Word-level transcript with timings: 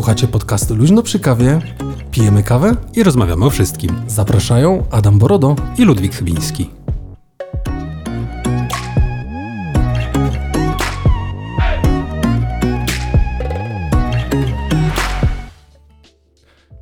Słuchacie 0.00 0.28
podcastu 0.28 0.74
Luźno 0.74 1.02
przy 1.02 1.20
kawie, 1.20 1.60
pijemy 2.10 2.42
kawę 2.42 2.76
i 2.96 3.02
rozmawiamy 3.02 3.44
o 3.44 3.50
wszystkim. 3.50 4.02
Zapraszają 4.06 4.86
Adam 4.90 5.18
Borodo 5.18 5.56
i 5.78 5.84
Ludwik 5.84 6.14
Chybiński. 6.14 6.70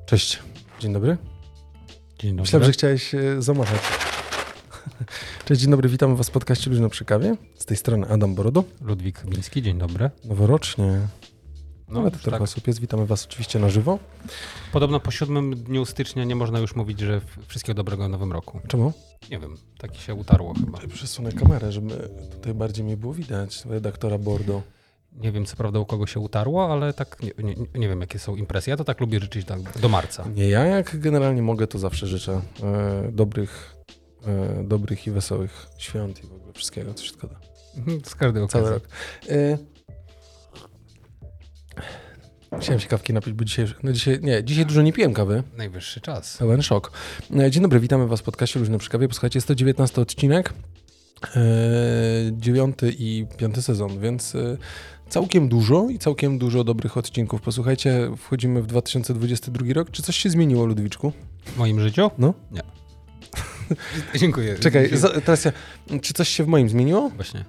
Cześć, 0.07 0.39
dzień 0.81 0.93
dobry. 0.93 1.17
Dzień 2.19 2.31
dobry. 2.31 2.43
Myślałem, 2.43 2.67
że 2.67 2.73
chciałeś 2.73 3.15
e, 3.15 3.43
zamachać. 3.43 3.81
Cześć, 5.45 5.61
dzień 5.61 5.71
dobry, 5.71 5.89
witamy 5.89 6.17
Was 6.17 6.29
w 6.29 6.33
podcaście 6.33 6.71
Luźno 6.71 6.89
przy 6.89 7.05
kawie. 7.05 7.37
Z 7.57 7.65
tej 7.65 7.77
strony 7.77 8.09
Adam 8.09 8.35
Borodo. 8.35 8.65
Ludwik 8.81 9.19
Chybiński, 9.19 9.63
dzień 9.63 9.79
dobry. 9.79 10.11
Noworocznie. 10.25 11.01
No, 11.89 11.99
Nawet 11.99 12.15
trochę 12.15 12.31
tak. 12.31 12.43
osób 12.43 12.67
jest. 12.67 12.81
Witamy 12.81 13.07
Was 13.07 13.25
oczywiście 13.27 13.59
na 13.59 13.69
żywo. 13.69 13.99
Podobno 14.73 15.01
po 15.01 15.11
siódmym 15.11 15.55
dniu 15.55 15.85
stycznia 15.85 16.25
nie 16.25 16.37
można 16.37 16.59
już 16.59 16.75
mówić, 16.77 17.01
że 17.01 17.21
wszystkiego 17.47 17.77
dobrego 17.77 18.05
w 18.05 18.09
nowym 18.09 18.33
roku. 18.33 18.61
Czemu? 18.69 18.93
Nie 19.31 19.39
wiem, 19.39 19.57
tak 19.79 19.97
się 19.97 20.15
utarło 20.15 20.55
chyba. 20.55 20.79
Przesunę 20.95 21.33
kamerę, 21.33 21.73
żeby 21.73 22.09
tutaj 22.33 22.55
bardziej 22.55 22.85
mnie 22.85 22.97
było 22.97 23.15
widać. 23.15 23.65
Redaktora 23.65 24.19
Bordo. 24.19 24.63
Nie 25.13 25.33
wiem, 25.33 25.47
co 25.47 25.57
prawda 25.57 25.79
u 25.79 25.87
kogo 25.87 26.07
się 26.07 26.21
utarło, 26.21 26.73
ale 26.73 26.93
tak 26.93 27.17
nie, 27.23 27.31
nie, 27.45 27.55
nie 27.75 27.89
wiem, 27.89 28.01
jakie 28.01 28.19
są 28.19 28.37
impresje. 28.37 28.71
Ja 28.71 28.77
to 28.77 28.85
tak 28.85 29.01
lubię 29.01 29.21
życzyć 29.21 29.47
tak 29.47 29.79
do 29.81 29.89
marca. 29.89 30.25
Nie, 30.35 30.49
ja 30.49 30.65
jak 30.67 31.01
generalnie 31.01 31.43
mogę, 31.43 31.67
to 31.67 31.79
zawsze 31.79 32.07
życzę 32.07 32.41
e, 32.63 33.09
dobrych, 33.13 33.75
e, 34.27 34.65
dobrych 34.65 35.07
i 35.07 35.11
wesołych 35.11 35.67
świąt 35.79 36.25
i 36.25 36.27
w 36.27 36.33
ogóle 36.33 36.53
wszystkiego, 36.53 36.95
co 36.95 37.05
się 37.05 37.13
da. 37.23 37.41
Mhm, 37.77 38.01
Z 38.05 38.15
każdego 38.15 38.49
Cały 38.49 38.71
rok. 38.71 38.89
E, 39.29 39.59
Chciałem 42.61 42.81
się 42.81 42.89
kawki 42.89 43.13
napić, 43.13 43.35
bo 43.35 43.45
dzisiaj, 43.45 43.67
no 43.83 43.93
dzisiaj, 43.93 44.19
nie, 44.23 44.45
dzisiaj 44.45 44.67
dużo 44.67 44.83
nie 44.83 44.93
piłem 44.93 45.15
kawy. 45.15 45.43
Najwyższy 45.57 46.01
czas. 46.01 46.37
Pełen 46.37 46.63
szok. 46.63 46.93
E, 47.37 47.51
Dzień 47.51 47.63
dobry, 47.63 47.81
witamy 47.81 48.07
Was 48.07 48.21
w 48.21 48.23
podcaście 48.23 48.61
Luźno 48.61 48.79
przy 48.79 48.91
kawie. 48.91 49.09
Posłuchajcie, 49.09 49.37
jest 49.37 49.49
to 49.49 49.55
19 49.55 50.01
odcinek, 50.01 50.53
e, 51.37 51.41
dziewiąty 52.33 52.95
i 52.99 53.27
piąty 53.37 53.63
sezon, 53.63 54.01
więc 54.01 54.35
e, 54.35 54.57
całkiem 55.09 55.49
dużo 55.49 55.87
i 55.91 55.99
całkiem 55.99 56.39
dużo 56.39 56.65
dobrych 56.65 56.97
odcinków. 56.97 57.41
Posłuchajcie, 57.41 58.11
wchodzimy 58.17 58.63
w 58.63 58.67
2022 58.67 59.73
rok. 59.73 59.91
Czy 59.91 60.03
coś 60.03 60.17
się 60.17 60.31
zmieniło, 60.31 60.67
Ludwiczku? 60.67 61.13
W 61.45 61.57
moim 61.57 61.81
życiu? 61.81 62.11
No. 62.19 62.35
Nie. 62.51 62.63
Dziękuję. 64.21 64.59
Czekaj, 64.59 64.97
za, 64.97 65.09
teraz 65.09 65.45
ja, 65.45 65.53
czy 66.03 66.15
coś 66.15 66.29
się 66.29 66.45
w 66.45 66.47
moim 66.47 66.69
zmieniło? 66.69 67.09
Właśnie. 67.09 67.45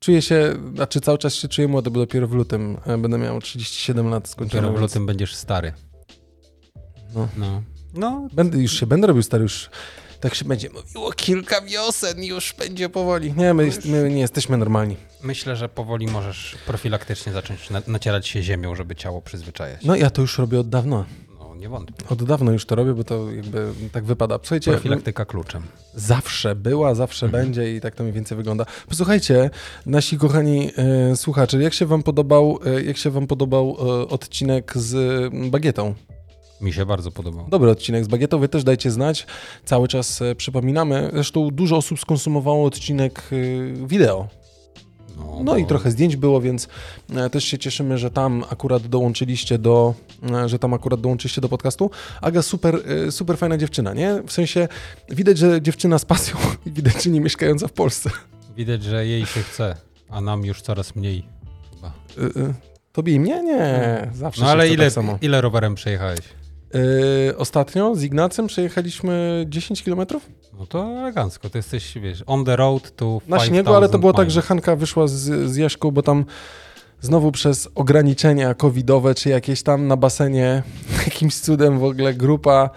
Czuję 0.00 0.22
się, 0.22 0.54
znaczy 0.74 1.00
cały 1.00 1.18
czas 1.18 1.34
się 1.34 1.48
czuję 1.48 1.68
młody, 1.68 1.90
bo 1.90 2.00
dopiero 2.00 2.28
w 2.28 2.32
lutym 2.32 2.78
e, 2.86 2.98
będę 2.98 3.18
miał 3.18 3.40
37 3.40 4.08
lat 4.08 4.28
skończone. 4.28 4.62
Dopiero 4.62 4.78
w 4.78 4.80
lutym 4.80 5.06
będziesz 5.06 5.34
stary. 5.34 5.72
No. 7.14 7.28
No. 7.36 7.62
No, 7.94 8.28
Będę, 8.32 8.58
już 8.58 8.80
się 8.80 8.86
będę 8.86 9.06
robił 9.06 9.22
stary, 9.22 9.42
już 9.42 9.70
tak 10.20 10.34
się 10.34 10.44
będzie 10.44 10.70
mówiło 10.70 11.12
kilka 11.12 11.60
wiosen, 11.60 12.24
już 12.24 12.54
będzie 12.58 12.88
powoli. 12.88 13.32
Nie, 13.32 13.54
my, 13.54 13.64
jest, 13.64 13.84
my 13.84 14.10
nie 14.10 14.20
jesteśmy 14.20 14.56
normalni. 14.56 14.96
Myślę, 15.22 15.56
że 15.56 15.68
powoli 15.68 16.06
możesz 16.06 16.56
profilaktycznie 16.66 17.32
zacząć 17.32 17.70
na, 17.70 17.82
nacierać 17.86 18.28
się 18.28 18.42
ziemią, 18.42 18.74
żeby 18.74 18.96
ciało 18.96 19.22
przyzwyczajać. 19.22 19.84
No 19.84 19.96
ja 19.96 20.10
to 20.10 20.22
już 20.22 20.38
robię 20.38 20.60
od 20.60 20.68
dawna. 20.68 21.04
Nie 21.62 21.68
wątpię. 21.68 22.04
Od 22.08 22.24
dawna 22.24 22.52
już 22.52 22.66
to 22.66 22.74
robię, 22.74 22.94
bo 22.94 23.04
to 23.04 23.30
jakby 23.32 23.72
tak 23.92 24.04
wypada. 24.04 24.38
Słuchajcie, 24.42 24.70
Profilaktyka 24.70 25.24
kluczem. 25.24 25.62
zawsze 25.94 26.54
była, 26.54 26.94
zawsze 26.94 27.26
Mhm. 27.26 27.44
będzie 27.44 27.76
i 27.76 27.80
tak 27.80 27.94
to 27.94 28.02
mniej 28.02 28.14
więcej 28.14 28.36
wygląda. 28.36 28.66
Posłuchajcie, 28.88 29.50
nasi 29.86 30.18
kochani 30.18 30.70
e, 30.76 31.16
słuchacze, 31.16 31.62
jak 31.62 31.74
się 31.74 31.86
wam 31.86 32.02
podobał, 32.02 32.58
e, 32.66 32.82
jak 32.82 32.96
się 32.96 33.10
wam 33.10 33.26
podobał 33.26 33.76
e, 33.80 34.08
odcinek 34.08 34.72
z 34.76 34.94
bagietą? 35.50 35.94
Mi 36.60 36.72
się 36.72 36.86
bardzo 36.86 37.10
podobał. 37.10 37.46
Dobry 37.48 37.70
odcinek 37.70 38.04
z 38.04 38.08
bagietą, 38.08 38.38
wy 38.38 38.48
też 38.48 38.64
dajcie 38.64 38.90
znać. 38.90 39.26
Cały 39.64 39.88
czas 39.88 40.22
e, 40.22 40.34
przypominamy. 40.34 41.10
Zresztą 41.12 41.50
dużo 41.50 41.76
osób 41.76 42.00
skonsumowało 42.00 42.66
odcinek 42.66 43.22
e, 43.32 43.86
wideo. 43.86 44.28
No 45.16 45.44
bo- 45.44 45.56
i 45.56 45.66
trochę 45.66 45.90
zdjęć 45.90 46.16
było, 46.16 46.40
więc 46.40 46.68
e, 47.16 47.30
też 47.30 47.44
się 47.44 47.58
cieszymy, 47.58 47.98
że 47.98 48.10
tam 48.10 48.44
akurat 48.50 48.86
dołączyliście 48.86 49.58
do, 49.58 49.94
e, 50.32 50.48
że 50.48 50.58
tam 50.58 50.74
akurat 50.74 51.00
dołączyliście 51.00 51.40
do 51.40 51.48
podcastu. 51.48 51.90
Aga, 52.20 52.42
super, 52.42 52.80
e, 53.08 53.12
super 53.12 53.38
fajna 53.38 53.58
dziewczyna, 53.58 53.94
nie? 53.94 54.22
W 54.26 54.32
sensie 54.32 54.68
widać, 55.08 55.38
że 55.38 55.62
dziewczyna 55.62 55.98
z 55.98 56.04
pasją 56.04 56.36
i 56.66 56.70
widać, 56.72 57.02
że 57.02 57.10
nie 57.10 57.20
mieszkająca 57.20 57.68
w 57.68 57.72
Polsce. 57.72 58.10
Widać, 58.56 58.82
że 58.82 59.06
jej 59.06 59.26
się 59.26 59.42
chce, 59.42 59.76
a 60.08 60.20
nam 60.20 60.44
już 60.44 60.62
coraz 60.62 60.96
mniej 60.96 61.22
chyba. 61.74 61.92
Tobie 62.92 63.12
i 63.12 63.20
mnie? 63.20 63.42
Nie, 63.42 64.10
zawsze 64.14 64.40
No 64.40 64.46
się 64.46 64.52
ale 64.52 64.64
chce 64.64 64.74
ile, 64.74 64.84
tak 64.84 64.92
samo. 64.92 65.18
ile 65.22 65.40
rowerem 65.40 65.74
przejechałeś? 65.74 66.18
E, 67.30 67.36
Ostatnio 67.36 67.94
z 67.94 68.02
Ignacem 68.02 68.46
przejechaliśmy 68.46 69.44
10 69.48 69.82
kilometrów 69.82 70.28
No 70.58 70.66
to 70.66 70.84
elegancko, 71.00 71.50
to 71.50 71.58
jesteś, 71.58 71.98
wiesz, 71.98 72.22
on 72.26 72.44
the 72.44 72.56
road 72.56 72.96
to 72.96 73.04
na 73.28 73.36
5000 73.36 73.46
śniegu, 73.46 73.74
ale 73.74 73.88
to 73.88 73.98
było 73.98 74.12
tak, 74.12 74.30
że 74.30 74.42
Hanka 74.42 74.76
wyszła 74.76 75.06
z, 75.06 75.50
z 75.50 75.56
Jaśką, 75.56 75.90
bo 75.90 76.02
tam 76.02 76.24
znowu 77.00 77.32
przez 77.32 77.68
ograniczenia 77.74 78.54
covidowe, 78.54 79.14
czy 79.14 79.28
jakieś 79.28 79.62
tam 79.62 79.86
na 79.86 79.96
basenie, 79.96 80.62
jakimś 81.06 81.36
cudem 81.40 81.78
w 81.78 81.84
ogóle 81.84 82.14
grupa 82.14 82.70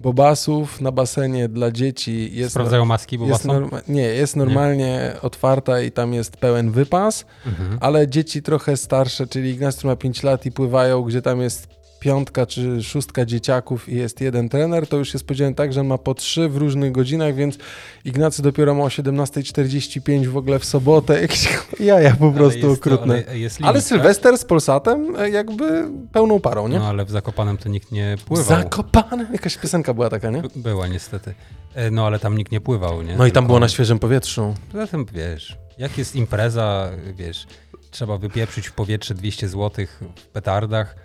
bobasów 0.00 0.80
na 0.80 0.92
basenie 0.92 1.48
dla 1.48 1.70
dzieci 1.70 2.30
jest, 2.32 2.50
Sprawdzają 2.50 2.84
maski, 2.84 3.18
bo 3.18 3.26
jest 3.26 3.44
łatwo? 3.44 3.60
norma- 3.66 3.80
nie, 3.88 4.02
jest 4.02 4.36
normalnie 4.36 5.12
otwarta 5.22 5.80
i 5.80 5.92
tam 5.92 6.12
jest 6.14 6.36
pełen 6.36 6.70
wypas, 6.70 7.24
Mhm. 7.46 7.78
ale 7.80 8.08
dzieci 8.08 8.42
trochę 8.42 8.76
starsze, 8.76 9.26
czyli 9.26 9.50
Ignacy 9.50 9.86
ma 9.86 9.96
5 9.96 10.22
lat 10.22 10.46
i 10.46 10.52
pływają, 10.52 11.02
gdzie 11.02 11.22
tam 11.22 11.40
jest 11.40 11.68
piątka 12.00 12.46
czy 12.46 12.82
szóstka 12.82 13.24
dzieciaków 13.24 13.88
i 13.88 13.96
jest 13.96 14.20
jeden 14.20 14.48
trener, 14.48 14.86
to 14.88 14.96
już 14.96 15.14
jest 15.14 15.26
powiedziane 15.26 15.54
tak, 15.54 15.72
że 15.72 15.82
ma 15.82 15.98
po 15.98 16.14
trzy 16.14 16.48
w 16.48 16.56
różnych 16.56 16.92
godzinach, 16.92 17.34
więc 17.34 17.58
Ignacy 18.04 18.42
dopiero 18.42 18.74
ma 18.74 18.84
o 18.84 18.88
17.45 18.88 20.26
w 20.26 20.36
ogóle 20.36 20.58
w 20.58 20.64
sobotę, 20.64 21.20
jakieś 21.22 21.48
jaja 21.80 22.16
po 22.16 22.24
Ale 22.24 22.34
prostu 22.34 22.58
jest 22.58 22.68
to- 22.68 22.74
okrutne. 22.74 23.24
ale 23.28 23.38
jest 23.38 23.58
Ale 23.62 23.72
limit, 23.72 23.84
Sylwester 23.86 24.38
z 24.38 24.44
Polsatem 24.44 25.16
e, 25.16 25.30
jakby 25.30 25.88
pełną 26.12 26.40
parą, 26.40 26.62
tak? 26.62 26.72
nie? 26.72 26.78
No 26.78 26.88
ale 26.88 27.04
w 27.04 27.10
Zakopanem 27.10 27.56
to 27.56 27.68
nikt 27.68 27.92
nie 27.92 28.16
pływał. 28.26 28.46
Zakopane. 28.46 29.26
Jakaś 29.32 29.56
piosenka 29.56 29.94
była 29.94 30.10
taka, 30.10 30.30
nie? 30.30 30.42
By- 30.42 30.48
Była 30.56 30.86
niestety. 30.88 31.34
E, 31.74 31.90
No 31.90 32.06
ale 32.06 32.18
tam 32.18 32.38
nikt 32.38 32.52
nie 32.52 32.60
pływał, 32.60 33.02
nie? 33.02 33.16
No 33.16 33.26
i 33.26 33.30
tam 33.32 33.42
Tylko- 33.42 33.46
było 33.46 33.60
na 33.60 33.68
świeżym 33.68 33.98
powietrzu. 33.98 34.54
Poza 34.72 34.86
tym, 34.86 35.06
wiesz, 35.12 35.56
jak 35.78 35.98
jest 35.98 36.16
impreza, 36.16 36.90
wiesz, 37.14 37.46
trzeba 37.90 38.18
wypieprzyć 38.18 38.66
w 38.68 38.72
powietrze 38.72 39.14
200 39.14 39.48
zł 39.48 39.86
w 40.16 40.26
petardach, 40.26 40.96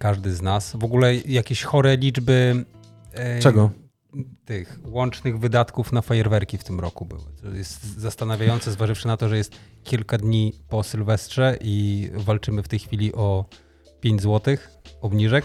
każdy 0.00 0.34
z 0.34 0.42
nas. 0.42 0.76
W 0.76 0.84
ogóle 0.84 1.16
jakieś 1.16 1.62
chore 1.62 1.96
liczby 1.96 2.64
e, 3.12 3.40
Czego? 3.40 3.70
tych 4.44 4.80
łącznych 4.84 5.38
wydatków 5.38 5.92
na 5.92 6.02
fajerwerki 6.02 6.58
w 6.58 6.64
tym 6.64 6.80
roku 6.80 7.04
były. 7.04 7.20
To 7.42 7.48
jest 7.48 7.98
zastanawiające, 7.98 8.72
zważywszy 8.72 9.06
na 9.06 9.16
to, 9.16 9.28
że 9.28 9.36
jest 9.36 9.52
kilka 9.84 10.18
dni 10.18 10.52
po 10.68 10.82
Sylwestrze 10.82 11.56
i 11.60 12.08
walczymy 12.14 12.62
w 12.62 12.68
tej 12.68 12.78
chwili 12.78 13.14
o 13.14 13.44
5 14.00 14.22
zł 14.22 14.56
obniżek, 15.00 15.44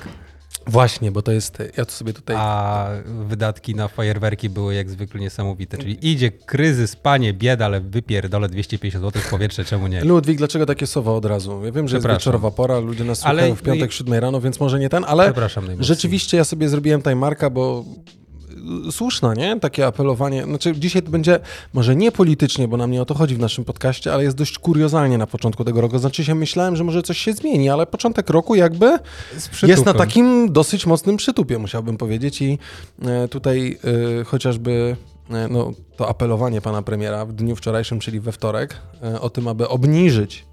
Właśnie, 0.68 1.12
bo 1.12 1.22
to 1.22 1.31
jest, 1.31 1.58
ja 1.78 1.86
to 1.86 1.92
sobie 1.92 2.14
tutaj... 2.14 2.36
a 2.40 2.88
wydatki 3.28 3.76
na 3.76 3.88
fajerwerki 3.88 4.50
były 4.50 4.75
jak 4.75 4.89
zwykle 4.89 5.19
niesamowite. 5.22 5.78
Czyli 5.78 6.12
idzie 6.12 6.31
kryzys, 6.31 6.95
panie, 6.95 7.34
bieda, 7.34 7.66
ale 7.66 7.81
wypierdolę 7.81 8.50
250 8.50 9.06
zł 9.06 9.22
w 9.22 9.30
powietrze, 9.30 9.66
czemu 9.66 9.88
nie? 9.88 10.04
Ludwik, 10.04 10.38
dlaczego 10.38 10.66
takie 10.66 10.88
słowa 10.88 11.12
od 11.12 11.25
razu? 11.25 11.66
Ja 11.66 11.72
wiem, 11.72 11.88
że 11.88 11.98
jest 11.98 12.07
wieczorowa 12.07 12.51
pora, 12.51 12.80
ludzie 12.80 13.04
nas 13.04 13.25
Ale- 13.25 13.42
słuchają 13.42 13.56
w 13.56 13.62
piątek, 13.62 13.92
7 13.92 14.13
rano, 14.13 14.42
więc 14.42 14.60
może 14.60 14.80
nie 14.80 14.89
ten, 14.89 15.06
ale 15.07 15.24
Przepraszam 15.24 15.66
najmocniej. 15.66 15.88
rzeczywiście 15.95 16.38
ja 16.38 16.44
sobie 16.44 16.69
zrobiłem 16.69 17.01
timemarka, 17.01 17.50
bo 17.50 17.86
słuszna, 18.91 19.33
nie? 19.33 19.59
Takie 19.59 19.88
apelowanie. 19.88 20.44
Znaczy 20.44 20.73
dzisiaj 20.75 21.01
to 21.01 21.12
będzie 21.12 21.39
może 21.73 21.95
nie 21.95 22.12
politycznie, 22.12 22.67
bo 22.67 22.77
nam 22.77 22.91
nie 22.91 23.01
o 23.01 23.06
to 23.06 23.13
chodzi 23.13 23.35
w 23.35 23.39
naszym 23.39 23.65
podcaście, 23.65 24.13
ale 24.13 24.23
jest 24.23 24.38
dość 24.38 24.59
kuriozalnie 24.59 25.17
na 25.17 25.27
początku 25.27 25.63
tego 25.63 25.81
roku. 25.81 26.00
Znaczy 26.00 26.25
się 26.25 26.35
myślałem, 26.35 26.75
że 26.75 26.83
może 26.83 27.03
coś 27.03 27.17
się 27.17 27.33
zmieni, 27.33 27.69
ale 27.69 27.85
początek 27.85 28.29
roku 28.29 28.56
jakby 28.56 29.00
jest 29.67 29.85
na 29.85 29.94
takim 29.94 30.53
dosyć 30.53 30.85
mocnym 30.85 31.17
przytupie, 31.17 31.57
musiałbym 31.57 31.97
powiedzieć 31.97 32.41
i 32.41 32.59
e, 33.01 33.27
tutaj 33.27 33.77
e, 34.21 34.23
chociażby 34.23 34.95
e, 35.29 35.47
no, 35.47 35.71
to 35.97 36.09
apelowanie 36.09 36.62
pana 36.62 36.81
premiera 36.81 37.25
w 37.25 37.33
dniu 37.33 37.56
wczorajszym, 37.56 38.00
czyli 38.00 38.19
we 38.19 38.31
wtorek, 38.31 38.81
o 39.21 39.29
tym, 39.29 39.47
aby 39.47 39.67
obniżyć, 39.69 40.45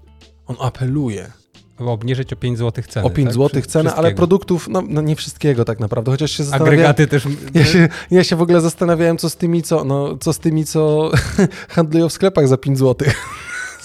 on 0.47 0.55
apeluje 0.59 1.31
Obniżyć 1.77 2.33
o 2.33 2.35
5 2.35 2.57
zł 2.57 2.83
cenę. 2.89 3.05
o 3.05 3.09
5 3.09 3.27
tak? 3.27 3.33
zł 3.33 3.61
cenę, 3.61 3.95
ale 3.95 4.11
produktów, 4.11 4.67
no, 4.67 4.83
no 4.87 5.01
nie 5.01 5.15
wszystkiego 5.15 5.65
tak 5.65 5.79
naprawdę, 5.79 6.11
chociaż 6.11 6.31
się 6.31 6.43
zastanawiałem... 6.43 6.79
Agregaty 6.79 7.07
też. 7.07 7.27
Ja 7.53 7.65
się, 7.65 7.89
ja 8.11 8.23
się 8.23 8.35
w 8.35 8.41
ogóle 8.41 8.61
zastanawiałem, 8.61 9.17
co 9.17 9.29
z 9.29 9.35
tymi, 9.35 9.63
co, 9.63 9.83
no, 9.83 10.17
co 10.17 10.33
z 10.33 10.39
tymi, 10.39 10.65
co 10.65 11.11
handlują 11.75 12.09
w 12.09 12.13
sklepach 12.13 12.47
za 12.47 12.57
5 12.57 12.79
zł. 12.79 13.07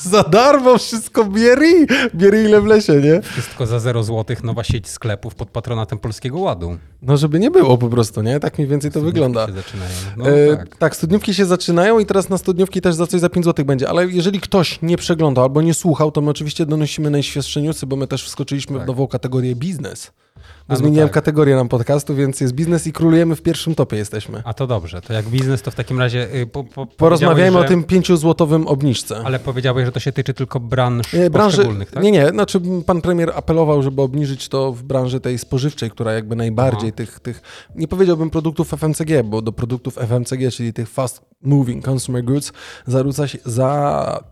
Za 0.02 0.22
darmo 0.22 0.78
wszystko 0.78 1.24
bierij, 1.24 1.86
bierij 2.14 2.44
ile 2.44 2.60
w 2.60 2.66
lesie, 2.66 2.92
nie? 3.00 3.22
Wszystko 3.22 3.66
za 3.66 3.78
0 3.80 4.02
zł, 4.02 4.36
nowa 4.44 4.64
sieć 4.64 4.88
sklepów 4.88 5.34
pod 5.34 5.50
patronatem 5.50 5.98
Polskiego 5.98 6.38
Ładu. 6.38 6.78
No 7.02 7.16
żeby 7.16 7.38
nie 7.40 7.50
było 7.50 7.78
po 7.78 7.88
prostu, 7.88 8.22
nie? 8.22 8.40
Tak 8.40 8.58
mniej 8.58 8.68
więcej 8.70 8.90
to 8.90 9.00
wygląda. 9.00 9.46
Się 9.46 9.52
zaczynają. 9.52 9.90
No, 10.16 10.28
E, 10.30 10.56
tak. 10.56 10.76
tak. 10.76 10.96
studniówki 10.96 11.34
się 11.34 11.44
zaczynają 11.46 11.98
i 11.98 12.06
teraz 12.06 12.28
na 12.28 12.38
studniówki 12.38 12.80
też 12.80 12.94
za 12.94 13.06
coś 13.06 13.20
za 13.20 13.28
5 13.28 13.44
zł 13.46 13.64
będzie, 13.64 13.88
ale 13.88 14.06
jeżeli 14.06 14.40
ktoś 14.40 14.78
nie 14.82 14.96
przeglądał 14.96 15.44
albo 15.44 15.62
nie 15.62 15.74
słuchał, 15.74 16.10
to 16.12 16.20
my 16.20 16.30
oczywiście 16.30 16.66
donosimy 16.66 17.10
najświeższe 17.10 17.62
newsy, 17.62 17.86
bo 17.86 17.96
my 17.96 18.06
też 18.06 18.24
wskoczyliśmy 18.24 18.76
w 18.76 18.78
Tak. 18.78 18.88
nową 18.88 19.06
kategorię 19.06 19.54
biznes. 19.56 20.10
Bo 20.68 20.74
no 20.74 20.78
zmieniłem 20.78 21.08
tak. 21.08 21.14
kategorię 21.14 21.56
nam 21.56 21.68
podcastu, 21.68 22.14
więc 22.14 22.40
jest 22.40 22.54
biznes 22.54 22.86
i 22.86 22.92
królujemy 22.92 23.36
w 23.36 23.42
pierwszym 23.42 23.74
topie 23.74 23.96
jesteśmy. 23.96 24.42
A 24.44 24.54
to 24.54 24.66
dobrze, 24.66 25.00
to 25.00 25.12
jak 25.12 25.26
biznes, 25.26 25.62
to 25.62 25.70
w 25.70 25.74
takim 25.74 25.98
razie 25.98 26.34
y, 26.34 26.46
po, 26.46 26.64
po, 26.64 26.86
Porozmawiajmy 26.86 27.58
powiedziałeś, 27.58 27.84
o 27.84 27.86
tym 27.88 28.02
5-złotowym 28.02 28.66
obniżce. 28.66 29.20
Ale 29.24 29.38
powiedziałeś, 29.38 29.86
że 29.86 29.92
to 29.92 30.00
się 30.00 30.12
tyczy 30.12 30.34
tylko 30.34 30.60
branż 30.60 31.12
Nie, 31.12 31.30
branży, 31.30 31.56
poszczególnych, 31.56 31.90
tak? 31.90 32.02
Nie, 32.02 32.10
nie, 32.10 32.28
znaczy 32.28 32.60
pan 32.86 33.00
premier 33.00 33.32
apelował, 33.34 33.82
żeby 33.82 34.02
obniżyć 34.02 34.48
to 34.48 34.72
w 34.72 34.82
branży 34.82 35.20
tej 35.20 35.38
spożywczej, 35.38 35.90
która 35.90 36.12
jakby 36.12 36.36
najbardziej 36.36 36.88
Aha. 36.88 36.96
tych, 36.96 37.20
tych, 37.20 37.42
nie 37.74 37.88
powiedziałbym 37.88 38.30
produktów 38.30 38.74
FMCG, 38.74 39.24
bo 39.24 39.42
do 39.42 39.52
produktów 39.52 39.98
FMCG, 39.98 40.50
czyli 40.50 40.72
tych 40.72 40.88
fast 40.88 41.20
moving 41.42 41.88
consumer 41.88 42.24
goods, 42.24 42.52
zarzuca 42.86 43.28
się 43.28 43.38
za 43.44 44.22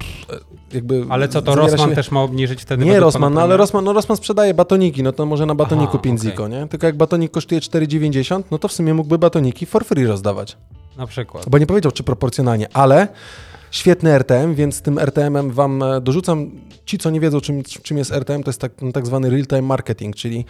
jakby... 0.72 1.04
Ale 1.08 1.28
co, 1.28 1.42
to 1.42 1.54
Rossmann 1.54 1.90
się- 1.90 1.96
też 1.96 2.10
ma 2.10 2.22
obniżyć 2.22 2.62
wtedy? 2.62 2.84
Nie 2.84 3.00
Rosman, 3.00 3.34
no 3.34 3.42
ale? 3.42 3.56
Rosman, 3.56 3.84
no 3.84 3.92
Rosman 3.92 4.16
sprzedaje 4.16 4.54
batoniki, 4.54 5.02
no 5.02 5.12
to 5.12 5.26
może 5.26 5.46
na 5.46 5.54
batoniku 5.54 5.90
Aha, 5.92 5.98
5 5.98 6.20
okej. 6.20 6.25
Ziko, 6.30 6.48
nie? 6.48 6.66
Tylko 6.68 6.86
jak 6.86 6.96
batonik 6.96 7.32
kosztuje 7.32 7.60
4,90, 7.60 8.42
no 8.50 8.58
to 8.58 8.68
w 8.68 8.72
sumie 8.72 8.94
mógłby 8.94 9.18
batoniki 9.18 9.66
for 9.66 9.84
free 9.84 10.06
rozdawać. 10.06 10.56
Na 10.96 11.06
przykład. 11.06 11.48
Bo 11.48 11.58
nie 11.58 11.66
powiedział, 11.66 11.92
czy 11.92 12.02
proporcjonalnie, 12.02 12.68
ale 12.72 13.08
świetny 13.70 14.10
RTM, 14.10 14.54
więc 14.54 14.82
tym 14.82 14.98
RTM-em 14.98 15.50
wam 15.50 15.82
e, 15.82 16.00
dorzucam. 16.00 16.50
Ci, 16.86 16.98
co 16.98 17.10
nie 17.10 17.20
wiedzą, 17.20 17.40
czym, 17.40 17.62
czym 17.62 17.98
jest 17.98 18.12
RTM, 18.12 18.42
to 18.42 18.48
jest 18.48 18.60
tak, 18.60 18.72
tak 18.94 19.06
zwany 19.06 19.30
real-time 19.30 19.62
marketing, 19.62 20.16
czyli 20.16 20.44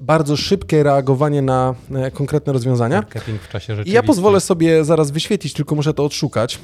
bardzo 0.00 0.36
szybkie 0.36 0.82
reagowanie 0.82 1.42
na 1.42 1.74
konkretne 2.12 2.52
rozwiązania. 2.52 2.96
Marketing 2.96 3.42
w 3.42 3.48
czasie 3.48 3.72
I 3.72 3.76
ja 3.76 3.76
rzeczywistym. 3.76 4.06
pozwolę 4.06 4.40
sobie 4.40 4.84
zaraz 4.84 5.10
wyświetlić, 5.10 5.52
tylko 5.52 5.74
muszę 5.74 5.94
to 5.94 6.04
odszukać. 6.04 6.58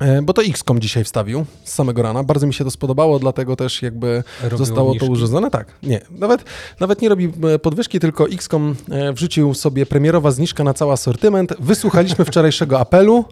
E, 0.00 0.22
Bo 0.22 0.32
to 0.32 0.42
XCOM 0.42 0.80
dzisiaj 0.80 1.04
wstawił 1.04 1.44
z 1.64 1.72
samego 1.72 2.02
rana. 2.02 2.24
Bardzo 2.24 2.46
mi 2.46 2.54
się 2.54 2.64
to 2.64 2.70
spodobało, 2.70 3.18
dlatego 3.18 3.56
też 3.56 3.82
jakby 3.82 4.22
Robią 4.42 4.56
zostało 4.56 4.86
to 4.90 4.96
obniżki? 4.96 5.12
urządzone. 5.12 5.50
Tak, 5.50 5.66
nie. 5.82 6.00
Nawet, 6.10 6.44
nawet 6.80 7.02
nie 7.02 7.08
robi 7.08 7.32
e, 7.54 7.58
podwyżki, 7.58 8.00
tylko 8.00 8.28
XCOM 8.28 8.76
e, 8.90 9.12
wrzucił 9.12 9.54
sobie 9.54 9.86
premierowa 9.86 10.30
zniżka 10.30 10.64
na 10.64 10.74
cały 10.74 10.92
asortyment. 10.92 11.54
Wysłuchaliśmy 11.60 12.24
wczorajszego 12.30 12.80
apelu. 12.80 13.24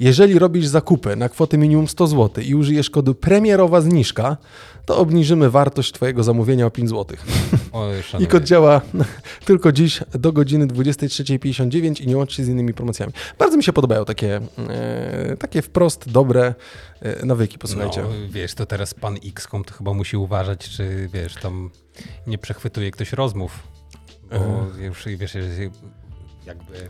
Jeżeli 0.00 0.38
robisz 0.38 0.66
zakupy 0.66 1.16
na 1.16 1.28
kwotę 1.28 1.58
minimum 1.58 1.88
100 1.88 2.06
zł 2.06 2.44
i 2.44 2.54
użyjesz 2.54 2.90
kodu 2.90 3.14
premierowa 3.14 3.80
zniżka, 3.80 4.36
to 4.86 4.98
obniżymy 4.98 5.50
wartość 5.50 5.92
Twojego 5.92 6.22
zamówienia 6.22 6.66
o 6.66 6.70
5 6.70 6.90
zł. 6.90 7.16
Oj, 7.72 7.94
I 8.20 8.26
kod 8.26 8.44
działa 8.44 8.80
tylko 9.46 9.72
dziś 9.72 10.00
do 10.14 10.32
godziny 10.32 10.66
23.59 10.66 12.02
i 12.02 12.06
nie 12.06 12.16
łączy 12.16 12.36
się 12.36 12.44
z 12.44 12.48
innymi 12.48 12.74
promocjami. 12.74 13.12
Bardzo 13.38 13.56
mi 13.56 13.64
się 13.64 13.72
podobają 13.72 14.04
takie, 14.04 14.40
e, 14.68 15.36
takie 15.36 15.62
wprost 15.62 16.10
dobre 16.10 16.54
e, 17.00 17.26
nawyki, 17.26 17.58
posłuchajcie. 17.58 18.02
No, 18.02 18.08
wiesz, 18.30 18.54
to 18.54 18.66
teraz 18.66 18.94
pan 18.94 19.16
XCOM 19.24 19.64
to 19.64 19.74
chyba 19.74 19.94
musi 19.94 20.16
uważać, 20.16 20.68
czy 20.68 21.08
wiesz, 21.12 21.34
tam 21.34 21.70
nie 22.26 22.38
przechwytuje 22.38 22.90
ktoś 22.90 23.12
rozmów, 23.12 23.62
bo 24.30 24.36
E. 24.80 24.84
już 24.84 25.04
wiesz, 25.18 25.36
jakby 26.46 26.88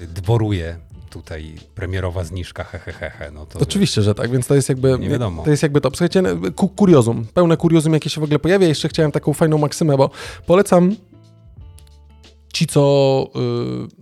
dworuje 0.00 0.78
tutaj 1.10 1.54
premierowa 1.74 2.24
zniżka, 2.24 2.64
hehehe, 2.64 3.30
no 3.32 3.46
to 3.46 3.58
Oczywiście, 3.58 4.02
że 4.02 4.14
tak, 4.14 4.30
więc 4.30 4.46
to 4.46 4.54
jest 4.54 4.68
jakby 4.68 4.98
Nie 4.98 5.08
wiadomo. 5.08 5.42
To 5.42 5.50
jest 5.50 5.62
jakby 5.62 5.80
to. 5.80 5.90
Słuchajcie, 5.90 6.22
ku, 6.56 6.68
kuriozum, 6.68 7.26
pełne 7.34 7.56
kuriozum, 7.56 7.92
jakie 7.92 8.10
się 8.10 8.20
w 8.20 8.24
ogóle 8.24 8.38
pojawia. 8.38 8.66
Jeszcze 8.68 8.88
chciałem 8.88 9.12
taką 9.12 9.32
fajną 9.32 9.58
maksymę, 9.58 9.96
bo 9.96 10.10
polecam 10.46 10.96
ci, 12.52 12.66
co 12.66 13.26
y, 13.96 13.99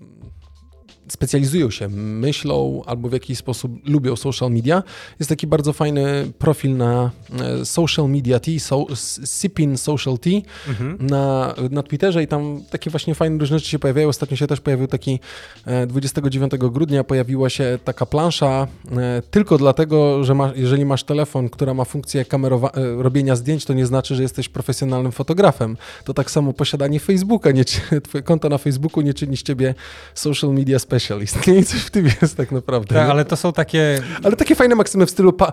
specjalizują 1.08 1.70
się, 1.70 1.88
myślą 1.88 2.82
albo 2.87 3.08
w 3.08 3.12
jakiś 3.12 3.38
sposób 3.38 3.88
lubią 3.88 4.16
social 4.16 4.50
media. 4.50 4.82
Jest 5.19 5.28
taki 5.28 5.46
bardzo 5.46 5.72
fajny 5.72 6.32
profil 6.38 6.76
na 6.76 7.10
e, 7.40 7.64
Social 7.64 8.08
Media 8.10 8.40
Tea, 8.40 8.58
so, 8.60 8.87
Sipin 9.25 9.76
Social 9.78 10.19
Tea 10.19 10.40
Mhm. 10.69 10.96
na, 11.06 11.55
na 11.70 11.82
Twitterze 11.82 12.22
i 12.22 12.26
tam 12.26 12.60
takie 12.70 12.90
właśnie 12.90 13.14
fajne 13.14 13.38
różne 13.38 13.58
rzeczy 13.58 13.70
się 13.70 13.78
pojawiają. 13.78 14.08
Ostatnio 14.08 14.37
się 14.37 14.46
też 14.46 14.60
pojawił 14.60 14.87
taki 14.87 15.20
e, 15.66 15.87
29 15.87 16.52
grudnia 16.58 17.05
pojawiła 17.05 17.50
się 17.50 17.78
taka 17.84 18.06
plansza 18.06 18.66
e, 18.96 19.22
tylko 19.31 19.58
dlatego, 19.58 20.25
że 20.25 20.34
ma, 20.34 20.52
jeżeli 20.56 20.84
masz 20.84 21.04
telefon, 21.04 21.49
która 21.49 21.75
ma 21.75 21.84
funkcję 21.84 22.25
kamerowa- 22.25 22.78
e, 22.78 23.02
robienia 23.02 23.37
zdjęć, 23.37 23.64
to 23.64 23.72
nie 23.72 23.87
znaczy, 23.87 24.14
że 24.14 24.22
jesteś 24.22 24.49
profesjonalnym 24.49 25.12
fotografem. 25.12 25.76
To 26.04 26.14
tak 26.14 26.31
samo 26.31 26.52
posiadanie 26.52 27.00
Facebooka, 27.00 27.50
nie, 27.50 27.64
twoje 28.08 28.22
konto 28.25 28.49
na 28.49 28.58
Facebooku 28.58 29.00
nie 29.00 29.14
czyni 29.14 29.37
z 29.37 29.43
ciebie 29.43 29.75
social 30.14 30.50
media 30.54 30.78
specialist. 30.78 30.98
Nie, 31.47 31.55
I 31.59 31.65
coś 31.65 31.81
w 31.81 31.91
tym 31.91 32.06
jest 32.23 32.37
tak 32.37 32.53
naprawdę. 32.53 32.95
Tak, 32.95 33.05
nie? 33.06 33.11
ale 33.12 33.25
to 33.25 33.37
są 33.37 33.53
takie, 33.53 34.03
ale 34.25 34.37
takie 34.37 34.55
fajne 34.55 34.75
maksymy 34.75 35.06
w 35.06 35.11
stylu 35.11 35.33
pa- 35.33 35.53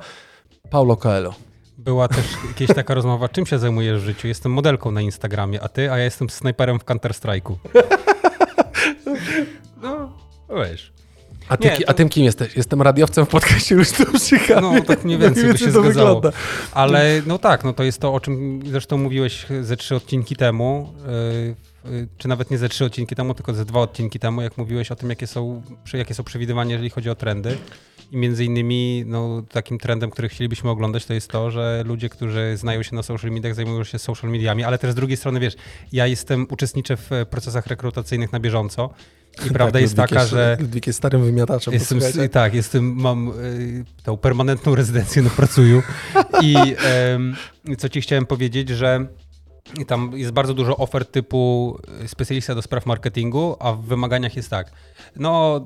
Paulo 0.69 0.97
Coelho. 0.97 1.33
była 1.77 2.07
też 2.07 2.25
kiedyś 2.55 2.75
taka 2.75 2.93
rozmowa, 2.93 3.29
czym 3.29 3.45
się 3.45 3.59
zajmujesz 3.59 4.01
w 4.01 4.05
życiu? 4.05 4.27
Jestem 4.27 4.51
modelką 4.51 4.91
na 4.91 5.01
Instagramie, 5.01 5.61
a 5.63 5.67
ty? 5.69 5.91
A 5.91 5.97
ja 5.97 6.03
jestem 6.03 6.29
snajperem 6.29 6.79
w 6.79 6.85
Counter-Strike'u. 6.85 7.55
No, 9.81 10.09
wiesz. 10.49 10.93
A, 11.49 11.57
ty, 11.57 11.67
Nie, 11.67 11.77
to- 11.77 11.89
a 11.89 11.93
tym 11.93 12.09
kim 12.09 12.23
jesteś? 12.23 12.55
Jestem 12.55 12.81
radiowcem 12.81 13.25
w 13.25 13.29
podcaście 13.29 13.75
już 13.75 13.91
tu 13.91 14.05
przyjechałem. 14.13 14.63
No, 14.75 14.81
tak 14.81 15.03
mniej 15.03 15.17
więcej 15.17 15.43
by 15.51 15.57
się 15.57 15.65
to 15.65 15.71
zgadzało. 15.71 16.15
wygląda. 16.21 16.31
Ale 16.71 17.21
no 17.25 17.37
tak, 17.37 17.63
no 17.63 17.73
to 17.73 17.83
jest 17.83 17.99
to, 17.99 18.13
o 18.13 18.19
czym 18.19 18.61
zresztą 18.65 18.97
mówiłeś 18.97 19.45
ze 19.61 19.77
trzy 19.77 19.95
odcinki 19.95 20.35
temu, 20.35 20.93
yy, 21.85 21.91
yy, 21.91 22.07
czy 22.17 22.27
nawet 22.27 22.51
nie 22.51 22.57
ze 22.57 22.69
trzy 22.69 22.85
odcinki 22.85 23.15
temu, 23.15 23.33
tylko 23.33 23.53
ze 23.53 23.65
dwa 23.65 23.79
odcinki 23.79 24.19
temu, 24.19 24.41
jak 24.41 24.57
mówiłeś 24.57 24.91
o 24.91 24.95
tym, 24.95 25.09
jakie 25.09 25.27
są, 25.27 25.61
jakie 25.93 26.13
są 26.13 26.23
przewidywania, 26.23 26.71
jeżeli 26.71 26.89
chodzi 26.89 27.09
o 27.09 27.15
trendy. 27.15 27.57
I 28.11 28.17
między 28.17 28.45
innymi 28.45 29.03
no, 29.07 29.41
takim 29.51 29.77
trendem, 29.77 30.09
który 30.09 30.29
chcielibyśmy 30.29 30.69
oglądać, 30.69 31.05
to 31.05 31.13
jest 31.13 31.27
to, 31.29 31.51
że 31.51 31.83
ludzie, 31.85 32.09
którzy 32.09 32.57
znają 32.57 32.83
się 32.83 32.95
na 32.95 33.03
social 33.03 33.31
mediach, 33.31 33.55
zajmują 33.55 33.83
się 33.83 33.99
social 33.99 34.31
mediami, 34.31 34.63
ale 34.63 34.77
też 34.77 34.91
z 34.91 34.95
drugiej 34.95 35.17
strony, 35.17 35.39
wiesz, 35.39 35.53
ja 35.91 36.07
jestem, 36.07 36.47
uczestniczę 36.49 36.97
w 36.97 37.09
procesach 37.29 37.67
rekrutacyjnych 37.67 38.31
na 38.31 38.39
bieżąco 38.39 38.89
i 39.45 39.49
prawda 39.49 39.71
Tak, 39.71 39.81
jest 39.81 39.97
Ludwik 39.97 40.09
taka, 40.09 40.21
jest, 40.21 40.31
że 40.31 40.57
Ludwik 40.59 40.87
jest 40.87 40.97
starym 40.97 41.25
wymiataczem. 41.25 41.73
Jestem, 41.73 41.99
tak, 42.31 42.53
jestem, 42.53 42.95
mam 42.95 43.27
y, 43.29 43.85
tą 44.03 44.17
permanentną 44.17 44.75
rezydencję 44.75 45.21
na 45.21 45.29
Pracuju 45.29 45.83
i 46.41 46.55
em, 46.57 47.35
co 47.77 47.89
ci 47.89 48.01
chciałem 48.01 48.25
powiedzieć, 48.25 48.69
że 48.69 49.07
tam 49.87 50.11
jest 50.15 50.31
bardzo 50.31 50.53
dużo 50.53 50.77
ofert 50.77 51.11
typu 51.11 51.77
y, 52.03 52.07
specjalista 52.07 52.55
do 52.55 52.61
spraw 52.61 52.85
marketingu, 52.85 53.55
a 53.59 53.73
w 53.73 53.81
wymaganiach 53.81 54.35
jest 54.35 54.49
tak, 54.49 54.71
no 55.15 55.61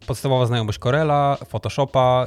y, 0.00 0.06
podstawowa 0.06 0.46
znajomość 0.46 0.78
Corela, 0.78 1.38
Photoshopa, 1.48 2.26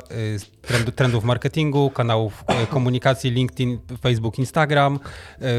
y, 0.87 0.91
trendów 0.91 1.23
marketingu, 1.23 1.89
kanałów 1.89 2.43
komunikacji, 2.69 3.31
LinkedIn, 3.31 3.79
Facebook, 4.01 4.39
Instagram, 4.39 4.99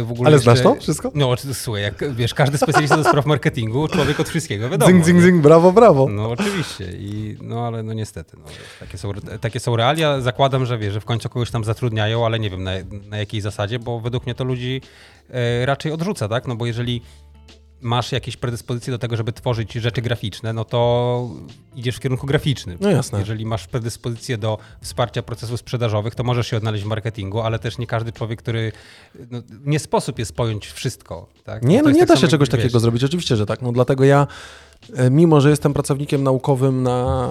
w 0.04 0.10
ogóle 0.10 0.26
Ale 0.26 0.36
jeszcze- 0.36 0.56
znasz 0.56 0.62
to 0.62 0.80
wszystko? 0.80 1.10
No, 1.14 1.34
słuchaj, 1.52 1.82
jak 1.82 2.14
wiesz, 2.14 2.34
każdy 2.34 2.58
specjalista 2.58 2.96
do 2.96 3.04
spraw 3.04 3.26
marketingu, 3.26 3.88
człowiek 3.88 4.20
od 4.20 4.28
wszystkiego, 4.28 4.68
wiadomo. 4.68 4.92
Zing, 4.92 5.04
zing, 5.04 5.22
zing, 5.22 5.42
brawo, 5.42 5.72
brawo. 5.72 6.06
No 6.10 6.30
oczywiście, 6.30 6.84
I, 6.92 7.36
no 7.42 7.66
ale 7.66 7.82
no 7.82 7.92
niestety, 7.92 8.36
no, 8.36 8.44
takie, 8.80 8.98
są, 8.98 9.12
takie 9.40 9.60
są 9.60 9.76
realia. 9.76 10.20
Zakładam, 10.20 10.66
że 10.66 10.78
wiesz, 10.78 10.92
że 10.92 11.00
w 11.00 11.04
końcu 11.04 11.28
kogoś 11.28 11.50
tam 11.50 11.64
zatrudniają, 11.64 12.26
ale 12.26 12.38
nie 12.38 12.50
wiem 12.50 12.62
na, 12.64 12.70
na 13.08 13.16
jakiej 13.18 13.40
zasadzie, 13.40 13.78
bo 13.78 14.00
według 14.00 14.26
mnie 14.26 14.34
to 14.34 14.44
ludzi 14.44 14.80
raczej 15.64 15.92
odrzuca, 15.92 16.28
tak? 16.28 16.46
No 16.46 16.56
bo 16.56 16.66
jeżeli 16.66 17.02
masz 17.80 18.12
jakieś 18.12 18.36
predyspozycje 18.36 18.90
do 18.90 18.98
tego, 18.98 19.16
żeby 19.16 19.32
tworzyć 19.32 19.72
rzeczy 19.72 20.02
graficzne, 20.02 20.52
no 20.52 20.64
to 20.64 21.30
idziesz 21.76 21.96
w 21.96 22.00
kierunku 22.00 22.26
graficznym. 22.26 22.78
No 22.80 22.90
jasne. 22.90 23.18
Jeżeli 23.18 23.46
masz 23.46 23.66
predyspozycję 23.66 24.38
do 24.38 24.58
wsparcia 24.80 25.22
procesów 25.22 25.60
sprzedażowych, 25.60 26.14
to 26.14 26.24
możesz 26.24 26.46
się 26.46 26.56
odnaleźć 26.56 26.84
w 26.84 26.86
marketingu, 26.86 27.40
ale 27.40 27.58
też 27.58 27.78
nie 27.78 27.86
każdy 27.86 28.12
człowiek, 28.12 28.38
który... 28.38 28.72
No, 29.30 29.42
nie 29.64 29.78
sposób 29.78 30.18
jest 30.18 30.36
pojąć 30.36 30.66
wszystko, 30.66 31.28
tak? 31.44 31.62
Nie, 31.62 31.82
no 31.82 31.88
jest 31.88 32.00
nie 32.00 32.06
tak 32.06 32.16
da 32.16 32.20
się 32.20 32.28
czegoś 32.28 32.48
wiesz, 32.48 32.58
takiego 32.58 32.80
zrobić, 32.80 33.04
oczywiście, 33.04 33.36
że 33.36 33.46
tak. 33.46 33.62
No 33.62 33.72
dlatego 33.72 34.04
ja, 34.04 34.22
e, 34.22 34.26
mimo 35.10 35.40
że 35.40 35.50
jestem 35.50 35.72
pracownikiem 35.74 36.22
naukowym 36.22 36.82
na 36.82 37.24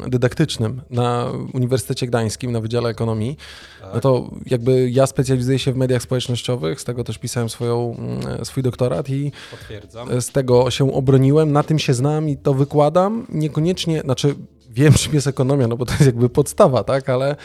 mm, 0.00 0.10
dydaktycznym 0.10 0.80
na 0.90 1.26
Uniwersytecie 1.54 2.06
Gdańskim, 2.06 2.52
na 2.52 2.60
Wydziale 2.60 2.88
Ekonomii, 2.88 3.36
Tak. 3.80 3.94
no 3.94 4.00
to 4.00 4.30
jakby 4.46 4.90
ja 4.90 5.06
specjalizuję 5.06 5.58
się 5.58 5.72
w 5.72 5.76
mediach 5.76 6.02
społecznościowych, 6.02 6.80
z 6.80 6.84
tego 6.84 7.04
też 7.04 7.18
pisałem 7.18 7.48
swoją, 7.48 7.96
mm, 7.98 8.44
swój 8.44 8.62
doktorat 8.62 9.08
i 9.10 9.32
Potwierdzam. 9.50 10.20
z 10.20 10.28
tego 10.30 10.70
się 10.70 10.94
obroniłem, 10.94 11.52
na 11.52 11.62
tym 11.62 11.78
się 11.78 11.94
znam 11.94 12.28
i 12.28 12.36
to 12.36 12.54
wykładam. 12.54 13.26
Niekoniecznie, 13.28 14.00
znaczy 14.00 14.34
wiem, 14.70 14.92
czym 15.00 15.14
jest 15.14 15.26
ekonomia, 15.26 15.68
no 15.68 15.76
bo 15.76 15.86
to 15.86 15.92
jest 15.92 16.06
jakby 16.06 16.28
podstawa, 16.28 16.84
tak, 16.84 17.08
ale 17.08 17.36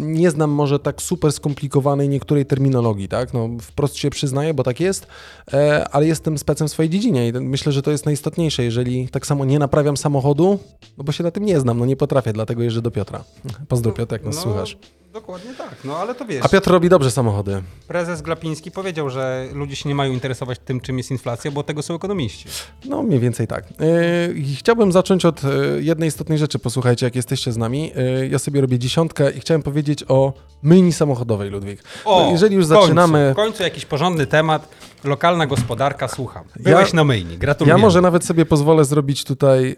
nie 0.00 0.30
znam 0.30 0.50
może 0.50 0.78
tak 0.78 1.02
super 1.02 1.32
skomplikowanej 1.32 2.08
niektórej 2.08 2.46
terminologii, 2.46 3.08
tak, 3.08 3.34
no 3.34 3.48
wprost 3.60 3.96
się 3.96 4.10
przyznaję, 4.10 4.54
bo 4.54 4.62
tak 4.62 4.80
jest, 4.80 5.06
e, 5.52 5.88
ale 5.88 6.06
jestem 6.06 6.38
specem 6.38 6.68
w 6.68 6.70
swojej 6.70 6.90
dziedzinie 6.90 7.28
i 7.28 7.32
myślę, 7.32 7.72
że 7.72 7.82
to 7.82 7.90
jest 7.90 8.04
najistotniejsze, 8.04 8.64
jeżeli 8.64 9.08
tak 9.08 9.26
samo 9.26 9.44
nie 9.44 9.58
naprawiam 9.58 9.96
samochodu, 9.96 10.58
no 10.98 11.04
bo 11.04 11.12
się 11.12 11.24
na 11.24 11.30
tym 11.30 11.44
nie 11.44 11.60
znam, 11.60 11.78
no 11.78 11.86
nie 11.86 11.96
potrafię, 11.96 12.32
dlatego 12.32 12.62
jeżdżę 12.62 12.82
do 12.82 12.90
Piotra. 12.90 13.24
Pozdro 13.68 13.92
Piotr, 13.92 14.12
jak 14.12 14.24
nas 14.24 14.36
No, 14.36 14.42
słuchasz. 14.42 14.76
Dokładnie 15.12 15.54
tak, 15.54 15.74
no 15.84 15.96
ale 15.96 16.14
to 16.14 16.24
wiesz. 16.24 16.44
A 16.44 16.48
Piotr 16.48 16.70
robi 16.70 16.88
dobrze 16.88 17.10
samochody. 17.10 17.62
Prezes 17.86 18.22
Glapiński 18.22 18.70
powiedział, 18.70 19.10
że 19.10 19.46
ludzie 19.52 19.76
się 19.76 19.88
nie 19.88 19.94
mają 19.94 20.12
interesować 20.12 20.58
tym, 20.64 20.80
czym 20.80 20.98
jest 20.98 21.10
inflacja, 21.10 21.50
bo 21.50 21.62
tego 21.62 21.82
są 21.82 21.94
ekonomiści. 21.94 22.48
No, 22.84 23.02
mniej 23.02 23.20
więcej 23.20 23.46
tak. 23.46 23.64
Yy, 23.70 24.56
chciałbym 24.56 24.92
zacząć 24.92 25.24
od 25.24 25.42
yy, 25.44 25.50
jednej 25.82 26.08
istotnej 26.08 26.38
rzeczy. 26.38 26.58
Posłuchajcie, 26.58 27.06
jak 27.06 27.16
jesteście 27.16 27.52
z 27.52 27.56
nami. 27.56 27.92
Yy, 28.20 28.28
ja 28.28 28.38
sobie 28.38 28.60
robię 28.60 28.78
dziesiątkę 28.78 29.30
i 29.30 29.40
chciałem 29.40 29.62
powiedzieć 29.62 30.04
o 30.08 30.32
myjni 30.62 30.92
samochodowej, 30.92 31.50
Ludwik. 31.50 31.82
O, 32.04 32.24
No, 32.24 32.30
jeżeli 32.30 32.56
już 32.56 32.66
w 32.66 32.68
końcu, 32.68 32.82
zaczynamy... 32.82 33.32
W 33.32 33.36
końcu 33.36 33.62
jakiś 33.62 33.84
porządny 33.86 34.26
temat, 34.26 34.68
lokalna 35.04 35.46
gospodarka, 35.46 36.08
słucham. 36.08 36.44
Byłeś 36.60 36.88
Ja- 36.88 36.96
na 36.96 37.04
myjni, 37.04 37.38
gratuluję. 37.38 37.72
Ja 37.72 37.78
może 37.78 38.00
nawet 38.00 38.24
sobie 38.24 38.46
pozwolę 38.46 38.84
zrobić 38.84 39.24
tutaj 39.24 39.64
yy, 39.64 39.76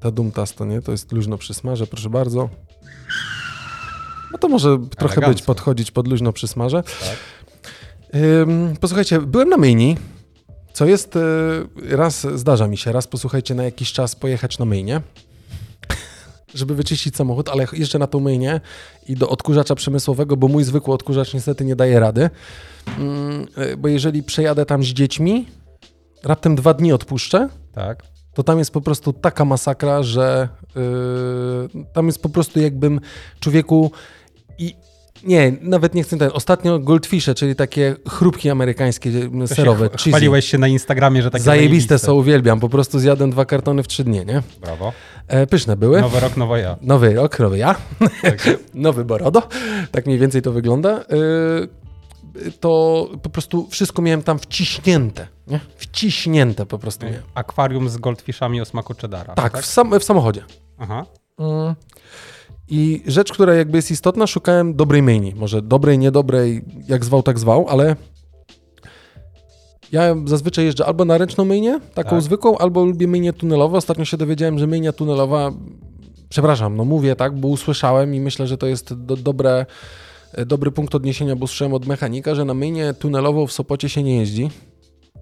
ta 0.00 0.10
dumtas, 0.10 0.54
to 0.54 0.64
nie? 0.64 0.82
To 0.82 0.92
jest 0.92 1.12
luźno 1.12 1.38
przysmażę, 1.38 1.86
proszę 1.86 2.10
bardzo. 2.10 2.48
To 4.44 4.48
może 4.48 4.78
trochę 4.98 5.14
być 5.14 5.24
Elegancko. 5.24 5.46
podchodzić 5.46 5.90
pod 5.90 6.08
luźno 6.08 6.32
przysmażę. 6.32 6.82
Tak. 6.82 7.16
Ym, 8.22 8.76
posłuchajcie, 8.80 9.20
byłem 9.20 9.48
na 9.48 9.56
myjni, 9.56 9.96
co 10.72 10.86
jest, 10.86 11.14
yy, 11.14 11.96
raz 11.96 12.26
zdarza 12.34 12.66
mi 12.68 12.76
się, 12.76 12.92
raz 12.92 13.06
posłuchajcie, 13.06 13.54
na 13.54 13.64
jakiś 13.64 13.92
czas 13.92 14.16
pojechać 14.16 14.58
na 14.58 14.64
myjnię, 14.64 15.00
żeby 16.54 16.74
wyczyścić 16.74 17.16
samochód, 17.16 17.48
ale 17.48 17.66
jeszcze 17.72 17.98
na 17.98 18.06
tą 18.06 18.20
myjnię 18.20 18.60
i 19.08 19.16
do 19.16 19.28
odkurzacza 19.28 19.74
przemysłowego, 19.74 20.36
bo 20.36 20.48
mój 20.48 20.64
zwykły 20.64 20.94
odkurzacz 20.94 21.34
niestety 21.34 21.64
nie 21.64 21.76
daje 21.76 22.00
rady, 22.00 22.30
Ym, 22.98 23.46
yy, 23.56 23.76
bo 23.76 23.88
jeżeli 23.88 24.22
przejadę 24.22 24.66
tam 24.66 24.82
z 24.84 24.86
dziećmi, 24.86 25.46
raptem 26.24 26.54
dwa 26.54 26.74
dni 26.74 26.92
odpuszczę, 26.92 27.48
Tak. 27.74 28.02
to 28.34 28.42
tam 28.42 28.58
jest 28.58 28.70
po 28.70 28.80
prostu 28.80 29.12
taka 29.12 29.44
masakra, 29.44 30.02
że 30.02 30.48
yy, 30.76 31.84
tam 31.92 32.06
jest 32.06 32.22
po 32.22 32.28
prostu 32.28 32.60
jakbym 32.60 33.00
człowieku 33.40 33.90
i 34.58 34.74
nie, 35.24 35.52
nawet 35.60 35.94
nie 35.94 36.02
chcę 36.02 36.18
ten. 36.18 36.30
Ostatnio 36.32 36.78
goldfishe, 36.78 37.34
czyli 37.34 37.56
takie 37.56 37.96
chrupki 38.08 38.50
amerykańskie 38.50 39.10
To 39.40 39.46
serowe, 39.46 39.88
się. 39.96 40.10
Chwaliłeś 40.10 40.48
się 40.48 40.58
na 40.58 40.68
Instagramie, 40.68 41.22
że 41.22 41.30
takie 41.30 41.44
Zajebiste 41.44 41.98
są, 41.98 42.14
uwielbiam. 42.14 42.60
Po 42.60 42.68
prostu 42.68 42.98
zjadłem 42.98 43.30
dwa 43.30 43.44
kartony 43.44 43.82
w 43.82 43.88
trzy 43.88 44.04
dnie, 44.04 44.24
nie? 44.24 44.42
Brawo. 44.60 44.92
E, 45.28 45.46
pyszne 45.46 45.76
były. 45.76 46.00
Nowy 46.00 46.20
rok, 46.20 46.36
nowa 46.36 46.58
ja. 46.58 46.76
Nowy 46.80 47.14
rok, 47.14 47.38
nowy 47.38 47.58
ja. 47.58 47.74
Tak. 48.22 48.50
Nowy 48.74 49.04
Borodo. 49.04 49.42
Tak 49.90 50.06
mniej 50.06 50.18
więcej 50.18 50.42
to 50.42 50.52
wygląda. 50.52 51.04
Yy, 51.10 51.68
to 52.60 53.08
po 53.22 53.30
prostu 53.30 53.66
wszystko 53.70 54.02
miałem 54.02 54.22
tam 54.22 54.38
wciśnięte. 54.38 55.26
Nie? 55.46 55.60
Wciśnięte 55.76 56.66
po 56.66 56.78
prostu 56.78 57.06
miałem. 57.06 57.22
Akwarium 57.34 57.88
z 57.88 57.96
goldfishami 57.96 58.60
o 58.60 58.64
smaku 58.64 58.94
cheddara. 59.00 59.34
Tak, 59.34 59.58
w, 59.58 59.66
sam, 59.66 60.00
w 60.00 60.04
samochodzie. 60.04 60.44
Aha. 60.78 61.06
Mm. 61.38 61.74
I 62.68 63.02
rzecz, 63.06 63.32
która 63.32 63.54
jakby 63.54 63.78
jest 63.78 63.90
istotna, 63.90 64.26
szukałem 64.26 64.74
dobrej 64.74 65.02
myjni. 65.02 65.34
Może 65.36 65.62
dobrej, 65.62 65.98
niedobrej, 65.98 66.64
jak 66.88 67.04
zwał, 67.04 67.22
tak 67.22 67.38
zwał, 67.38 67.68
ale 67.68 67.96
ja 69.92 70.14
zazwyczaj 70.24 70.64
jeżdżę 70.64 70.86
albo 70.86 71.04
na 71.04 71.18
ręczną 71.18 71.44
myjnię, 71.44 71.80
taką 71.94 72.10
Tak. 72.10 72.22
zwykłą, 72.22 72.58
albo 72.58 72.84
lubię 72.84 73.08
myjnię 73.08 73.32
tunelową. 73.32 73.76
Ostatnio 73.76 74.04
się 74.04 74.16
dowiedziałem, 74.16 74.58
że 74.58 74.66
myjnia 74.66 74.92
tunelowa, 74.92 75.52
przepraszam, 76.28 76.76
no 76.76 76.84
mówię 76.84 77.16
tak, 77.16 77.40
bo 77.40 77.48
usłyszałem 77.48 78.14
i 78.14 78.20
myślę, 78.20 78.46
że 78.46 78.58
to 78.58 78.66
jest 78.66 78.94
do, 78.94 79.16
dobre, 79.16 79.66
dobry 80.46 80.70
punkt 80.70 80.94
odniesienia, 80.94 81.36
bo 81.36 81.46
słyszałem 81.46 81.74
od 81.74 81.86
mechanika, 81.86 82.34
że 82.34 82.44
na 82.44 82.54
myjnię 82.54 82.94
tunelową 82.98 83.46
w 83.46 83.52
Sopocie 83.52 83.88
się 83.88 84.02
nie 84.02 84.16
jeździ. 84.16 84.50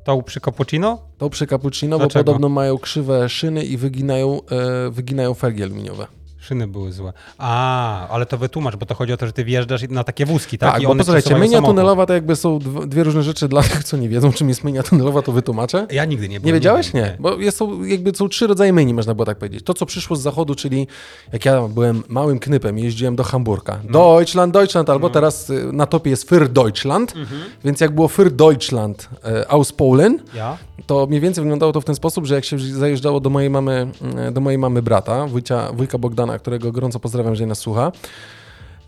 To 0.04 0.22
przy 0.22 0.40
cappuccino? 0.40 0.98
To 1.18 1.30
przy 1.30 1.46
cappuccino, 1.46 1.96
bo 1.98 2.04
Dlaczego? 2.04 2.24
podobno 2.24 2.48
mają 2.48 2.78
krzywe 2.78 3.28
szyny 3.28 3.64
i 3.64 3.76
wyginają, 3.76 4.40
e, 4.50 4.90
wyginają 4.90 5.34
felgi 5.34 5.62
aluminiowe. 5.62 6.06
Szyny 6.42 6.68
były 6.68 6.92
złe. 6.92 7.12
A, 7.38 8.08
ale 8.08 8.26
to 8.26 8.38
wytłumacz, 8.38 8.76
bo 8.76 8.86
to 8.86 8.94
chodzi 8.94 9.12
o 9.12 9.16
to, 9.16 9.26
że 9.26 9.32
ty 9.32 9.44
wjeżdżasz 9.44 9.82
na 9.88 10.04
takie 10.04 10.26
wózki, 10.26 10.58
tak? 10.58 10.72
Tak, 10.72 10.82
I 10.82 10.86
bo 10.86 10.94
posłuchajcie, 10.96 11.28
samochód. 11.28 11.66
tunelowa 11.66 12.06
to 12.06 12.12
jakby 12.14 12.36
są 12.36 12.58
dw- 12.58 12.86
dwie 12.86 13.04
różne 13.04 13.22
rzeczy 13.22 13.48
dla 13.48 13.62
tych, 13.62 13.84
co 13.84 13.96
nie 13.96 14.08
wiedzą, 14.08 14.32
czym 14.32 14.48
jest 14.48 14.64
myjnia 14.64 14.82
tunelowa, 14.82 15.22
to 15.22 15.32
wytłumaczę. 15.32 15.86
Ja 15.90 16.04
nigdy 16.04 16.28
nie 16.28 16.40
byłem. 16.40 16.46
Nie 16.46 16.52
wiedziałeś? 16.52 16.92
wiem, 16.92 17.04
Nie, 17.04 17.16
bo 17.20 17.34
jest, 17.36 17.56
są, 17.56 17.84
jakby 17.84 18.14
są 18.14 18.28
trzy 18.28 18.46
rodzaje 18.46 18.72
myjni, 18.72 18.94
można 18.94 19.14
było 19.14 19.26
tak 19.26 19.38
powiedzieć. 19.38 19.62
To, 19.64 19.74
co 19.74 19.86
przyszło 19.86 20.16
z 20.16 20.20
zachodu, 20.22 20.54
czyli 20.54 20.86
jak 21.32 21.44
ja 21.44 21.68
byłem 21.68 22.02
małym 22.08 22.38
knypem, 22.38 22.78
jeździłem 22.78 23.16
do 23.16 23.24
Hamburga. 23.24 23.78
No. 23.88 23.92
Deutschland, 24.16 24.52
Deutschland, 24.52 24.90
albo 24.90 25.10
teraz 25.10 25.50
y, 25.50 25.72
na 25.72 25.86
topie 25.86 26.10
jest 26.10 26.30
Für 26.30 26.48
Deutschland, 26.48 27.16
Mhm. 27.16 27.40
więc 27.64 27.80
jak 27.80 27.94
było 27.94 28.08
Für 28.08 28.30
Deutschland 28.30 29.08
e, 29.24 29.50
aus 29.50 29.72
Polen, 29.72 30.18
Ja? 30.34 30.56
to 30.86 31.06
mniej 31.06 31.20
więcej 31.20 31.44
wyglądało 31.44 31.72
to 31.72 31.80
w 31.80 31.84
ten 31.84 31.94
sposób, 31.94 32.26
że 32.26 32.34
jak 32.34 32.44
się 32.44 32.58
zajeżdżało 32.58 33.20
do 33.20 33.30
mojej 33.30 33.50
mamy, 33.50 33.86
mm, 34.02 34.34
do 34.34 34.40
mojej 34.40 34.58
mamy 34.58 34.82
brata, 34.82 35.26
wujcia, 35.26 35.72
wujka 35.72 35.98
Bogdana, 35.98 36.31
którego 36.38 36.72
gorąco 36.72 37.00
pozdrawiam, 37.00 37.34
że 37.34 37.46
nas 37.46 37.58
słucha, 37.58 37.92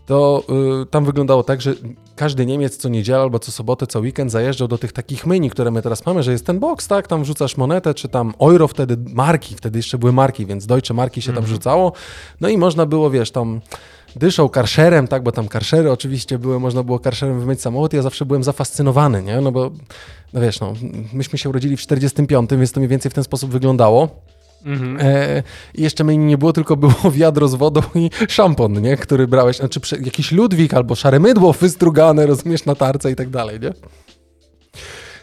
to 0.05 0.43
y, 0.81 0.85
tam 0.85 1.05
wyglądało 1.05 1.43
tak, 1.43 1.61
że 1.61 1.73
każdy 2.15 2.45
Niemiec 2.45 2.77
co 2.77 2.89
niedzielę 2.89 3.19
albo 3.19 3.39
co 3.39 3.51
sobotę, 3.51 3.87
co 3.87 3.99
weekend 3.99 4.31
zajeżdżał 4.31 4.67
do 4.67 4.77
tych 4.77 4.91
takich 4.91 5.25
myjni, 5.25 5.49
które 5.49 5.71
my 5.71 5.81
teraz 5.81 6.05
mamy, 6.05 6.23
że 6.23 6.31
jest 6.31 6.45
ten 6.45 6.59
box, 6.59 6.87
tak, 6.87 7.07
tam 7.07 7.23
wrzucasz 7.23 7.57
monetę, 7.57 7.93
czy 7.93 8.09
tam 8.09 8.33
euro 8.39 8.67
wtedy, 8.67 8.97
marki, 9.13 9.55
wtedy 9.55 9.79
jeszcze 9.79 9.97
były 9.97 10.13
marki, 10.13 10.45
więc 10.45 10.65
deutsche 10.65 10.93
marki 10.93 11.21
się 11.21 11.33
tam 11.33 11.43
wrzucało, 11.43 11.91
no 12.41 12.49
i 12.49 12.57
można 12.57 12.85
było, 12.85 13.09
wiesz, 13.09 13.31
tam 13.31 13.61
dyszą 14.15 14.49
karszerem, 14.49 15.07
tak, 15.07 15.23
bo 15.23 15.31
tam 15.31 15.47
karszery 15.47 15.91
oczywiście 15.91 16.39
były, 16.39 16.59
można 16.59 16.83
było 16.83 16.99
karszerem 16.99 17.39
wymyć 17.39 17.61
samochód, 17.61 17.93
ja 17.93 18.01
zawsze 18.01 18.25
byłem 18.25 18.43
zafascynowany, 18.43 19.23
nie, 19.23 19.41
no 19.41 19.51
bo, 19.51 19.71
no 20.33 20.41
wiesz, 20.41 20.59
no, 20.59 20.73
myśmy 21.13 21.39
się 21.39 21.49
urodzili 21.49 21.77
w 21.77 21.81
45, 21.81 22.49
więc 22.51 22.71
to 22.71 22.79
mniej 22.79 22.89
więcej 22.89 23.11
w 23.11 23.13
ten 23.13 23.23
sposób 23.23 23.51
wyglądało. 23.51 24.24
Mhm. 24.65 24.97
E, 25.01 25.43
I 25.73 25.81
jeszcze 25.81 26.03
myjni 26.03 26.25
nie 26.25 26.37
było, 26.37 26.53
tylko 26.53 26.77
było 26.77 27.11
wiadro 27.11 27.47
z 27.47 27.55
wodą 27.55 27.81
i 27.95 28.09
szampon, 28.27 28.81
nie? 28.81 28.97
który 28.97 29.27
brałeś, 29.27 29.57
znaczy 29.57 29.79
jakiś 30.05 30.31
Ludwik 30.31 30.73
albo 30.73 30.95
szare 30.95 31.19
mydło 31.19 31.53
wystrugane, 31.53 32.25
rozumiesz, 32.25 32.65
na 32.65 32.75
tarce 32.75 33.11
i 33.11 33.15
tak 33.15 33.29
dalej, 33.29 33.59
nie? 33.59 33.73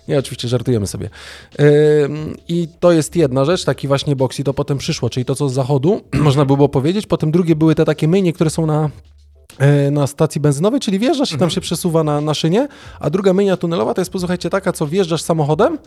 Nie, 0.09 0.19
oczywiście 0.19 0.49
żartujemy 0.49 0.87
sobie. 0.87 1.11
Ym, 1.61 2.37
I 2.49 2.69
to 2.81 2.93
jest 2.93 3.17
jedna 3.17 3.45
rzecz, 3.45 3.65
taki 3.65 3.89
właśnie 3.89 4.17
box 4.17 4.41
i 4.41 4.45
to 4.45 4.55
potem 4.55 4.79
przyszło, 4.79 5.11
czyli 5.11 5.25
to, 5.25 5.35
co 5.35 5.49
z 5.49 5.53
zachodu, 5.53 6.01
można 6.15 6.45
by 6.45 6.57
było 6.57 6.69
powiedzieć. 6.69 7.07
Potem 7.07 7.31
drugie 7.31 7.57
były 7.57 7.75
te 7.75 7.85
takie 7.85 8.09
myjnie, 8.09 8.33
które 8.33 8.51
są 8.51 8.67
na, 8.67 8.91
e, 9.59 9.91
na 9.91 10.07
stacji 10.07 10.41
benzynowej, 10.41 10.81
czyli 10.81 10.99
wjeżdżasz 10.99 11.33
i 11.33 11.39
tam 11.39 11.51
się 11.51 11.61
przesuwa 11.61 12.05
na, 12.05 12.21
na 12.21 12.35
szynie, 12.35 12.69
a 13.01 13.11
druga 13.11 13.33
myjnia 13.33 13.57
tunelowa 13.57 13.95
to 13.95 14.01
jest, 14.01 14.13
posłuchajcie, 14.13 14.51
taka, 14.51 14.73
co 14.73 14.87
wjeżdżasz 14.87 15.23
samochodem, 15.23 15.79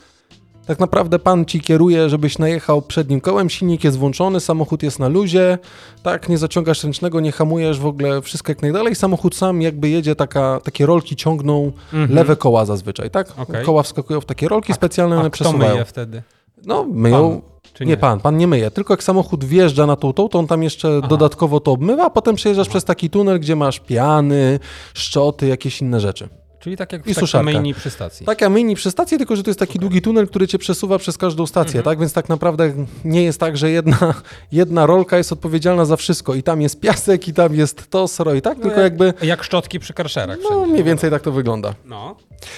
tak 0.68 0.80
naprawdę 0.80 1.20
pan 1.20 1.46
ci 1.46 1.62
kieruje, 1.62 2.10
żebyś 2.10 2.38
najechał 2.38 2.82
przednim 2.82 3.22
kołem, 3.22 3.50
silnik 3.50 3.84
jest 3.84 3.98
włączony, 3.98 4.40
samochód 4.40 4.84
jest 4.84 5.00
na 5.00 5.08
luzie, 5.08 5.58
tak, 6.04 6.30
nie 6.30 6.38
zaciągasz 6.38 6.84
ręcznego, 6.84 7.20
nie 7.20 7.32
hamujesz 7.32 7.80
w 7.80 7.86
ogóle, 7.86 8.22
wszystko 8.22 8.52
jak 8.52 8.62
najdalej. 8.62 8.96
Samochód 8.96 9.36
sam 9.36 9.62
jakby 9.62 9.90
jedzie, 9.90 10.16
taka, 10.16 10.60
takie 10.64 10.86
rolki 10.86 11.16
ciągną 11.16 11.72
lewe 12.10 12.36
koła 12.36 12.66
zazwyczaj, 12.66 13.12
tak? 13.12 13.30
Mhm. 13.30 13.48
Okej. 13.50 13.66
Koła 13.66 13.84
wskakują 13.84 14.22
w 14.22 14.26
takie 14.26 14.48
rolki 14.48 14.74
specjalne, 14.74 15.16
A 15.16 15.20
one 15.20 15.30
kto 15.30 15.44
przesuwają. 15.44 15.72
myje 15.72 15.86
wtedy? 15.86 16.24
No, 16.66 16.86
myją. 16.92 17.42
Czy 17.74 17.86
nie? 17.86 17.90
nie? 17.90 17.98
pan, 17.98 18.20
pan 18.20 18.38
nie 18.38 18.48
myje. 18.48 18.72
Tylko 18.72 18.94
jak 18.94 19.04
samochód 19.04 19.44
wjeżdża 19.46 19.86
na 19.86 19.96
tą, 19.96 20.14
tą 20.14 20.30
to 20.30 20.40
on 20.40 20.48
tam 20.48 20.64
jeszcze 20.64 21.02
dodatkowo 21.02 21.60
to 21.60 21.72
obmywa, 21.72 22.06
a 22.06 22.10
potem 22.10 22.36
przejeżdżasz 22.36 22.70
przez 22.70 22.84
taki 22.84 23.10
tunel, 23.10 23.40
gdzie 23.40 23.56
masz 23.56 23.80
piany, 23.80 24.60
szczoty, 24.94 25.48
jakieś 25.48 25.82
inne 25.82 26.00
rzeczy. 26.00 26.30
Czyli 26.66 26.78
tak 26.78 26.94
jak 26.94 27.02
I 27.08 27.44
myjni 27.44 27.74
przy 27.74 27.90
stacji. 27.90 28.26
Taka 28.26 28.50
mini 28.50 28.76
przy 28.76 28.92
stacji, 28.92 29.18
tylko 29.18 29.36
że 29.36 29.44
to 29.44 29.50
jest 29.50 29.60
taki 29.60 29.80
długi 29.80 30.02
tunel, 30.02 30.28
który 30.28 30.48
cię 30.48 30.58
przesuwa 30.60 30.98
przez 30.98 31.18
każdą 31.18 31.46
stację, 31.48 31.80
Mhm. 31.80 31.84
tak? 31.84 32.00
Więc 32.00 32.14
tak 32.14 32.30
naprawdę 32.30 32.74
nie 33.04 33.24
jest 33.24 33.40
tak, 33.40 33.58
że 33.58 33.72
jedna, 33.72 34.14
jedna 34.52 34.86
rolka 34.86 35.18
jest 35.18 35.32
odpowiedzialna 35.32 35.86
za 35.86 35.96
wszystko 35.98 36.36
i 36.36 36.44
tam 36.44 36.62
jest 36.62 36.80
piasek 36.80 37.28
i 37.28 37.34
tam 37.34 37.56
jest 37.56 37.90
to, 37.90 38.08
sro 38.08 38.34
i 38.34 38.42
tak, 38.42 38.60
tylko 38.60 38.82
jakby, 38.82 39.14
Jak 39.22 39.44
szczotki 39.44 39.80
przy 39.80 39.94
karszerach. 39.94 40.38
no 40.44 40.50
wszędzie. 40.50 40.72
mniej 40.72 40.84
więcej 40.84 41.12
tak 41.12 41.22
to 41.22 41.32
wygląda. 41.32 41.74
No. 41.86 42.16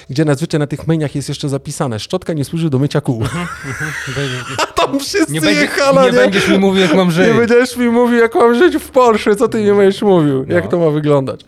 Gdzie 0.09 0.25
nazwycie 0.25 0.59
na 0.59 0.67
tych 0.67 0.87
myjniach 0.87 1.15
jest 1.15 1.29
jeszcze 1.29 1.49
zapisane, 1.49 1.99
szczotka 1.99 2.33
nie 2.33 2.45
służy 2.45 2.69
do 2.69 2.79
mycia 2.79 3.01
kół. 3.01 3.23
A 4.59 4.65
tam 4.81 4.99
wszyscy 4.99 5.33
Nie, 5.33 5.41
będzie, 5.41 5.61
jechali, 5.61 5.97
nie 6.05 6.13
będziesz 6.13 6.47
mi 6.49 6.57
mówił, 6.57 6.81
jak 6.81 6.93
mam 6.95 7.11
żyć. 7.11 7.27
Nie 7.27 7.33
będziesz 7.33 7.77
mi 7.77 7.89
mówił, 7.89 8.19
jak 8.19 8.35
mam 8.35 8.55
żyć 8.55 8.77
w 8.77 8.89
Porsche, 8.89 9.35
co 9.35 9.47
ty 9.47 9.63
nie 9.63 9.73
będziesz 9.73 10.01
mówił, 10.01 10.45
jak 10.49 10.63
No. 10.63 10.69
to 10.71 10.77
ma 10.79 10.89
wyglądać. 10.89 11.41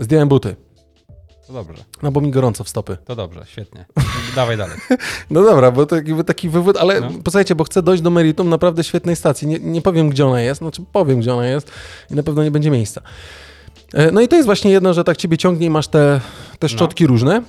Zdjąłem 0.00 0.28
buty, 0.28 0.56
To 1.50 1.54
dobrze, 1.54 1.84
no 2.02 2.12
bo 2.12 2.20
mi 2.20 2.30
gorąco 2.30 2.64
w 2.64 2.68
stopy. 2.68 2.96
to 3.04 3.16
dobrze, 3.16 3.42
świetnie. 3.46 3.84
Dawaj 4.36 4.56
dalej. 4.56 4.76
No 5.30 5.42
dobra, 5.42 5.70
bo 5.70 5.86
to 5.86 5.96
jakby 5.96 6.24
taki 6.24 6.48
wywód, 6.48 6.76
ale 6.76 7.00
No. 7.00 7.08
posłuchajcie, 7.24 7.54
bo 7.54 7.64
chcę 7.64 7.82
dojść 7.82 8.02
do 8.02 8.10
meritum 8.10 8.48
naprawdę 8.48 8.84
świetnej 8.84 9.16
stacji. 9.16 9.48
Nie, 9.48 9.58
nie 9.60 9.82
powiem, 9.82 10.10
gdzie 10.10 10.26
ona 10.26 10.40
jest, 10.40 10.58
znaczy 10.58 10.82
powiem, 10.92 11.20
gdzie 11.20 11.34
ona 11.34 11.46
jest 11.46 11.70
i 12.10 12.14
na 12.14 12.22
pewno 12.22 12.44
nie 12.44 12.50
będzie 12.50 12.70
miejsca. 12.70 13.00
E, 13.94 14.10
No 14.10 14.20
i 14.20 14.28
to 14.28 14.36
jest 14.36 14.46
właśnie 14.46 14.70
jedno, 14.70 14.94
że 14.94 15.04
tak 15.04 15.16
ciebie 15.16 15.38
ciągnie 15.38 15.66
i 15.66 15.70
masz 15.70 15.88
te, 15.88 16.20
te 16.58 16.68
szczotki 16.68 17.06
różne. 17.06 17.36
E, 17.36 17.42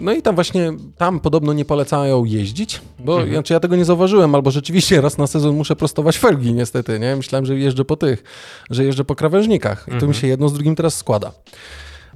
No 0.00 0.12
i 0.12 0.22
tam 0.22 0.34
właśnie, 0.34 0.72
tam 0.98 1.20
podobno 1.20 1.52
nie 1.52 1.64
polecają 1.64 2.24
jeździć, 2.24 2.80
bo 2.98 3.12
Mhm. 3.14 3.32
znaczy 3.32 3.52
ja 3.52 3.60
tego 3.60 3.76
nie 3.76 3.84
zauważyłem, 3.84 4.34
albo 4.34 4.50
rzeczywiście 4.50 5.00
raz 5.00 5.18
na 5.18 5.26
sezon 5.26 5.56
muszę 5.56 5.76
prostować 5.76 6.18
felgi 6.18 6.52
niestety, 6.52 6.98
nie? 6.98 7.16
Myślałem, 7.16 7.46
że 7.46 7.58
jeżdżę 7.58 7.84
po 7.84 7.96
tych, 7.96 8.24
że 8.70 8.84
jeżdżę 8.84 9.04
po 9.04 9.14
krawężnikach 9.14 9.82
i 9.82 9.90
to 9.90 9.94
Mhm. 9.94 10.08
mi 10.08 10.14
się 10.14 10.26
jedno 10.26 10.48
z 10.48 10.52
drugim 10.52 10.76
teraz 10.76 10.96
składa. 10.96 11.32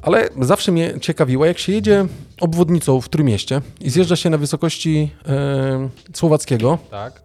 Ale 0.03 0.29
zawsze 0.41 0.73
mnie 0.73 0.95
ciekawiło, 1.01 1.45
jak 1.45 1.59
się 1.59 1.73
jedzie 1.73 2.07
obwodnicą 2.41 3.01
w 3.01 3.09
Trójmieście 3.09 3.61
i 3.81 3.91
zjeżdża 3.91 4.17
się 4.17 4.31
na 4.31 4.39
wysokości 4.39 5.11
e, 5.29 5.89
Słowackiego. 6.13 6.79
Tak. 6.91 7.23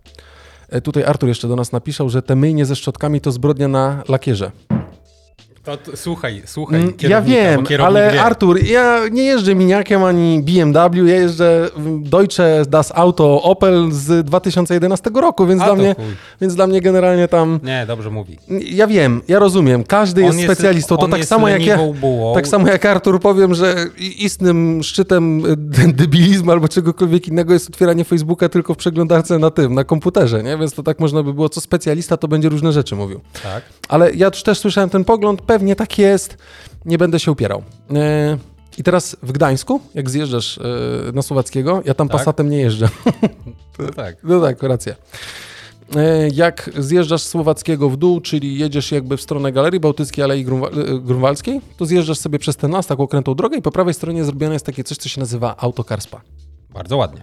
E, 0.69 0.81
tutaj 0.81 1.03
Artur 1.03 1.29
jeszcze 1.29 1.47
do 1.47 1.55
nas 1.55 1.71
napisał, 1.71 2.09
że 2.09 2.21
te 2.21 2.35
myjnie 2.35 2.65
ze 2.65 2.75
szczotkami 2.75 3.21
to 3.21 3.31
zbrodnia 3.31 3.67
na 3.67 4.03
lakierze. 4.07 4.51
To, 5.65 5.77
to, 5.77 5.97
słuchaj, 5.97 6.41
słuchaj. 6.45 6.79
Mm, 6.81 6.93
Ja 7.09 7.21
wiem, 7.21 7.63
ale 7.83 8.11
wie. 8.13 8.21
Artur, 8.23 8.63
ja 8.63 8.99
nie 9.11 9.23
jeżdżę 9.23 9.55
miniakiem 9.55 10.03
ani 10.03 10.41
BMW, 10.43 11.05
ja 11.07 11.15
jeżdżę 11.15 11.69
Deutsche 11.99 12.65
Das 12.69 12.91
Auto 12.95 13.41
Opel 13.43 13.91
z 13.91 14.25
2011 14.25 15.09
roku, 15.15 15.45
więc, 15.47 15.61
A, 15.61 15.65
dla 15.65 15.75
mnie, 15.75 15.95
chuj. 15.95 16.05
więc 16.41 16.55
dla 16.55 16.67
mnie 16.67 16.81
generalnie 16.81 17.27
tam... 17.27 17.59
Nie, 17.63 17.85
dobrze 17.87 18.09
mówi. 18.11 18.37
Ja 18.71 18.87
wiem, 18.87 19.21
ja 19.27 19.39
rozumiem, 19.39 19.83
każdy 19.83 20.21
jest, 20.21 20.37
jest- 20.39 20.53
specjalistą, 20.53 20.97
to 20.97 21.07
tak 21.07 21.25
samo 21.25 21.47
jak 21.49 21.65
ja... 21.65 21.77
bułą. 22.01 22.33
Tak 22.33 22.47
samo 22.47 22.67
jak 22.67 22.85
Artur 22.85 23.19
powiem, 23.19 23.53
że 23.55 23.75
istnym 24.17 24.83
szczytem 24.83 25.45
y, 25.45 25.93
debilizmu 25.93 26.51
albo 26.51 26.67
czegokolwiek 26.67 27.27
innego 27.27 27.53
jest 27.53 27.69
otwieranie 27.69 28.03
Facebooka 28.03 28.49
tylko 28.49 28.73
w 28.73 28.77
przeglądarce 28.77 29.39
na 29.39 29.51
tym, 29.51 29.73
na 29.73 29.83
komputerze, 29.83 30.43
nie? 30.43 30.57
Więc 30.57 30.73
to 30.73 30.83
tak 30.83 30.99
można 30.99 31.23
by 31.23 31.33
było, 31.33 31.49
co 31.49 31.61
specjalista 31.61 32.17
to 32.17 32.27
będzie 32.27 32.49
różne 32.49 32.71
rzeczy 32.71 32.95
mówił. 32.95 33.19
Tak. 33.43 33.63
Ale 33.87 34.13
ja 34.13 34.31
też 34.31 34.59
słyszałem 34.59 34.89
ten 34.89 35.03
pogląd, 35.05 35.41
pewnie 35.55 35.75
tak 35.75 35.97
jest, 35.97 36.37
nie 36.85 36.97
będę 36.97 37.19
się 37.19 37.31
upierał. 37.31 37.63
E, 37.93 38.37
I 38.77 38.83
teraz 38.83 39.17
w 39.23 39.31
Gdańsku, 39.31 39.79
jak 39.93 40.09
zjeżdżasz 40.09 40.57
e, 40.57 40.61
na 41.13 41.21
Słowackiego, 41.21 41.81
ja 41.85 41.93
tam 41.93 42.07
Tak. 42.07 42.17
Passatem 42.17 42.49
nie 42.49 42.57
jeżdżę. 42.57 42.89
No 43.79 43.89
tak. 43.95 44.15
No 44.23 44.41
tak, 44.41 44.63
racja. 44.63 44.93
E, 45.95 46.29
Jak 46.33 46.69
zjeżdżasz 46.77 47.21
z 47.21 47.29
Słowackiego 47.29 47.89
w 47.89 47.97
dół, 47.97 48.21
czyli 48.21 48.57
jedziesz 48.59 48.91
jakby 48.91 49.17
w 49.17 49.21
stronę 49.21 49.51
Galerii 49.51 49.79
Bałtyckiej 49.79 50.23
Alei 50.23 50.45
Grunwa- 50.45 50.99
Grunwaldzkiej, 51.03 51.61
to 51.77 51.85
zjeżdżasz 51.85 52.17
sobie 52.19 52.39
przez 52.39 52.55
ten 52.55 52.71
las, 52.71 52.87
taką 52.87 53.03
okrętą 53.03 53.35
drogę 53.35 53.57
i 53.57 53.61
po 53.61 53.71
prawej 53.71 53.93
stronie 53.93 54.23
zrobione 54.25 54.53
jest 54.53 54.65
takie 54.65 54.83
coś, 54.83 54.97
co 54.97 55.09
się 55.09 55.19
nazywa 55.19 55.55
Autocar 55.57 56.01
Spa. 56.01 56.21
Bardzo 56.73 56.97
ładnie. 56.97 57.21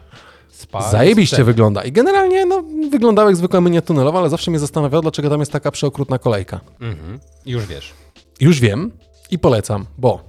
Spa 0.50 0.90
Zajebiście 0.90 1.44
wygląda. 1.44 1.82
I 1.82 1.92
generalnie 1.92 2.46
no, 2.46 2.62
wyglądała 2.90 3.28
jak 3.28 3.36
zwykła 3.36 3.60
mynia 3.60 3.82
tunelowa, 3.82 4.18
ale 4.18 4.30
zawsze 4.30 4.50
mnie 4.50 4.60
zastanawiało, 4.60 5.02
dlaczego 5.02 5.30
tam 5.30 5.40
jest 5.40 5.52
taka 5.52 5.70
przeokrutna 5.70 6.18
kolejka. 6.18 6.60
Mhm. 6.80 7.18
Już 7.46 7.66
wiesz. 7.66 7.92
Już 8.40 8.60
wiem 8.60 8.90
i 9.30 9.38
polecam, 9.38 9.86
bo 9.98 10.24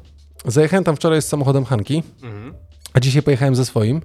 zajechałem 0.46 0.84
tam 0.84 0.96
wczoraj 0.96 1.22
z 1.22 1.26
samochodem 1.28 1.66
Hanki, 1.66 2.04
Mhm. 2.24 2.54
a 2.94 3.00
dzisiaj 3.00 3.22
pojechałem 3.24 3.56
ze 3.56 3.66
swoim, 3.66 4.02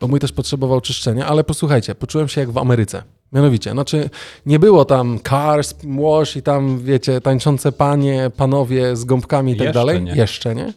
bo 0.00 0.08
mój 0.08 0.20
też 0.20 0.32
potrzebował 0.32 0.80
czyszczenia, 0.80 1.26
ale 1.26 1.44
posłuchajcie, 1.44 1.94
poczułem 1.94 2.28
się 2.28 2.40
jak 2.40 2.50
w 2.50 2.58
Ameryce. 2.58 3.02
Mianowicie, 3.32 3.70
znaczy 3.70 4.10
nie 4.46 4.58
było 4.58 4.84
tam 4.84 5.18
cars, 5.28 5.74
wash 5.84 6.36
i 6.36 6.42
tam, 6.42 6.78
wiecie, 6.78 7.20
tańczące 7.20 7.72
panie, 7.72 8.30
panowie 8.36 8.96
z 8.96 9.04
gąbkami 9.04 9.52
i 9.52 9.56
tak 9.56 9.64
Jeszcze 9.66 9.78
dalej. 9.80 10.02
nie. 10.02 10.12
Jeszcze 10.16 10.54
nie. 10.54 10.72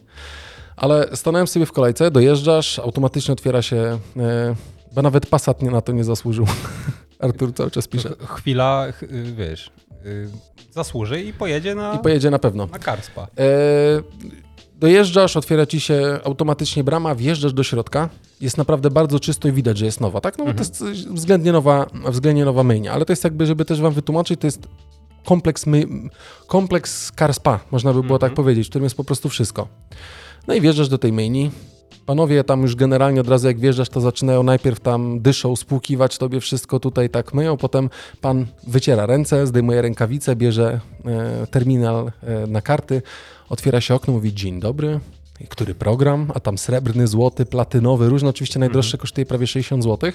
Ale 0.76 1.08
stanąłem 1.16 1.46
sobie 1.46 1.66
w 1.66 1.72
kolejce, 1.72 2.10
dojeżdżasz, 2.10 2.78
automatycznie 2.78 3.32
otwiera 3.32 3.62
się, 3.62 3.76
e, 4.16 4.54
bo 4.92 5.02
nawet 5.02 5.26
Passat 5.26 5.62
nie, 5.62 5.70
na 5.70 5.80
to 5.80 5.92
nie 5.92 6.04
zasłużył. 6.04 6.46
Artur 7.18 7.54
cały 7.54 7.70
czas 7.70 7.88
pisze. 7.88 8.08
Ch- 8.08 8.36
Chwila, 8.38 8.86
ch- 8.92 9.02
y, 9.02 9.34
wiesz, 9.38 9.70
zasłuży 10.70 11.22
i 11.22 11.32
pojedzie 11.32 11.74
na, 11.74 11.94
I 11.94 11.98
pojedzie 11.98 12.30
na 12.30 12.38
pewno. 12.38 12.66
na 12.66 12.78
Karspa. 12.78 13.22
E, 13.22 13.46
dojeżdżasz, 14.74 15.36
otwiera 15.36 15.66
ci 15.66 15.80
się 15.80 16.18
automatycznie 16.24 16.84
brama, 16.84 17.14
wjeżdżasz 17.14 17.52
do 17.52 17.62
środka. 17.62 18.08
Jest 18.40 18.58
naprawdę 18.58 18.90
bardzo 18.90 19.20
czysto 19.20 19.48
i 19.48 19.52
widać, 19.52 19.78
że 19.78 19.84
jest 19.84 20.00
nowa, 20.00 20.20
tak? 20.20 20.38
No 20.38 20.44
bo 20.44 20.52
to 20.52 20.58
jest 20.58 20.84
względnie 21.14 21.52
nowa, 21.52 21.86
względnie 22.08 22.44
nowa 22.44 22.62
myjnia, 22.62 22.92
ale 22.92 23.04
to 23.04 23.12
jest 23.12 23.24
jakby, 23.24 23.46
żeby 23.46 23.64
też 23.64 23.80
wam 23.80 23.92
wytłumaczyć, 23.92 24.40
to 24.40 24.46
jest 24.46 24.68
kompleks, 25.24 25.66
my, 25.66 25.86
kompleks 26.46 27.12
car 27.18 27.34
spa, 27.34 27.60
można 27.70 27.92
by 27.92 28.02
było 28.02 28.18
tak 28.18 28.34
powiedzieć, 28.34 28.66
w 28.66 28.70
którym 28.70 28.84
jest 28.84 28.96
po 28.96 29.04
prostu 29.04 29.28
wszystko. 29.28 29.68
No 30.46 30.54
i 30.54 30.60
wjeżdżasz 30.60 30.88
do 30.88 30.98
tej 30.98 31.12
myjni. 31.12 31.50
Panowie 32.06 32.44
tam 32.44 32.62
już 32.62 32.76
generalnie 32.76 33.20
od 33.20 33.28
razu 33.28 33.46
jak 33.46 33.58
wjeżdżasz, 33.58 33.88
to 33.88 34.00
zaczynają 34.00 34.42
najpierw 34.42 34.80
tam 34.80 35.20
dyszą, 35.20 35.56
spłukiwać 35.56 36.18
tobie 36.18 36.40
wszystko 36.40 36.80
tutaj 36.80 37.10
tak 37.10 37.34
myją, 37.34 37.56
potem 37.56 37.90
pan 38.20 38.46
wyciera 38.66 39.06
ręce, 39.06 39.46
zdejmuje 39.46 39.82
rękawice, 39.82 40.36
bierze 40.36 40.80
e, 41.04 41.46
terminal 41.46 42.12
e, 42.22 42.46
na 42.46 42.62
karty, 42.62 43.02
otwiera 43.48 43.80
się 43.80 43.94
okno, 43.94 44.12
mówi 44.14 44.34
dzień 44.34 44.60
dobry, 44.60 45.00
który 45.48 45.74
program, 45.74 46.32
a 46.34 46.40
tam 46.40 46.58
srebrny, 46.58 47.06
złoty, 47.06 47.46
platynowy, 47.46 48.08
różne 48.08 48.28
oczywiście 48.28 48.58
najdroższe 48.58 48.98
kosztuje 48.98 49.26
prawie 49.26 49.46
60 49.46 49.84
zł. 49.84 50.12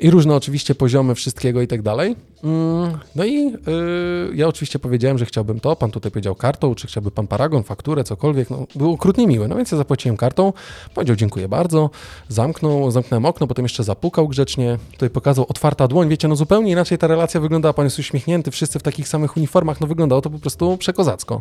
I 0.00 0.10
różne 0.10 0.34
oczywiście 0.34 0.74
poziomy 0.74 1.14
wszystkiego 1.14 1.62
i 1.62 1.66
tak 1.66 1.82
dalej. 1.82 2.16
Mm, 2.44 2.98
No 3.16 3.24
i 3.24 3.48
y, 3.48 4.34
ja 4.34 4.48
oczywiście 4.48 4.78
powiedziałem, 4.78 5.18
że 5.18 5.26
chciałbym 5.26 5.60
to. 5.60 5.76
Pan 5.76 5.90
tutaj 5.90 6.12
powiedział 6.12 6.34
kartą, 6.34 6.74
czy 6.74 6.86
chciałby 6.86 7.10
pan 7.10 7.26
paragon, 7.26 7.62
fakturę, 7.62 8.04
cokolwiek. 8.04 8.50
No, 8.50 8.66
był 8.74 8.92
okrutnie 8.92 9.26
miły. 9.26 9.48
No 9.48 9.56
więc 9.56 9.72
ja 9.72 9.78
zapłaciłem 9.78 10.16
kartą. 10.16 10.52
Powiedział 10.94 11.16
dziękuję 11.16 11.48
bardzo. 11.48 11.90
Zamknął, 12.28 12.90
zamknąłem 12.90 13.24
okno, 13.24 13.46
potem 13.46 13.64
jeszcze 13.64 13.84
zapukał 13.84 14.28
grzecznie. 14.28 14.78
Tutaj 14.92 15.10
pokazał 15.10 15.46
otwarta 15.48 15.88
dłoń. 15.88 16.08
Wiecie, 16.08 16.28
no 16.28 16.36
zupełnie 16.36 16.72
inaczej 16.72 16.98
ta 16.98 17.06
relacja 17.06 17.40
wyglądała. 17.40 17.72
Pan 17.72 17.84
jest 17.86 17.98
uśmiechnięty, 17.98 18.50
wszyscy 18.50 18.78
w 18.78 18.82
takich 18.82 19.08
samych 19.08 19.36
uniformach. 19.36 19.80
No 19.80 19.86
wyglądało 19.86 20.22
to 20.22 20.30
po 20.30 20.38
prostu 20.38 20.76
przekozacko. 20.76 21.40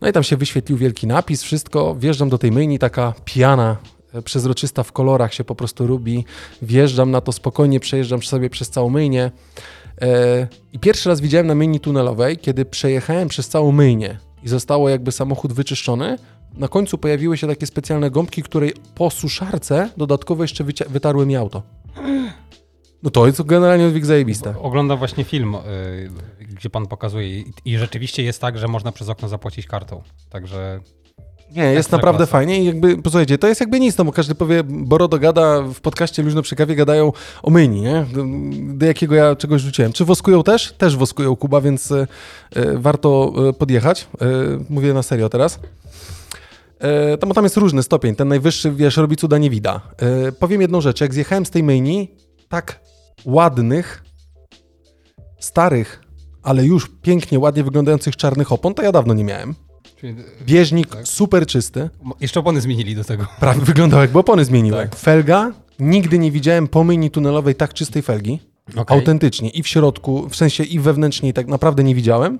No 0.00 0.08
i 0.08 0.12
tam 0.12 0.22
się 0.22 0.36
wyświetlił 0.36 0.78
wielki 0.78 1.06
napis, 1.06 1.42
wszystko. 1.42 1.94
Wjeżdżam 1.94 2.28
do 2.28 2.38
tej 2.38 2.52
myjni, 2.52 2.78
taka 2.78 3.14
piana, 3.24 3.76
przezroczysta 4.24 4.82
w 4.82 4.92
kolorach 4.92 5.34
się 5.34 5.44
po 5.44 5.54
prostu 5.54 5.86
robi. 5.86 6.24
Wjeżdżam 6.62 7.10
na 7.10 7.20
to 7.20 7.32
spokojnie, 7.32 7.80
przejeżdżam 7.80 8.22
sobie 8.22 8.50
przez 8.50 8.70
całą 8.70 8.90
myjnię. 8.90 9.30
E, 10.00 10.48
I 10.72 10.78
pierwszy 10.78 11.08
raz 11.08 11.20
widziałem 11.20 11.46
na 11.46 11.54
myjni 11.54 11.80
tunelowej, 11.80 12.36
kiedy 12.36 12.64
przejechałem 12.64 13.28
przez 13.28 13.48
całą 13.48 13.72
myjnię 13.72 14.18
i 14.42 14.48
zostało 14.48 14.88
jakby 14.88 15.12
samochód 15.12 15.52
wyczyszczony. 15.52 16.18
Na 16.54 16.68
końcu 16.68 16.98
pojawiły 16.98 17.36
się 17.36 17.46
takie 17.46 17.66
specjalne 17.66 18.10
gąbki, 18.10 18.42
której 18.42 18.72
po 18.94 19.10
suszarce 19.10 19.90
dodatkowo 19.96 20.44
jeszcze 20.44 20.64
wytarły 20.88 21.26
mi 21.26 21.36
auto. 21.36 21.62
No 23.02 23.10
to 23.10 23.26
jest 23.26 23.42
generalnie 23.42 23.86
odwyk 23.86 24.06
zajebiste. 24.06 24.54
Oglądam 24.58 24.98
właśnie 24.98 25.24
film, 25.24 25.54
y, 25.54 26.10
gdzie 26.40 26.70
pan 26.70 26.86
pokazuje 26.86 27.44
i 27.64 27.78
rzeczywiście 27.78 28.22
jest 28.22 28.40
tak, 28.40 28.58
że 28.58 28.68
można 28.68 28.92
przez 28.92 29.08
okno 29.08 29.28
zapłacić 29.28 29.66
kartą. 29.66 30.02
Także 30.30 30.80
Nie, 31.56 31.62
jest 31.62 31.78
Ekstra 31.78 31.96
naprawdę 31.96 32.18
klasa. 32.18 32.32
fajnie 32.32 32.62
i 32.62 32.64
jakby, 32.64 33.02
posłuchajcie, 33.02 33.38
to 33.38 33.48
jest 33.48 33.60
jakby 33.60 33.80
nic, 33.80 33.98
no 33.98 34.04
bo 34.04 34.12
każdy 34.12 34.34
powie, 34.34 34.62
Borodo 34.64 35.18
gada, 35.18 35.62
w 35.62 35.80
podcaście 35.80 36.22
Luźno 36.22 36.42
przy 36.42 36.56
kawie 36.56 36.76
gadają 36.76 37.12
o 37.42 37.50
myni, 37.50 37.80
nie? 37.80 38.06
Do, 38.74 38.86
jakiego 38.86 39.14
ja 39.14 39.36
czegoś 39.36 39.62
rzuciłem. 39.62 39.92
Czy 39.92 40.04
woskują 40.04 40.42
też? 40.42 40.72
Też 40.72 40.96
woskują 40.96 41.36
Kuba, 41.36 41.60
więc 41.60 41.92
e, 41.92 42.06
warto 42.74 43.32
e, 43.48 43.52
podjechać. 43.52 44.08
E, 44.20 44.26
mówię 44.70 44.94
na 44.94 45.02
serio 45.02 45.28
teraz. 45.28 45.60
E, 46.78 47.18
tam, 47.18 47.30
tam 47.30 47.44
jest 47.44 47.56
różny 47.56 47.82
stopień, 47.82 48.14
ten 48.16 48.28
najwyższy, 48.28 48.70
wiesz, 48.72 48.96
robi 48.96 49.16
cuda 49.16 49.38
nie 49.38 49.50
wida. 49.50 49.80
Powiem 50.38 50.60
jedną 50.60 50.80
rzecz, 50.80 51.00
jak 51.00 51.14
zjechałem 51.14 51.46
z 51.46 51.50
tej 51.50 51.62
myjni, 51.62 52.10
tak 52.48 52.80
ładnych, 53.24 54.04
starych, 55.38 56.02
ale 56.42 56.64
już 56.64 56.90
pięknie, 57.02 57.38
ładnie 57.38 57.64
wyglądających 57.64 58.16
czarnych 58.16 58.52
opon, 58.52 58.74
to 58.74 58.82
ja 58.82 58.92
dawno 58.92 59.14
nie 59.14 59.24
miałem. 59.24 59.54
Bieżnik 60.46 60.86
Tak. 60.88 61.08
super 61.08 61.46
czysty. 61.46 61.90
jeszcze 62.20 62.40
opony 62.40 62.60
zmienili 62.60 62.94
do 62.94 63.04
tego. 63.04 63.26
Prawie 63.40 63.60
wyglądał 63.60 64.00
jakby 64.00 64.18
opony 64.18 64.44
zmieniły. 64.44 64.76
Tak. 64.76 64.96
Felga, 64.96 65.52
nigdy 65.78 66.18
nie 66.18 66.30
widziałem 66.30 66.68
po 66.68 66.84
myjni 66.84 67.10
tunelowej 67.10 67.54
tak 67.54 67.74
czystej 67.74 68.02
felgi. 68.02 68.38
Okej. 68.76 68.98
Autentycznie. 68.98 69.50
I 69.50 69.62
w 69.62 69.68
środku, 69.68 70.28
w 70.28 70.36
sensie 70.36 70.64
i 70.64 70.80
wewnętrznie, 70.80 71.32
tak 71.32 71.46
naprawdę 71.46 71.84
nie 71.84 71.94
widziałem. 71.94 72.38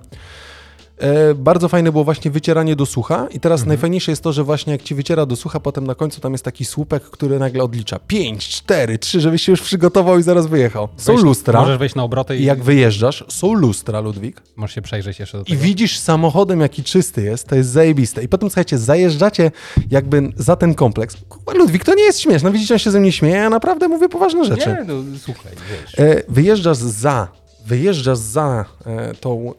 E, 0.97 1.33
bardzo 1.35 1.69
fajne 1.69 1.91
było 1.91 2.03
właśnie 2.03 2.31
wycieranie 2.31 2.75
do 2.75 2.85
sucha 2.85 3.27
i 3.31 3.39
teraz 3.39 3.65
najfajniejsze 3.65 4.11
jest 4.11 4.23
to, 4.23 4.33
że 4.33 4.43
właśnie 4.43 4.73
jak 4.73 4.81
ci 4.83 4.95
wyciera 4.95 5.25
do 5.25 5.35
sucha, 5.35 5.59
potem 5.59 5.87
na 5.87 5.95
końcu 5.95 6.21
tam 6.21 6.31
jest 6.31 6.43
taki 6.45 6.65
słupek, 6.65 7.03
który 7.03 7.39
nagle 7.39 7.63
odlicza 7.63 7.99
5, 7.99 8.47
4, 8.49 8.97
3, 8.97 9.21
żebyś 9.21 9.41
się 9.41 9.51
już 9.51 9.61
przygotował 9.61 10.19
i 10.19 10.23
zaraz 10.23 10.47
wyjechał. 10.47 10.87
Są 10.97 11.13
Wejść- 11.13 11.23
lustra 11.25 11.59
Możesz 11.61 11.77
wejść 11.77 11.95
na 11.95 12.03
obroty 12.03 12.37
i 12.37 12.41
i, 12.41 12.45
jak 12.45 12.63
wyjeżdżasz, 12.63 13.23
są 13.29 13.53
lustra, 13.53 13.99
Ludwik, 13.99 14.41
możesz 14.55 14.75
się 14.75 14.81
przejrzeć 14.81 15.19
jeszcze 15.19 15.37
do 15.37 15.43
i 15.43 15.47
tego. 15.47 15.61
widzisz 15.63 15.99
samochodem, 15.99 16.61
jaki 16.61 16.83
czysty 16.83 17.21
jest, 17.23 17.47
to 17.47 17.55
jest 17.55 17.69
zajebiste. 17.69 18.23
I 18.23 18.27
potem, 18.27 18.49
słuchajcie, 18.49 18.77
zajeżdżacie 18.77 19.51
jakby 19.91 20.29
za 20.35 20.55
ten 20.55 20.75
kompleks. 20.75 21.17
Kurwa, 21.29 21.53
Ludwik, 21.53 21.85
to 21.85 21.93
nie 21.95 22.03
jest 22.03 22.19
śmieszne. 22.19 22.51
Widzicie, 22.51 22.73
on 22.73 22.79
się 22.79 22.91
ze 22.91 22.99
mnie 22.99 23.11
śmieje, 23.11 23.35
ja 23.35 23.49
naprawdę 23.49 23.87
mówię 23.87 24.09
poważne 24.09 24.45
rzeczy. 24.45 24.69
Nie, 24.69 24.93
no 24.93 24.93
słuchaj, 25.19 25.51
wiesz. 25.71 25.99
E, 25.99 26.23
wyjeżdżasz 26.29 26.77
za, 26.77 27.27
wyjeżdżasz 27.65 28.17
za 28.17 28.65
e, 28.85 29.13
tą, 29.13 29.53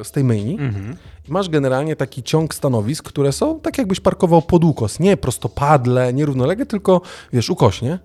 e, 0.00 0.04
z 0.04 0.10
tej 0.10 0.24
myjni 0.24 0.52
Mhm. 0.60 0.96
i 1.28 1.32
masz 1.32 1.48
generalnie 1.48 1.96
taki 1.96 2.22
ciąg 2.22 2.54
stanowisk, 2.54 3.04
które 3.04 3.32
są 3.32 3.60
tak 3.60 3.78
jakbyś 3.78 4.00
parkował 4.00 4.42
pod 4.42 4.64
ukos. 4.64 5.00
Nie 5.00 5.16
prostopadle, 5.16 6.12
nie 6.12 6.26
równolegle, 6.26 6.66
tylko 6.66 7.00
wiesz, 7.32 7.50
ukośnie. 7.50 7.98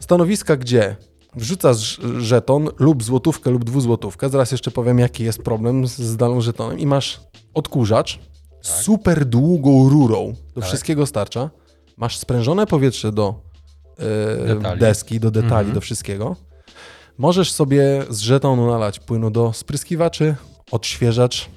Stanowiska, 0.00 0.56
gdzie 0.56 0.96
wrzucasz 1.36 2.00
żeton 2.18 2.68
lub 2.78 3.02
złotówkę 3.02 3.50
lub 3.50 3.64
dwuzłotówkę. 3.64 4.28
Zaraz 4.28 4.52
jeszcze 4.52 4.70
powiem, 4.70 4.98
jaki 4.98 5.24
jest 5.24 5.42
problem 5.42 5.86
z, 5.86 5.96
z 5.98 6.16
daną 6.16 6.40
żetonem. 6.40 6.78
I 6.78 6.86
masz 6.86 7.20
odkurzacz 7.54 8.18
z 8.62 8.70
super 8.82 9.24
długą 9.24 9.88
rurą. 9.88 10.34
Do 10.54 10.60
Tak. 10.60 10.64
wszystkiego 10.68 11.06
starcza. 11.06 11.50
Masz 11.96 12.18
sprężone 12.18 12.66
powietrze 12.66 13.12
do 13.12 13.34
e, 14.72 14.76
deski, 14.76 15.20
do 15.20 15.30
detali, 15.30 15.52
Mhm. 15.52 15.74
do 15.74 15.80
wszystkiego. 15.80 16.36
Możesz 17.20 17.52
sobie 17.52 18.04
z 18.10 18.18
żetonu 18.18 18.66
nalać 18.66 19.00
płynu 19.00 19.30
do 19.30 19.52
spryskiwaczy, 19.52 20.34
odświeżacz, 20.70 21.50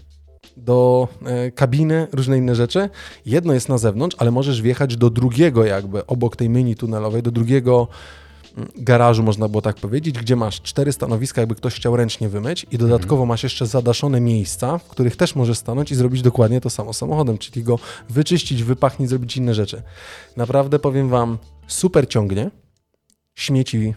do 0.58 1.08
e, 1.26 1.52
kabiny, 1.52 2.08
różne 2.12 2.38
inne 2.38 2.56
rzeczy. 2.56 2.90
Jedno 3.26 3.54
jest 3.54 3.70
na 3.70 3.78
zewnątrz, 3.78 4.16
ale 4.20 4.32
możesz 4.32 4.62
wjechać 4.62 4.98
do 4.98 5.10
drugiego 5.10 5.66
jakby, 5.66 6.06
obok 6.06 6.36
tej 6.36 6.50
myni 6.50 6.76
tunelowej, 6.76 7.24
do 7.24 7.32
drugiego 7.32 7.88
garażu, 8.76 9.24
można 9.24 9.48
było 9.48 9.62
tak 9.62 9.76
powiedzieć, 9.76 10.20
gdzie 10.20 10.36
masz 10.36 10.62
cztery 10.62 10.92
stanowiska, 10.94 11.42
jakby 11.42 11.56
ktoś 11.56 11.76
chciał 11.76 11.96
ręcznie 11.96 12.30
wymyć 12.30 12.66
i 12.72 12.78
dodatkowo 12.78 13.26
masz 13.26 13.44
jeszcze 13.44 13.68
zadaszone 13.68 14.22
miejsca, 14.22 14.78
w 14.78 14.88
których 14.88 15.16
też 15.16 15.36
możesz 15.36 15.58
stanąć 15.58 15.92
i 15.92 15.96
zrobić 15.96 16.22
dokładnie 16.22 16.62
to 16.62 16.70
samo 16.70 16.94
samochodem, 16.94 17.38
czyli 17.38 17.64
go 17.64 17.80
wyczyścić, 18.10 18.64
wypachnić, 18.64 19.10
zrobić 19.10 19.38
inne 19.38 19.54
rzeczy. 19.54 19.82
Naprawdę 20.38 20.80
powiem 20.80 21.10
wam, 21.10 21.38
super 21.68 22.08
ciągnie, 22.08 22.52
śmieci 23.36 23.94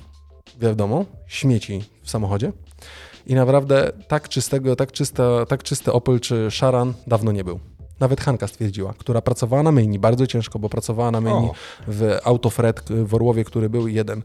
wiadomo, 0.61 1.05
śmieci 1.27 1.85
w 2.03 2.11
samochodzie 2.11 2.53
i 3.27 3.35
naprawdę 3.35 3.93
tak 4.09 4.29
czystego, 4.29 4.77
tak, 4.77 4.93
czysta, 4.93 5.47
tak 5.47 5.63
czysty 5.63 5.93
Opel 5.93 6.21
czy 6.21 6.49
Sharan 6.51 6.95
dawno 7.07 7.33
nie 7.33 7.45
był. 7.45 7.61
Nawet 8.01 8.21
Hanka 8.21 8.47
stwierdziła, 8.47 8.95
która 8.99 9.23
pracowała 9.23 9.63
na 9.63 9.73
myjni 9.73 9.99
bardzo 9.99 10.27
ciężko, 10.27 10.59
bo 10.59 10.69
pracowała 10.69 11.11
na 11.11 11.21
myjni 11.21 11.49
O. 11.51 11.55
w 11.89 12.19
Autofred 12.25 12.83
w 13.05 13.15
Orłowie, 13.15 13.45
który 13.45 13.69
był 13.71 13.89
jeden, 13.89 14.23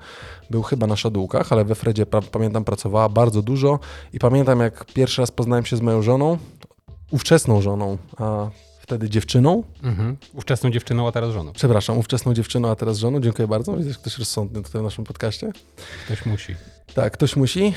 był 0.49 0.61
chyba 0.63 0.87
na 0.87 0.95
szadółkach, 0.95 1.51
ale 1.51 1.65
we 1.65 1.75
Fredzie 1.75 2.05
pra- 2.05 2.21
pamiętam 2.31 2.63
pracowała 2.63 3.09
bardzo 3.09 3.41
dużo 3.41 3.79
i 4.13 4.19
pamiętam 4.19 4.59
jak 4.59 4.85
pierwszy 4.85 5.21
raz 5.21 5.31
poznałem 5.31 5.65
się 5.65 5.77
z 5.77 5.81
moją 5.81 6.01
żoną, 6.01 6.37
ówczesną 7.11 7.61
żoną, 7.61 7.97
a 8.17 8.49
wtedy 8.91 9.09
dziewczyną, 9.09 9.63
Mhm. 9.83 10.17
Ówczesną 10.33 10.69
dziewczyną, 10.69 11.07
a 11.07 11.11
teraz 11.11 11.33
żoną. 11.33 11.53
przepraszam, 11.53 11.97
ówczesną 11.97 12.33
dziewczyną, 12.33 12.69
a 12.71 12.75
teraz 12.75 12.97
żoną, 12.97 13.19
dziękuję 13.19 13.47
bardzo, 13.47 13.77
widzisz, 13.77 13.97
ktoś 13.97 14.17
rozsądny 14.17 14.63
tutaj 14.63 14.81
w 14.81 14.83
naszym 14.83 15.03
podcaście. 15.03 15.51
Ktoś 16.05 16.25
musi. 16.25 16.55
Tak, 16.93 17.13
ktoś 17.13 17.35
musi. 17.35 17.73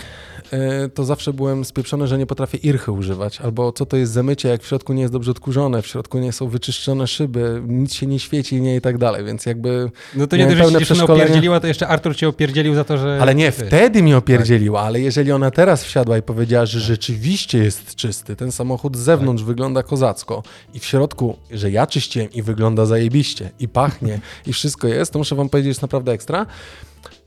E, 0.52 0.88
To 0.88 1.04
zawsze 1.04 1.32
byłem 1.32 1.64
spieprzony, 1.64 2.06
że 2.06 2.18
nie 2.18 2.26
potrafię 2.26 2.58
irchy 2.58 2.92
używać. 2.92 3.40
Albo 3.40 3.72
co 3.72 3.86
to 3.86 3.96
jest 3.96 4.12
zamycie, 4.12 4.48
jak 4.48 4.62
w 4.62 4.66
środku 4.66 4.92
nie 4.92 5.02
jest 5.02 5.12
dobrze 5.12 5.30
odkurzone, 5.30 5.82
w 5.82 5.86
środku 5.86 6.18
nie 6.18 6.32
są 6.32 6.48
wyczyszczone 6.48 7.06
szyby, 7.06 7.62
nic 7.66 7.94
się 7.94 8.06
nie 8.06 8.18
świeci, 8.18 8.60
nie 8.60 8.76
i 8.76 8.80
tak 8.80 8.98
dalej, 8.98 9.24
więc 9.24 9.46
jakby... 9.46 9.90
No 10.14 10.26
to 10.26 10.36
nie 10.36 10.46
dość, 10.46 10.72
że 10.72 10.78
dziewczyna 10.78 11.04
opierdzieliła, 11.04 11.60
to 11.60 11.66
jeszcze 11.66 11.88
Artur 11.88 12.16
cię 12.16 12.28
opierdzielił 12.28 12.74
za 12.74 12.84
to, 12.84 12.98
że... 12.98 13.18
Ale 13.22 13.34
nie, 13.34 13.52
wtedy 13.52 14.02
mi 14.02 14.14
opierdzieliła, 14.14 14.80
ale 14.80 15.00
jeżeli 15.00 15.32
ona 15.32 15.50
teraz 15.50 15.84
wsiadła 15.84 16.18
i 16.18 16.22
powiedziała, 16.22 16.66
że 16.66 16.80
rzeczywiście 16.80 17.58
jest 17.58 17.94
czysty, 17.94 18.36
ten 18.36 18.52
samochód 18.52 18.96
z 18.96 19.00
zewnątrz 19.00 19.42
wygląda 19.42 19.82
kozacko 19.82 20.42
i 20.74 20.78
w 20.80 20.84
środku, 20.84 21.36
że 21.50 21.70
ja 21.70 21.86
czyściłem 21.86 22.32
i 22.32 22.42
wygląda 22.42 22.86
zajebiście 22.86 23.50
i 23.60 23.68
pachnie 23.68 24.20
i 24.46 24.52
wszystko 24.52 24.88
jest, 24.88 25.12
to 25.12 25.18
muszę 25.18 25.34
wam 25.36 25.48
powiedzieć, 25.48 25.68
jest 25.68 25.82
naprawdę 25.82 26.12
ekstra. 26.12 26.46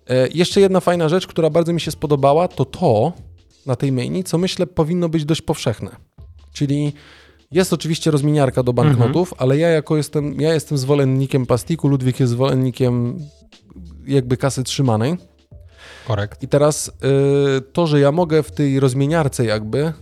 E, 0.09 0.27
jeszcze 0.27 0.61
jedna 0.61 0.79
fajna 0.79 1.09
rzecz, 1.09 1.27
która 1.27 1.49
bardzo 1.49 1.73
mi 1.73 1.81
się 1.81 1.91
spodobała, 1.91 2.47
to 2.47 2.65
to 2.65 3.13
na 3.65 3.75
tej 3.75 3.91
myjni, 3.91 4.23
co 4.23 4.37
myślę 4.37 4.67
powinno 4.67 5.09
być 5.09 5.25
dość 5.25 5.41
powszechne. 5.41 5.95
Czyli 6.53 6.93
jest 7.51 7.73
oczywiście 7.73 8.11
rozmieniarka 8.11 8.63
do 8.63 8.73
banknotów, 8.73 9.33
ale 9.37 9.57
ja 9.57 9.69
jako 9.69 9.97
jestem, 9.97 10.41
ja 10.41 10.53
jestem 10.53 10.77
zwolennikiem 10.77 11.45
plastiku, 11.45 11.87
Ludwik 11.87 12.19
jest 12.19 12.31
zwolennikiem 12.31 13.19
jakby 14.07 14.37
kasy 14.37 14.63
trzymanej. 14.63 15.17
Korekt. 16.07 16.43
I 16.43 16.47
teraz 16.47 16.87
y, 16.87 16.91
to, 17.61 17.87
że 17.87 17.99
ja 17.99 18.11
mogę 18.11 18.43
w 18.43 18.51
tej 18.51 18.79
rozmieniarce 18.79 19.45
jakby 19.45 19.93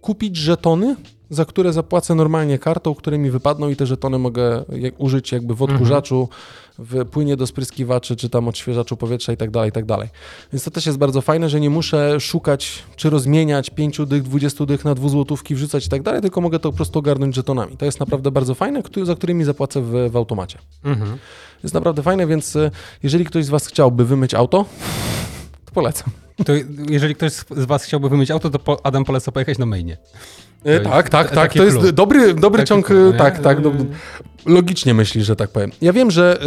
kupić 0.00 0.36
żetony, 0.36 0.96
za 1.30 1.44
które 1.44 1.72
zapłacę 1.72 2.14
normalnie 2.14 2.58
kartą, 2.58 2.94
które 2.94 3.18
mi 3.18 3.30
wypadną 3.30 3.68
i 3.68 3.76
te 3.76 3.86
żetony 3.86 4.18
mogę 4.18 4.64
użyć 4.98 5.32
jakby 5.32 5.54
w 5.54 5.62
odkurzaczu, 5.62 6.28
w 6.78 7.04
płynie 7.04 7.36
do 7.36 7.46
spryskiwaczy, 7.46 8.16
czy 8.16 8.28
tam 8.28 8.48
odświeżaczu 8.48 8.96
powietrza 8.96 9.32
i 9.32 9.36
tak 9.36 9.50
dalej, 9.50 9.68
i 9.68 9.72
tak 9.72 9.84
dalej. 9.84 10.08
Więc 10.52 10.64
to 10.64 10.70
też 10.70 10.86
jest 10.86 10.98
bardzo 10.98 11.20
fajne, 11.20 11.48
że 11.48 11.60
nie 11.60 11.70
muszę 11.70 12.20
szukać, 12.20 12.82
czy 12.96 13.10
rozmieniać 13.10 13.70
5 13.70 14.00
dych, 14.06 14.22
20 14.22 14.66
dych 14.66 14.84
na 14.84 14.94
dwuzłotówki, 14.94 15.54
wrzucać 15.54 15.86
i 15.86 15.88
tak 15.88 16.02
dalej, 16.02 16.22
tylko 16.22 16.40
mogę 16.40 16.58
to 16.58 16.70
po 16.70 16.76
prostu 16.76 16.98
ogarnąć 16.98 17.34
żetonami. 17.34 17.76
To 17.76 17.84
jest 17.84 18.00
naprawdę 18.00 18.30
bardzo 18.30 18.54
fajne, 18.54 18.82
za 19.02 19.14
którymi 19.14 19.44
zapłacę 19.44 19.82
w, 19.82 20.10
w 20.10 20.16
automacie. 20.16 20.58
Mhm. 20.84 21.18
Jest 21.62 21.74
naprawdę 21.74 22.02
fajne, 22.02 22.26
więc 22.26 22.56
y, 22.56 22.70
jeżeli 23.02 23.24
ktoś 23.24 23.44
z 23.44 23.48
Was 23.48 23.66
chciałby 23.66 24.04
wymyć 24.04 24.34
auto, 24.34 24.64
to 25.64 25.72
polecam. 25.72 26.10
To 26.44 26.52
jeżeli 26.88 27.14
ktoś 27.14 27.32
z 27.32 27.64
was 27.64 27.84
chciałby 27.84 28.08
wymyć 28.08 28.30
auto, 28.30 28.50
to 28.50 28.58
po, 28.58 28.86
Adam 28.86 29.04
poleca 29.04 29.32
pojechać 29.32 29.58
na 29.58 29.66
mainie. 29.66 29.96
E, 30.64 30.80
tak, 30.80 31.08
tak, 31.08 31.30
tak. 31.30 31.52
To 31.54 31.64
jest 31.64 31.90
dobry, 31.90 32.34
dobry 32.34 32.58
Taki 32.62 32.68
ciąg. 32.68 32.86
clue, 32.86 33.10
e, 33.14 33.18
tak, 33.18 33.38
tak. 33.38 33.60
Do, 33.60 33.68
Yy. 33.68 33.86
logicznie 34.46 34.94
myślisz, 34.94 35.26
że 35.26 35.36
tak 35.36 35.50
powiem. 35.50 35.70
Ja 35.82 35.92
wiem, 35.92 36.10
że 36.10 36.40
e, 36.42 36.46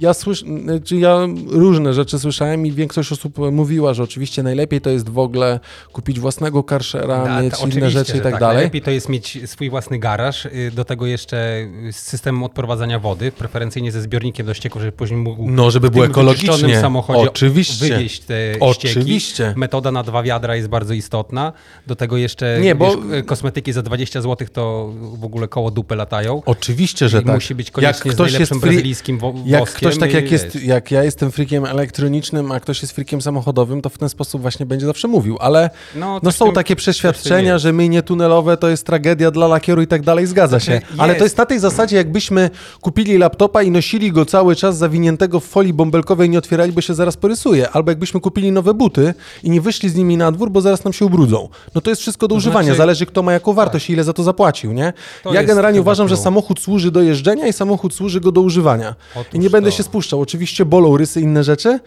ja 0.00 0.14
słyszę, 0.14 0.44
czy 0.84 0.96
ja 0.96 1.26
różne 1.50 1.94
rzeczy 1.94 2.18
słyszałem 2.18 2.66
i 2.66 2.72
większość 2.72 3.12
osób 3.12 3.38
mówiła, 3.52 3.94
że 3.94 4.02
oczywiście 4.02 4.42
najlepiej 4.42 4.80
to 4.80 4.90
jest 4.90 5.08
w 5.08 5.18
ogóle 5.18 5.60
kupić 5.92 6.20
własnego 6.20 6.62
karszera, 6.64 7.24
Da, 7.24 7.42
mieć 7.42 7.54
inne 7.76 7.90
rzeczy 7.90 8.12
i 8.12 8.16
że 8.16 8.22
tak, 8.22 8.40
dalej. 8.40 8.56
Najlepiej 8.56 8.82
to 8.82 8.90
jest 8.90 9.08
mieć 9.08 9.38
swój 9.50 9.70
własny 9.70 9.98
garaż, 9.98 10.46
y, 10.46 10.70
do 10.74 10.84
tego 10.84 11.06
jeszcze 11.06 11.58
y, 11.88 11.92
z 11.92 11.96
systemem 11.96 12.42
odprowadzania 12.42 12.98
wody, 12.98 13.32
preferencyjnie 13.32 13.92
ze 13.92 14.02
zbiornikiem 14.02 14.46
do 14.46 14.54
ścieków, 14.54 14.80
żeby 14.82 14.92
później 14.92 15.20
mógł 15.20 15.50
No, 15.50 15.70
żeby 15.70 15.88
w 15.88 15.92
było 15.92 16.04
ekologicznie. 16.06 16.80
samochodzie 16.80 17.30
Oczywiście. 17.30 17.88
wywieźć 17.94 18.20
te 18.20 18.34
Oczywiście. 18.60 19.34
ścieki. 19.44 19.58
Metoda 19.60 19.92
na 19.92 20.02
dwa 20.02 20.22
wiadra 20.22 20.56
jest 20.56 20.68
bardzo 20.68 20.94
istotna. 20.94 21.52
Do 21.86 21.96
tego 21.96 22.16
jeszcze 22.16 22.58
Nie, 22.60 22.74
bo- 22.74 22.96
wiesz, 22.96 23.24
kosmetyki 23.26 23.72
za 23.72 23.82
20 23.82 24.20
zł 24.22 24.48
to 24.52 24.92
w 25.14 25.24
ogóle 25.24 25.48
koło 25.48 25.70
dupy 25.70 25.96
latają. 25.96 26.42
Oczywiście, 26.46 27.08
że 27.08 27.20
I 27.20 27.24
tak. 27.24 27.34
musi 27.34 27.54
być 27.54 27.70
koniecznie 27.70 28.12
z 28.12 28.18
najlepszym 28.18 28.58
free- 28.58 28.60
brazylijskim 28.60 29.18
wo- 29.18 29.34
Jak 29.46 29.60
woskiem 29.60 29.87
ktoś 29.90 30.00
tak 30.00 30.12
jak 30.14 30.30
jest, 30.32 30.62
jak 30.62 30.90
ja 30.90 31.04
jestem 31.04 31.30
freakiem 31.32 31.64
elektronicznym, 31.64 32.52
a 32.52 32.60
ktoś 32.60 32.82
jest 32.82 32.94
freakiem 32.94 33.22
samochodowym, 33.22 33.82
to 33.82 33.88
w 33.88 33.98
ten 33.98 34.08
sposób 34.08 34.42
właśnie 34.42 34.66
będzie 34.66 34.86
zawsze 34.86 35.08
mówił, 35.08 35.36
ale 35.40 35.70
No, 35.94 36.20
no 36.22 36.32
są 36.32 36.44
tym- 36.44 36.54
takie 36.54 36.76
przeświadczenia, 36.76 37.58
że 37.58 37.72
myjnie 37.72 38.02
tunelowe 38.02 38.56
to 38.56 38.68
jest 38.68 38.86
tragedia 38.86 39.30
dla 39.30 39.46
lakieru 39.46 39.82
i 39.82 39.86
tak 39.86 40.02
dalej, 40.02 40.26
zgadza 40.26 40.60
się. 40.60 40.80
Ale 40.98 41.14
to 41.14 41.24
jest. 41.24 41.38
na 41.38 41.46
tej 41.46 41.58
zasadzie, 41.58 41.96
jakbyśmy 41.96 42.50
kupili 42.80 43.18
laptopa 43.18 43.62
i 43.62 43.70
nosili 43.70 44.12
go 44.12 44.24
cały 44.24 44.56
czas 44.56 44.76
zawiniętego 44.78 45.40
w 45.40 45.44
folii 45.44 45.72
bąbelkowej 45.72 46.26
i 46.28 46.30
nie 46.30 46.38
otwierali, 46.38 46.72
bo 46.72 46.80
się 46.80 46.94
zaraz 46.94 47.16
porysuje. 47.16 47.70
Albo 47.70 47.90
jakbyśmy 47.90 48.20
kupili 48.20 48.52
nowe 48.52 48.74
buty 48.74 49.14
i 49.42 49.50
nie 49.50 49.60
wyszli 49.60 49.88
z 49.88 49.94
nimi 49.94 50.16
na 50.16 50.32
dwór, 50.32 50.50
bo 50.50 50.60
zaraz 50.60 50.84
nam 50.84 50.92
się 50.92 51.04
ubrudzą. 51.04 51.48
No 51.74 51.80
to 51.80 51.90
jest 51.90 52.02
wszystko 52.02 52.28
do 52.28 52.34
używania, 52.34 52.64
znaczy- 52.64 52.78
zależy 52.78 53.06
kto 53.06 53.22
ma 53.22 53.32
jaką 53.32 53.52
wartość 53.52 53.90
i 53.90 53.92
ile 53.92 54.04
za 54.04 54.12
to 54.12 54.22
zapłacił, 54.22 54.72
nie? 54.72 54.92
To 55.24 55.34
ja 55.34 55.42
generalnie 55.44 55.80
uważam, 55.80 56.08
że 56.08 56.16
samochód 56.16 56.60
służy 56.60 56.90
do 56.90 57.02
jeżdżenia 57.02 57.46
i 57.46 57.52
samochód 57.52 57.94
służy 57.94 58.20
go 58.20 58.32
do 58.32 58.40
używania. 58.40 58.94
Otóż 59.16 59.34
I 59.34 59.38
nie 59.38 59.50
będę 59.50 59.70
to. 59.70 59.76
się 59.76 59.77
spuszczał. 59.82 60.20
Oczywiście 60.20 60.64
bolą 60.64 60.96
rysy, 60.96 61.20
inne 61.20 61.44
rzeczy, 61.44 61.80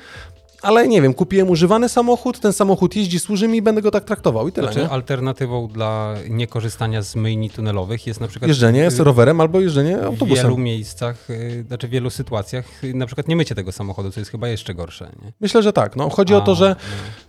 ale 0.62 0.88
nie 0.88 1.02
wiem, 1.02 1.14
kupiłem 1.14 1.50
używany 1.50 1.90
samochód, 1.90 2.40
ten 2.40 2.54
samochód 2.54 2.96
jeździ, 2.96 3.20
służy 3.20 3.48
mi 3.48 3.58
i 3.58 3.62
będę 3.62 3.82
go 3.82 3.92
tak 3.92 4.04
traktował 4.04 4.48
i 4.48 4.52
tyle, 4.52 4.68
Znaczy, 4.68 4.80
nie? 4.80 4.90
alternatywą 4.90 5.68
dla 5.68 6.16
niekorzystania 6.30 7.02
z 7.02 7.16
myjni 7.16 7.50
tunelowych 7.50 8.08
jest 8.08 8.20
na 8.22 8.28
przykład 8.28 8.48
Jeżdżenie 8.48 8.92
z 8.92 9.00
y, 9.00 9.04
rowerem 9.04 9.42
albo 9.42 9.60
jeżdżenie 9.62 9.98
w 9.98 10.04
autobusem. 10.04 10.44
wielu 10.46 10.58
miejscach, 10.58 11.30
y, 11.30 11.64
znaczy 11.68 11.88
w 11.88 11.90
wielu 11.92 12.10
sytuacjach, 12.10 12.84
y, 12.84 12.94
na 12.94 13.06
przykład 13.06 13.28
nie 13.28 13.36
mycie 13.36 13.56
tego 13.56 13.72
samochodu, 13.72 14.12
co 14.12 14.20
jest 14.20 14.32
chyba 14.32 14.48
jeszcze 14.48 14.74
gorsze. 14.74 15.12
Nie? 15.24 15.32
Myślę, 15.42 15.64
że 15.64 15.74
tak. 15.74 15.96
No, 15.96 16.10
chodzi 16.10 16.34
o 16.34 16.38
A, 16.38 16.42
to, 16.42 16.56
że 16.56 16.76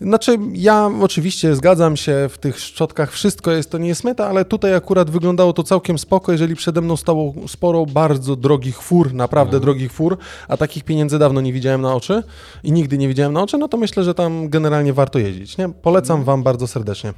no. 0.01 0.07
Znaczy, 0.07 0.39
ja 0.53 0.91
oczywiście 1.03 1.57
zgadzam 1.57 1.97
się 1.97 2.29
w 2.31 2.39
tych 2.39 2.61
szczotkach, 2.61 3.13
wszystko 3.13 3.51
jest, 3.51 3.71
to 3.71 3.79
nie 3.79 3.89
jest 3.89 4.05
meta, 4.05 4.27
ale 4.29 4.45
tutaj 4.45 4.75
akurat 4.75 5.11
wyglądało 5.11 5.53
to 5.53 5.63
całkiem 5.63 5.99
spoko, 5.99 6.33
jeżeli 6.33 6.57
przede 6.57 6.81
mną 6.81 6.97
stało 6.97 7.35
sporo 7.49 7.87
bardzo 7.87 8.37
drogich 8.37 8.83
fur, 8.83 9.15
naprawdę 9.15 9.57
No. 9.57 9.61
drogich 9.61 9.93
fur, 9.93 10.17
a 10.49 10.57
takich 10.57 10.85
pieniędzy 10.85 11.19
dawno 11.19 11.41
nie 11.41 11.53
widziałem 11.53 11.81
na 11.81 11.95
oczy 11.95 12.23
i 12.65 12.73
nigdy 12.73 12.99
nie 12.99 13.09
widziałem 13.09 13.22
na 13.29 13.43
oczy, 13.43 13.59
no 13.59 13.69
to 13.69 13.77
myślę, 13.77 14.05
że 14.05 14.15
tam 14.15 14.49
generalnie 14.49 14.93
warto 14.93 15.19
jeździć, 15.19 15.59
nie? 15.59 15.69
Polecam 15.69 16.25
wam 16.25 16.43
bardzo 16.43 16.67
serdecznie. 16.67 17.13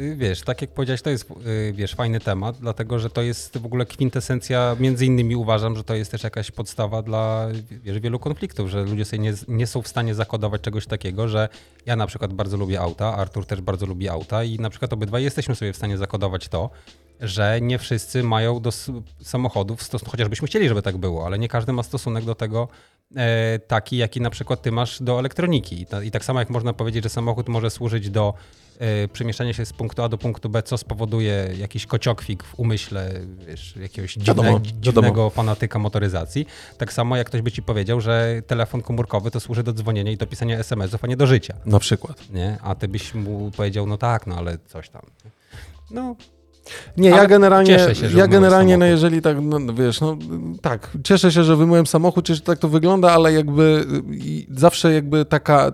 Y, 0.00 0.16
Wiesz, 0.16 0.40
tak 0.40 0.60
jak 0.60 0.70
powiedziałeś, 0.70 1.02
to 1.02 1.10
jest 1.10 1.30
y, 1.30 1.72
wiesz, 1.72 1.94
fajny 1.94 2.20
temat, 2.20 2.56
dlatego 2.60 2.98
że 2.98 3.10
to 3.10 3.22
jest 3.22 3.58
w 3.58 3.66
ogóle 3.66 3.86
kwintesencja, 3.86 4.76
między 4.80 5.06
innymi 5.06 5.36
uważam, 5.36 5.76
że 5.76 5.84
to 5.84 5.94
jest 5.94 6.10
też 6.10 6.22
jakaś 6.22 6.50
podstawa 6.50 7.02
dla 7.02 7.48
wiesz, 7.70 7.98
wielu 7.98 8.18
konfliktów, 8.18 8.70
że 8.70 8.84
ludzie 8.84 9.04
sobie 9.04 9.22
nie, 9.22 9.34
nie 9.48 9.66
są 9.66 9.82
w 9.82 9.88
stanie 9.88 10.14
zakodować 10.14 10.60
czegoś 10.60 10.86
takiego, 10.86 11.28
że 11.28 11.48
ja 11.86 11.96
na 11.96 12.06
przykład 12.06 12.32
bardzo 12.32 12.56
lubię 12.56 12.80
auta, 12.80 13.14
Artur 13.14 13.46
też 13.46 13.60
bardzo 13.60 13.86
lubi 13.86 14.08
auta 14.08 14.44
i 14.44 14.58
na 14.58 14.70
przykład 14.70 14.92
obydwaj 14.92 15.22
jesteśmy 15.22 15.54
sobie 15.54 15.72
w 15.72 15.76
stanie 15.76 15.98
zakodować 15.98 16.48
to, 16.48 16.70
że 17.20 17.58
nie 17.60 17.78
wszyscy 17.78 18.22
mają 18.22 18.60
do 18.60 18.70
samochodów 19.22 19.80
chociażbyśmy 20.06 20.48
chcieli, 20.48 20.68
żeby 20.68 20.82
tak 20.82 20.96
było, 20.96 21.26
ale 21.26 21.38
nie 21.38 21.48
każdy 21.48 21.72
ma 21.72 21.82
stosunek 21.82 22.24
do 22.24 22.34
tego 22.34 22.68
taki, 23.66 23.96
jaki 23.96 24.20
na 24.20 24.30
przykład 24.30 24.62
ty 24.62 24.72
masz 24.72 25.02
do 25.02 25.18
elektroniki. 25.18 25.86
I 26.04 26.10
tak 26.10 26.24
samo 26.24 26.40
jak 26.40 26.50
można 26.50 26.72
powiedzieć, 26.72 27.02
że 27.04 27.08
samochód 27.10 27.48
może 27.48 27.70
służyć 27.70 28.10
do 28.10 28.34
e, 28.78 29.08
przemieszczania 29.08 29.52
się 29.52 29.66
z 29.66 29.72
punktu 29.72 30.02
A 30.02 30.08
do 30.08 30.18
punktu 30.18 30.48
B, 30.48 30.62
co 30.62 30.78
spowoduje 30.78 31.48
jakiś 31.58 31.86
kociokwik 31.86 32.44
w 32.44 32.58
umyśle 32.60 33.10
wiesz, 33.46 33.76
jakiegoś 33.76 34.14
dziwne, 34.14 34.26
Wiadomo, 34.34 34.60
dziwnego 34.60 35.02
wiadomo. 35.10 35.30
fanatyka 35.30 35.78
motoryzacji. 35.78 36.46
Tak 36.78 36.92
samo 36.92 37.16
jak 37.16 37.26
ktoś 37.26 37.42
by 37.42 37.52
ci 37.52 37.62
powiedział, 37.62 38.00
że 38.00 38.42
telefon 38.46 38.82
komórkowy 38.82 39.30
to 39.30 39.40
służy 39.40 39.62
do 39.62 39.72
dzwonienia 39.72 40.12
i 40.12 40.16
do 40.16 40.26
pisania 40.26 40.58
SMS-ów, 40.58 41.04
a 41.04 41.06
nie 41.06 41.16
do 41.16 41.26
życia. 41.26 41.54
Na 41.66 41.78
przykład. 41.78 42.30
Nie? 42.30 42.58
A 42.62 42.74
ty 42.74 42.88
byś 42.88 43.14
mu 43.14 43.50
powiedział, 43.56 43.86
no 43.86 43.98
tak, 43.98 44.26
no 44.26 44.36
ale 44.36 44.58
coś 44.66 44.88
tam. 44.88 45.02
No, 45.90 46.16
Nie, 46.96 47.12
Ale 47.12 47.22
ja 47.22 47.28
generalnie, 47.28 47.78
się, 47.94 48.06
ja 48.18 48.26
generalnie, 48.26 48.76
no 48.76 48.86
jeżeli 48.86 49.22
tak, 49.22 49.36
no 49.42 49.74
wiesz, 49.74 50.00
no 50.00 50.16
tak, 50.62 50.90
cieszę 51.04 51.32
się, 51.32 51.44
że 51.44 51.56
wymyłem 51.56 51.86
samochód, 51.86 52.26
cieszę, 52.26 52.36
że 52.36 52.42
tak 52.42 52.58
to 52.58 52.68
wygląda, 52.68 53.12
ale 53.12 53.32
jakby 53.32 53.86
zawsze 54.50 54.92
jakby 54.94 55.24
taka, 55.24 55.72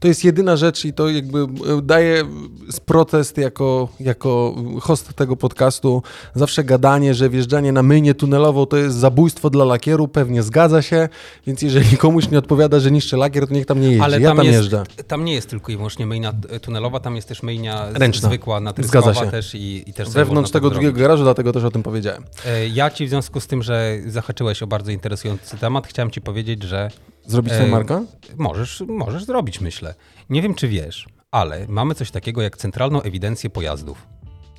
to 0.00 0.08
jest 0.08 0.24
jedyna 0.24 0.56
rzecz 0.56 0.84
i 0.84 0.92
to 0.92 1.08
jakby 1.08 1.46
daje 1.82 2.24
z 2.70 2.80
protest 2.80 3.38
jako, 3.38 3.88
jako 4.00 4.54
host 4.80 5.12
tego 5.14 5.36
podcastu, 5.36 6.02
zawsze 6.34 6.64
gadanie, 6.64 7.14
że 7.14 7.30
wjeżdżanie 7.30 7.72
na 7.72 7.82
myjnię 7.82 8.14
tunelową 8.14 8.66
to 8.66 8.76
jest 8.76 8.96
zabójstwo 8.96 9.50
dla 9.50 9.64
lakieru, 9.64 10.08
pewnie 10.08 10.42
zgadza 10.42 10.82
się, 10.82 11.08
więc 11.46 11.62
jeżeli 11.62 11.96
komuś 11.96 12.30
nie 12.30 12.38
odpowiada, 12.38 12.80
że 12.80 12.90
niszczy 12.90 13.16
lakier, 13.16 13.46
to 13.48 13.54
niech 13.54 13.66
tam 13.66 13.80
nie 13.80 13.86
jeździ, 13.88 14.02
Ale 14.02 14.20
ja 14.20 14.28
tam, 14.28 14.36
tam 14.36 14.46
jest, 14.46 14.58
jeżdżę. 14.58 14.82
tam 15.08 15.24
nie 15.24 15.34
jest 15.34 15.50
tylko 15.50 15.72
i 15.72 15.76
wyłącznie 15.76 16.06
myjnia 16.06 16.32
t- 16.32 16.60
tunelowa, 16.60 17.00
tam 17.00 17.16
jest 17.16 17.28
też 17.28 17.42
myjnia 17.42 17.86
Ręczna. 17.94 18.28
zwykła, 18.28 18.56
Zgadza 18.56 18.64
natryskowa 18.64 19.14
się. 19.14 19.30
też 19.30 19.54
i, 19.54 19.84
i 19.92 19.94
też 19.94 20.08
Wewnątrz 20.10 20.40
można 20.48 20.52
tego 20.52 20.68
tak 20.68 20.74
drugiego 20.74 20.90
zrobić. 20.92 21.02
garażu, 21.02 21.22
dlatego 21.22 21.52
też 21.52 21.64
o 21.64 21.70
tym 21.70 21.82
powiedziałem. 21.82 22.24
E, 22.46 22.68
Ja 22.68 22.90
ci 22.90 23.06
w 23.06 23.08
związku 23.08 23.40
z 23.40 23.46
tym, 23.46 23.62
że 23.62 23.96
zahaczyłeś 24.06 24.62
o 24.62 24.66
bardzo 24.66 24.90
interesujący 24.90 25.56
temat, 25.58 25.86
chciałem 25.86 26.10
ci 26.10 26.20
powiedzieć, 26.20 26.62
że 26.62 26.90
Zrobić 27.26 27.52
Ej, 27.52 27.70
marka? 27.70 28.02
możesz, 28.36 28.82
możesz 28.88 29.24
zrobić, 29.24 29.60
myślę. 29.60 29.94
Nie 30.30 30.42
wiem, 30.42 30.54
czy 30.54 30.68
wiesz, 30.68 31.06
ale 31.30 31.66
mamy 31.68 31.94
coś 31.94 32.10
takiego 32.10 32.42
jak 32.42 32.56
centralną 32.56 33.02
ewidencję 33.02 33.50
pojazdów. 33.50 34.06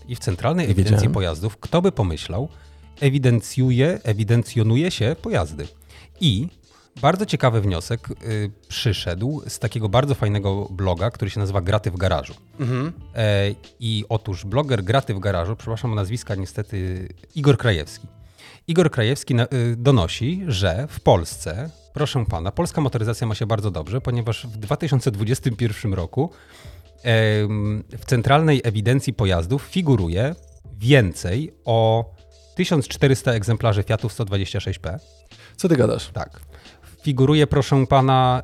I 0.07 0.15
w 0.15 0.19
centralnej 0.19 0.65
Nie 0.65 0.71
ewidencji 0.71 0.93
wiedziałem. 0.95 1.13
pojazdów, 1.13 1.57
kto 1.57 1.81
by 1.81 1.91
pomyślał, 1.91 2.49
ewidencjuje, 3.01 3.99
ewidencjonuje 4.03 4.91
się 4.91 5.15
pojazdy. 5.21 5.67
I 6.21 6.47
bardzo 7.01 7.25
ciekawy 7.25 7.61
wniosek 7.61 8.09
y, 8.23 8.51
przyszedł 8.67 9.41
z 9.47 9.59
takiego 9.59 9.89
bardzo 9.89 10.15
fajnego 10.15 10.67
bloga, 10.71 11.11
który 11.11 11.31
się 11.31 11.39
nazywa 11.39 11.61
Graty 11.61 11.91
w 11.91 11.97
garażu. 11.97 12.33
E, 13.15 13.55
I 13.79 14.05
otóż 14.09 14.45
bloger 14.45 14.83
Graty 14.83 15.13
w 15.13 15.19
garażu, 15.19 15.55
przepraszam 15.55 15.91
o 15.91 15.95
nazwiska 15.95 16.35
niestety, 16.35 17.07
Igor 17.35 17.57
Krajewski. 17.57 18.07
Igor 18.67 18.91
Krajewski 18.91 19.35
na, 19.35 19.43
y, 19.45 19.75
donosi, 19.77 20.43
że 20.47 20.87
w 20.89 20.99
Polsce, 20.99 21.69
proszę 21.93 22.25
pana, 22.29 22.51
polska 22.51 22.81
motoryzacja 22.81 23.27
ma 23.27 23.35
się 23.35 23.45
bardzo 23.45 23.71
dobrze, 23.71 24.01
ponieważ 24.01 24.47
w 24.47 24.57
2021 24.57 25.93
roku 25.93 26.31
em, 27.03 27.83
w 27.97 28.05
centralnej 28.05 28.61
ewidencji 28.63 29.13
pojazdów 29.13 29.61
figuruje 29.61 30.35
więcej 30.77 31.53
o 31.65 32.05
1400 32.55 33.31
egzemplarzy 33.33 33.83
Fiatów 33.83 34.13
126P. 34.13 34.99
Co 35.57 35.69
ty 35.69 35.75
gadasz? 35.75 36.09
Tak. 36.13 36.39
Figuruje, 37.03 37.47
proszę 37.47 37.85
pana, 37.89 38.43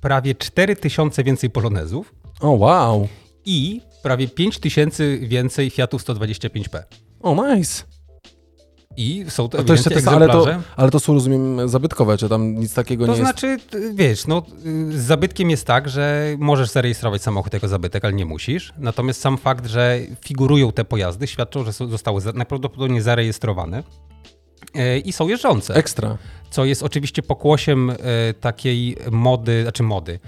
prawie 0.00 0.34
4000 0.34 1.24
więcej 1.24 1.50
polonezów 1.50 2.14
O, 2.40 2.50
wow. 2.50 3.08
i 3.44 3.80
prawie 4.02 4.28
5000 4.28 5.18
więcej 5.18 5.70
Fiatów 5.70 6.04
125P. 6.04 6.82
O, 7.20 7.54
nice. 7.54 7.84
I 8.96 9.24
są 9.28 9.48
to 9.48 9.64
to 9.64 9.72
jeszcze 9.72 9.90
te, 9.90 10.10
ale, 10.10 10.28
to, 10.28 10.46
ale 10.76 10.90
to 10.90 11.00
są, 11.00 11.14
rozumiem, 11.14 11.68
zabytkowe, 11.68 12.18
czy 12.18 12.28
tam 12.28 12.54
nic 12.54 12.74
takiego 12.74 13.06
To 13.06 13.12
nie 13.12 13.18
jest? 13.18 13.30
znaczy, 13.30 13.56
t- 13.70 13.78
wiesz, 13.94 14.26
no, 14.26 14.42
z 14.90 14.94
zabytkiem 14.94 15.50
jest 15.50 15.66
tak, 15.66 15.88
że 15.88 16.34
możesz 16.38 16.70
zarejestrować 16.70 17.22
samochód 17.22 17.52
jako 17.52 17.68
zabytek, 17.68 18.04
ale 18.04 18.14
nie 18.14 18.26
musisz. 18.26 18.72
Natomiast 18.78 19.20
sam 19.20 19.38
fakt, 19.38 19.66
że 19.66 19.98
figurują 20.24 20.72
te 20.72 20.84
pojazdy, 20.84 21.26
świadczą, 21.26 21.64
że 21.64 21.72
są, 21.72 21.88
zostały 21.88 22.22
najprawdopodobniej 22.34 23.00
zarejestrowane 23.00 23.82
i 25.04 25.12
są 25.12 25.28
jeżdżące. 25.28 25.74
Ekstra. 25.74 26.18
co 26.50 26.64
jest 26.64 26.82
oczywiście 26.82 27.22
pokłosiem 27.22 27.90
e, 27.90 27.96
takiej 28.40 28.96
mody, 29.10 29.62
znaczy 29.62 29.82
mody. 29.82 30.18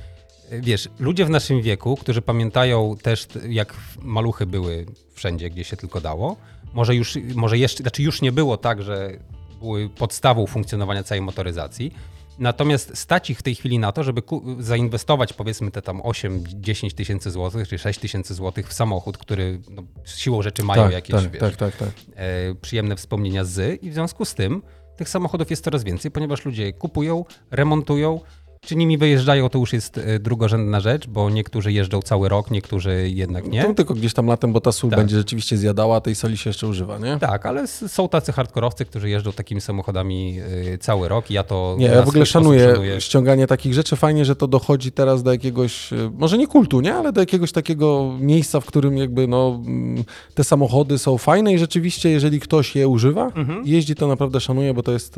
E, 0.50 0.60
Wiesz, 0.60 0.88
ludzie 0.98 1.24
w 1.24 1.30
naszym 1.30 1.62
wieku, 1.62 1.96
którzy 1.96 2.22
pamiętają 2.22 2.96
też, 3.02 3.26
jak 3.48 3.74
maluchy 4.02 4.46
były 4.46 4.86
wszędzie, 5.14 5.50
gdzie 5.50 5.64
się 5.64 5.76
tylko 5.76 6.00
dało, 6.00 6.36
może 6.74 6.94
już, 6.94 7.18
może 7.34 7.58
jeszcze, 7.58 7.82
znaczy 7.82 8.02
już 8.02 8.22
nie 8.22 8.32
było 8.32 8.56
tak, 8.56 8.82
że 8.82 9.12
były 9.60 9.88
podstawą 9.88 10.46
funkcjonowania 10.46 11.02
całej 11.02 11.22
motoryzacji. 11.22 11.92
Natomiast 12.38 12.98
stać 12.98 13.30
ich 13.30 13.38
w 13.38 13.42
tej 13.42 13.54
chwili 13.54 13.78
na 13.78 13.92
to, 13.92 14.02
żeby 14.02 14.22
zainwestować 14.58 15.32
powiedzmy 15.32 15.70
te 15.70 15.82
tam 15.82 16.00
8-10 16.00 16.94
tysięcy 16.94 17.30
złotych, 17.30 17.68
czy 17.68 17.78
6 17.78 18.00
tysięcy 18.00 18.34
złotych 18.34 18.68
w 18.68 18.72
samochód, 18.72 19.18
który 19.18 19.60
no, 19.70 19.82
siłą 20.04 20.42
rzeczy 20.42 20.64
mają 20.64 20.82
tak, 20.82 20.92
jakieś 20.92 21.22
tak, 21.22 21.30
wiesz, 21.30 21.40
tak, 21.40 21.56
tak, 21.56 21.76
tak. 21.76 21.88
e, 22.14 22.54
przyjemne 22.54 22.96
wspomnienia 22.96 23.44
z 23.44 23.82
i 23.82 23.90
w 23.90 23.94
związku 23.94 24.24
z 24.24 24.34
tym 24.34 24.62
tych 24.96 25.08
samochodów 25.08 25.50
jest 25.50 25.64
coraz 25.64 25.84
więcej, 25.84 26.10
ponieważ 26.10 26.44
ludzie 26.44 26.72
kupują, 26.72 27.24
remontują. 27.50 28.20
Czy 28.68 28.76
nimi 28.76 28.98
wyjeżdżają, 28.98 29.48
to 29.48 29.58
już 29.58 29.72
jest 29.72 29.98
e, 29.98 30.18
drugorzędna 30.18 30.80
rzecz, 30.80 31.06
bo 31.06 31.30
niektórzy 31.30 31.72
jeżdżą 31.72 32.02
cały 32.02 32.28
rok, 32.28 32.50
niektórzy 32.50 33.08
jednak 33.14 33.48
nie. 33.48 33.64
To 33.64 33.74
tylko 33.74 33.94
gdzieś 33.94 34.14
tam 34.14 34.26
latem, 34.26 34.52
bo 34.52 34.60
ta 34.60 34.72
sól 34.72 34.90
Tak. 34.90 34.98
będzie 34.98 35.16
rzeczywiście 35.16 35.56
zjadała, 35.56 35.96
a 35.96 36.00
tej 36.00 36.14
soli 36.14 36.36
się 36.36 36.50
jeszcze 36.50 36.66
używa, 36.66 36.98
nie? 36.98 37.18
Tak, 37.18 37.46
ale 37.46 37.66
są 37.66 38.08
tacy 38.08 38.32
hardkorowcy, 38.32 38.84
którzy 38.84 39.08
jeżdżą 39.10 39.32
takimi 39.32 39.60
samochodami 39.60 40.38
e, 40.74 40.78
cały 40.78 41.08
rok 41.08 41.30
i 41.30 41.34
ja 41.34 41.42
to 41.44 41.76
Nie, 41.78 41.86
ja 41.86 42.02
w 42.02 42.08
ogóle 42.08 42.26
szanuję 42.26 42.70
szanuję. 42.74 43.00
ściąganie 43.00 43.46
takich 43.46 43.74
rzeczy. 43.74 43.96
Fajnie, 43.96 44.24
że 44.24 44.36
to 44.36 44.46
dochodzi 44.48 44.92
teraz 44.92 45.22
do 45.22 45.32
jakiegoś, 45.32 45.92
e, 45.92 45.96
może 46.18 46.38
nie 46.38 46.46
kultu, 46.46 46.80
nie? 46.80 46.94
Ale 46.94 47.12
do 47.12 47.20
jakiegoś 47.20 47.52
takiego 47.52 48.14
miejsca, 48.20 48.60
w 48.60 48.64
którym 48.66 48.96
jakby 48.98 49.26
no, 49.28 49.60
mm, 49.66 50.04
te 50.34 50.44
samochody 50.44 50.98
są 50.98 51.18
fajne 51.18 51.54
i 51.54 51.58
rzeczywiście, 51.58 52.10
jeżeli 52.10 52.40
ktoś 52.40 52.76
je 52.76 52.88
używa, 52.88 53.24
Mhm. 53.34 53.62
jeździ, 53.66 53.94
to 53.94 54.06
naprawdę 54.08 54.40
szanuję, 54.40 54.74
bo 54.74 54.82
to 54.82 54.92
jest 54.92 55.16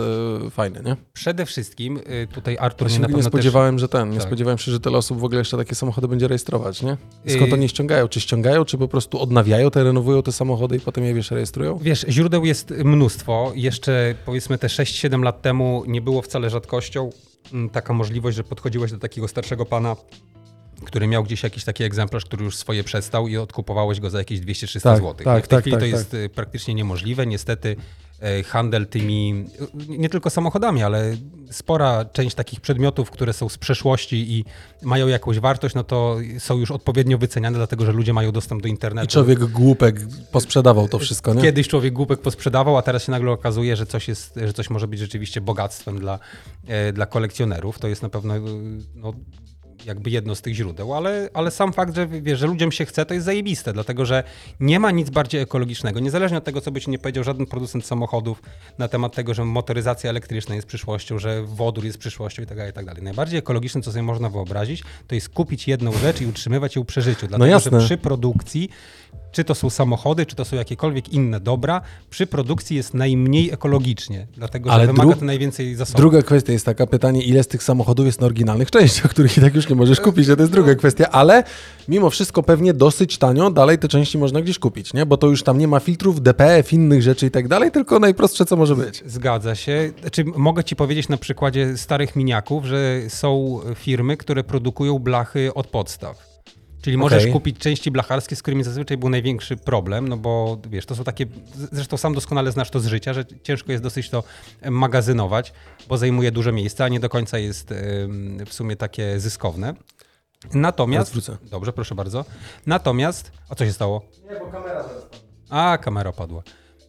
fajne, 0.51 0.81
nie? 0.85 0.97
Przede 1.13 1.47
wszystkim 1.47 2.01
tutaj 2.35 2.57
Artur 2.61 2.89
mnie 2.89 2.99
na 2.99 3.07
pewno 3.09 3.40
spodziewałem, 3.41 3.79
że 3.79 3.89
ten, 3.89 4.11
nie 4.11 4.19
Tak. 4.19 4.27
spodziewałem 4.27 4.59
się, 4.59 4.73
że 4.73 4.81
tyle 4.81 4.99
osób 4.99 5.19
w 5.19 5.25
ogóle 5.25 5.39
jeszcze 5.39 5.57
takie 5.57 5.75
samochody 5.75 6.09
będzie 6.09 6.29
rejestrować, 6.29 6.83
nie? 6.83 6.97
Skąd 7.29 7.49
Yy. 7.49 7.55
oni 7.55 7.69
ściągają? 7.69 8.09
Czy 8.09 8.21
ściągają, 8.21 8.65
czy 8.65 8.79
po 8.79 8.89
prostu 8.89 9.21
odnawiają 9.21 9.71
te, 9.71 9.85
renowują 9.85 10.23
te 10.23 10.33
samochody 10.33 10.77
i 10.77 10.81
potem 10.81 11.05
je, 11.05 11.15
wiesz, 11.15 11.31
rejestrują? 11.31 11.79
wiesz, 11.83 12.07
źródeł 12.09 12.45
jest 12.45 12.71
mnóstwo. 12.71 13.53
Jeszcze 13.55 14.15
powiedzmy 14.27 14.59
te 14.59 14.67
6-7 14.67 15.23
lat 15.23 15.43
temu 15.43 15.83
nie 15.87 16.01
było 16.01 16.23
wcale 16.23 16.51
rzadkością 16.51 17.11
mm, 17.53 17.71
taka 17.71 17.93
możliwość, 17.93 18.37
że 18.37 18.45
podchodziłeś 18.45 18.91
do 18.93 18.99
takiego 18.99 19.29
starszego 19.29 19.67
pana, 19.67 19.97
który 20.85 21.07
miał 21.07 21.25
gdzieś 21.25 21.43
jakiś 21.43 21.65
taki 21.65 21.85
egzemplarz, 21.85 22.25
który 22.25 22.45
już 22.45 22.57
swoje 22.57 22.85
przestał 22.85 23.29
i 23.29 23.37
odkupowałeś 23.37 24.01
go 24.01 24.11
za 24.11 24.19
jakieś 24.19 24.41
200-300 24.41 24.81
Tak, 24.83 24.97
zł. 24.99 25.15
tak, 25.25 25.45
w 25.45 25.49
tej 25.49 25.57
tak, 25.57 25.61
chwili 25.61 25.77
tak, 25.77 25.81
to 25.81 25.87
tak. 25.87 25.99
jest 26.01 26.15
y, 26.15 26.29
praktycznie 26.29 26.75
niemożliwe. 26.75 27.27
Niestety 27.27 27.77
handel 28.45 28.87
tymi, 28.87 29.47
y, 29.91 29.99
nie 29.99 30.09
tylko 30.09 30.31
samochodami, 30.31 30.83
ale 30.83 31.17
spora 31.51 32.05
część 32.05 32.37
takich 32.37 32.61
przedmiotów, 32.61 33.11
które 33.11 33.33
są 33.33 33.49
z 33.49 33.59
przeszłości 33.59 34.33
i 34.33 34.45
mają 34.83 35.09
jakąś 35.09 35.39
wartość, 35.39 35.75
no 35.75 35.85
to 35.85 36.17
są 36.39 36.59
już 36.59 36.71
odpowiednio 36.71 37.19
wyceniane, 37.19 37.57
dlatego 37.57 37.87
że 37.87 37.93
ludzie 37.93 38.13
mają 38.13 38.33
dostęp 38.33 38.63
do 38.63 38.69
internetu. 38.69 39.05
I 39.05 39.09
człowiek 39.09 39.45
głupek 39.45 40.01
posprzedawał 40.33 40.89
to 40.89 40.99
wszystko, 40.99 41.35
nie? 41.35 41.43
Kiedyś 41.43 41.69
człowiek 41.69 41.95
głupek 41.95 42.21
posprzedawał, 42.21 42.77
a 42.77 42.83
teraz 42.83 43.05
się 43.05 43.13
nagle 43.13 43.31
okazuje, 43.31 43.77
że 43.77 43.87
coś, 43.87 44.09
jest, 44.09 44.35
że 44.37 44.53
coś 44.53 44.71
może 44.71 44.89
być 44.89 45.01
rzeczywiście 45.01 45.41
bogactwem 45.41 45.99
dla, 45.99 46.19
e, 46.67 46.93
dla 46.93 47.07
kolekcjonerów. 47.07 47.79
To 47.79 47.89
jest 47.89 48.03
na 48.03 48.09
pewno 48.09 48.37
e, 48.37 48.41
no, 48.95 49.13
jakby 49.87 50.11
jedno 50.11 50.35
z 50.35 50.43
tych 50.43 50.55
źródeł, 50.55 50.95
ale, 50.95 51.29
ale 51.35 51.51
sam 51.51 51.73
fakt, 51.73 51.95
że, 51.95 52.07
wiesz, 52.07 52.39
że 52.39 52.47
ludziom 52.47 52.73
się 52.73 52.85
chce, 52.85 53.07
to 53.07 53.15
jest 53.15 53.27
zajebiste, 53.27 53.73
dlatego 53.73 54.07
że 54.07 54.25
nie 54.61 54.81
ma 54.81 54.91
nic 54.91 55.11
bardziej 55.11 55.41
ekologicznego. 55.41 56.01
Niezależnie 56.01 56.39
od 56.39 56.45
tego, 56.45 56.61
co 56.61 56.71
by 56.71 56.81
ci 56.81 56.91
nie 56.91 56.99
powiedział 56.99 57.25
żaden 57.25 57.47
producent 57.47 57.87
samochodów 57.87 58.43
na 58.79 58.89
temat 58.89 59.15
tego, 59.15 59.35
że 59.35 59.45
motoryzacja 59.45 60.11
elektryczna 60.11 60.55
jest 60.55 60.67
przyszłością, 60.67 61.19
że 61.19 61.43
wodór 61.43 61.85
jest 61.85 61.99
przyszłością 61.99 62.43
i 62.43 62.47
tak 62.47 62.57
dalej, 62.57 62.71
i 62.71 62.75
tak 62.75 62.85
dalej. 62.85 63.03
Najbardziej 63.03 63.39
ekologiczne, 63.39 63.83
co 63.83 63.93
sobie 63.93 64.03
można 64.03 64.29
wyobrazić, 64.29 64.83
to 65.07 65.15
jest 65.15 65.29
kupić 65.29 65.69
jedną 65.69 65.93
rzecz 65.93 66.21
i 66.21 66.27
utrzymywać 66.27 66.77
ją 66.77 66.85
przy 66.85 67.03
życiu. 67.03 67.27
Dlatego, 67.27 67.47
jasne. 67.47 67.81
że 67.81 67.87
przy 67.87 67.99
produkcji 67.99 68.71
czy 69.33 69.45
to 69.45 69.55
są 69.55 69.71
samochody, 69.71 70.27
czy 70.27 70.37
to 70.37 70.45
są 70.45 70.57
jakiekolwiek 70.57 71.13
inne 71.13 71.41
dobra, 71.41 71.81
przy 72.11 72.27
produkcji 72.27 72.77
jest 72.77 72.95
najmniej 72.95 73.51
ekologicznie, 73.51 74.27
dlatego 74.37 74.71
że 74.71 74.75
Ale 74.75 74.87
wymaga 74.87 75.11
dru- 75.11 75.19
to 75.19 75.25
najwięcej 75.25 75.75
zasobów. 75.75 76.01
Druga 76.01 76.23
kwestia 76.23 76.53
jest 76.53 76.67
taka, 76.67 76.87
pytanie, 76.87 77.23
ile 77.23 77.43
z 77.43 77.49
tych 77.49 77.63
samochodów 77.63 78.07
jest 78.07 78.21
na 78.21 78.27
oryginalnych 78.27 78.71
częściach, 78.71 79.11
których 79.15 79.39
i 79.39 79.41
tak 79.41 79.55
już 79.55 79.69
nie 79.69 79.77
możesz 79.77 80.01
kupić, 80.01 80.27
to 80.27 80.37
jest 80.39 80.53
druga 80.53 80.75
kwestia, 80.75 81.11
ale 81.11 81.45
mimo 81.89 82.11
wszystko 82.11 82.43
pewnie 82.43 82.75
dosyć 82.75 83.19
tanio 83.19 83.51
dalej 83.51 83.79
te 83.79 83.89
części 83.89 84.19
można 84.19 84.41
gdzieś 84.41 84.59
kupić, 84.59 84.95
nie? 84.95 85.07
Bo 85.07 85.17
to 85.17 85.27
już 85.27 85.43
tam 85.43 85.59
nie 85.59 85.69
ma 85.69 85.81
filtrów, 85.81 86.23
DPF, 86.23 86.73
innych 86.73 87.03
rzeczy 87.03 87.27
i 87.27 87.31
tak 87.31 87.49
dalej, 87.49 87.71
tylko 87.71 87.99
najprostsze, 87.99 88.47
co 88.47 88.57
może 88.57 88.77
być. 88.77 89.03
Zgadza 89.07 89.55
się. 89.55 89.93
Znaczy, 90.01 90.25
mogę 90.25 90.65
ci 90.65 90.77
powiedzieć 90.77 91.09
na 91.09 91.17
przykładzie 91.17 91.77
starych 91.77 92.17
miniaków, 92.17 92.65
że 92.65 93.01
są 93.09 93.61
firmy, 93.75 94.17
które 94.17 94.45
produkują 94.45 94.99
blachy 94.99 95.55
od 95.55 95.67
podstaw. 95.67 96.30
Czyli 96.83 96.97
możesz 96.97 97.23
Okej. 97.23 97.33
kupić 97.33 97.59
części 97.59 97.91
blacharskie, 97.91 98.37
z 98.37 98.43
którymi 98.43 98.65
zazwyczaj 98.65 98.97
był 98.97 99.09
największy 99.09 99.57
problem, 99.57 100.09
no 100.09 100.17
bo 100.17 100.59
wiesz, 100.71 100.87
to 100.87 100.95
są 100.95 101.05
takie, 101.05 101.27
zresztą 101.73 101.97
sam 101.97 102.15
doskonale 102.15 102.53
znasz 102.53 102.71
to 102.71 102.81
z 102.81 102.87
życia, 102.87 103.15
że 103.15 103.25
ciężko 103.43 103.73
jest 103.73 103.85
dosyć 103.85 104.11
to 104.11 104.25
magazynować, 104.71 105.53
bo 105.89 105.99
zajmuje 105.99 106.33
dużo 106.33 106.53
miejsca, 106.53 106.85
a 106.85 106.89
nie 106.89 107.01
do 107.01 107.09
końca 107.09 107.39
jest 107.39 107.75
w 108.47 108.55
sumie 108.55 108.77
takie 108.77 109.21
zyskowne. 109.21 109.75
Natomiast. 110.55 111.13
Wrócę. 111.13 111.37
Dobrze, 111.51 111.73
proszę 111.73 111.95
bardzo. 111.95 112.25
Natomiast. 112.67 113.33
A 113.49 113.55
co 113.55 113.67
się 113.67 113.73
stało? 113.73 114.03
Nie, 114.31 114.41
bo 114.41 114.47
kamera 114.47 114.85
teraz 114.85 115.07
A, 115.51 115.79
kamera 115.79 116.13
padła. 116.13 116.43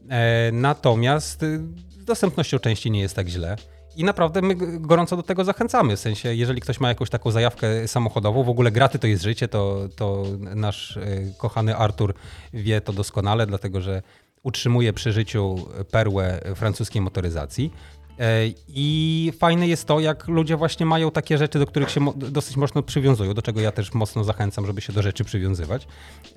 E, 0.09 0.51
natomiast 0.51 1.43
y, 1.43 1.59
z 1.89 2.05
dostępnością 2.05 2.59
części 2.59 2.91
nie 2.91 3.01
jest 3.01 3.15
tak 3.15 3.27
źle. 3.27 3.55
I 3.95 4.03
naprawdę 4.03 4.41
my 4.41 4.55
gorąco 4.79 5.17
do 5.17 5.23
tego 5.23 5.43
zachęcamy. 5.43 5.95
W 5.95 5.99
sensie, 5.99 6.35
jeżeli 6.35 6.61
ktoś 6.61 6.79
ma 6.79 6.89
jakąś 6.89 7.09
taką 7.09 7.31
zajawkę 7.31 7.87
samochodową, 7.87 8.43
w 8.43 8.49
ogóle 8.49 8.71
graty 8.71 8.99
to 8.99 9.07
jest 9.07 9.23
życie, 9.23 9.47
to, 9.47 9.79
to 9.95 10.23
nasz 10.39 10.97
e, 10.97 11.01
kochany 11.37 11.75
Artur 11.75 12.13
wie 12.53 12.81
to 12.81 12.93
doskonale, 12.93 13.47
dlatego 13.47 13.81
że 13.81 14.01
utrzymuje 14.43 14.93
przy 14.93 15.11
życiu 15.11 15.55
perłę 15.91 16.41
francuskiej 16.55 17.01
motoryzacji. 17.01 17.71
E, 18.19 18.47
I 18.67 19.31
fajne 19.39 19.67
jest 19.67 19.87
to, 19.87 19.99
jak 19.99 20.27
ludzie 20.27 20.57
właśnie 20.57 20.85
mają 20.85 21.11
takie 21.11 21.37
rzeczy, 21.37 21.59
do 21.59 21.65
których 21.65 21.89
się 21.89 22.13
dosyć 22.15 22.57
mocno 22.57 22.83
przywiązują, 22.83 23.33
do 23.33 23.41
czego 23.41 23.61
ja 23.61 23.71
też 23.71 23.93
mocno 23.93 24.23
zachęcam, 24.23 24.65
żeby 24.65 24.81
się 24.81 24.93
do 24.93 25.01
rzeczy 25.01 25.23
przywiązywać 25.23 25.87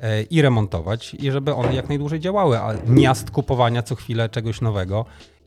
e, 0.00 0.22
i 0.22 0.42
remontować, 0.42 1.14
i 1.14 1.30
żeby 1.30 1.54
one 1.54 1.74
jak 1.74 1.88
najdłużej 1.88 2.20
działały, 2.20 2.58
a 2.58 2.74
miast 2.86 3.30
kupowania 3.30 3.82
co 3.82 3.94
chwilę 3.94 4.28
czegoś 4.28 4.60
nowego 4.60 5.04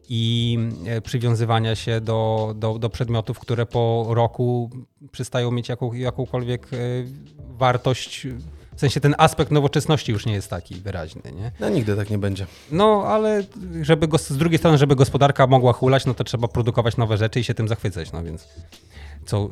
i 0.10 0.58
e, 0.86 1.02
przywiązywania 1.02 1.76
się 1.76 2.02
do, 2.02 2.54
do, 2.58 2.80
do 2.80 2.90
przedmiotów, 2.90 3.40
które 3.40 3.66
po 3.66 4.06
roku 4.10 4.70
przestają 5.12 5.52
mieć 5.52 5.70
jaką, 5.70 5.94
jakąkolwiek 5.94 6.68
wartość 7.38 8.28
w 8.78 8.80
sensie 8.80 9.00
ten 9.00 9.16
aspekt 9.18 9.52
nowoczesności 9.52 10.12
już 10.12 10.26
nie 10.26 10.34
jest 10.34 10.50
taki 10.50 10.76
wyraźny, 10.76 11.22
nie? 11.32 11.52
No 11.60 11.70
nigdy 11.70 11.96
tak 11.96 12.10
nie 12.10 12.18
będzie. 12.18 12.46
No, 12.72 13.04
ale 13.08 13.44
żeby 13.82 14.08
go, 14.08 14.18
z 14.18 14.38
drugiej 14.38 14.60
strony, 14.60 14.78
żeby 14.78 14.96
gospodarka 14.96 15.48
mogła 15.48 15.74
hulać, 15.74 16.06
no 16.06 16.14
to 16.14 16.24
trzeba 16.24 16.48
produkować 16.48 16.98
nowe 16.98 17.18
rzeczy 17.18 17.40
i 17.40 17.44
się 17.44 17.54
tym 17.54 17.68
zachwycać, 17.68 18.12
no 18.12 18.24
więc 18.24 18.48
co, 19.26 19.50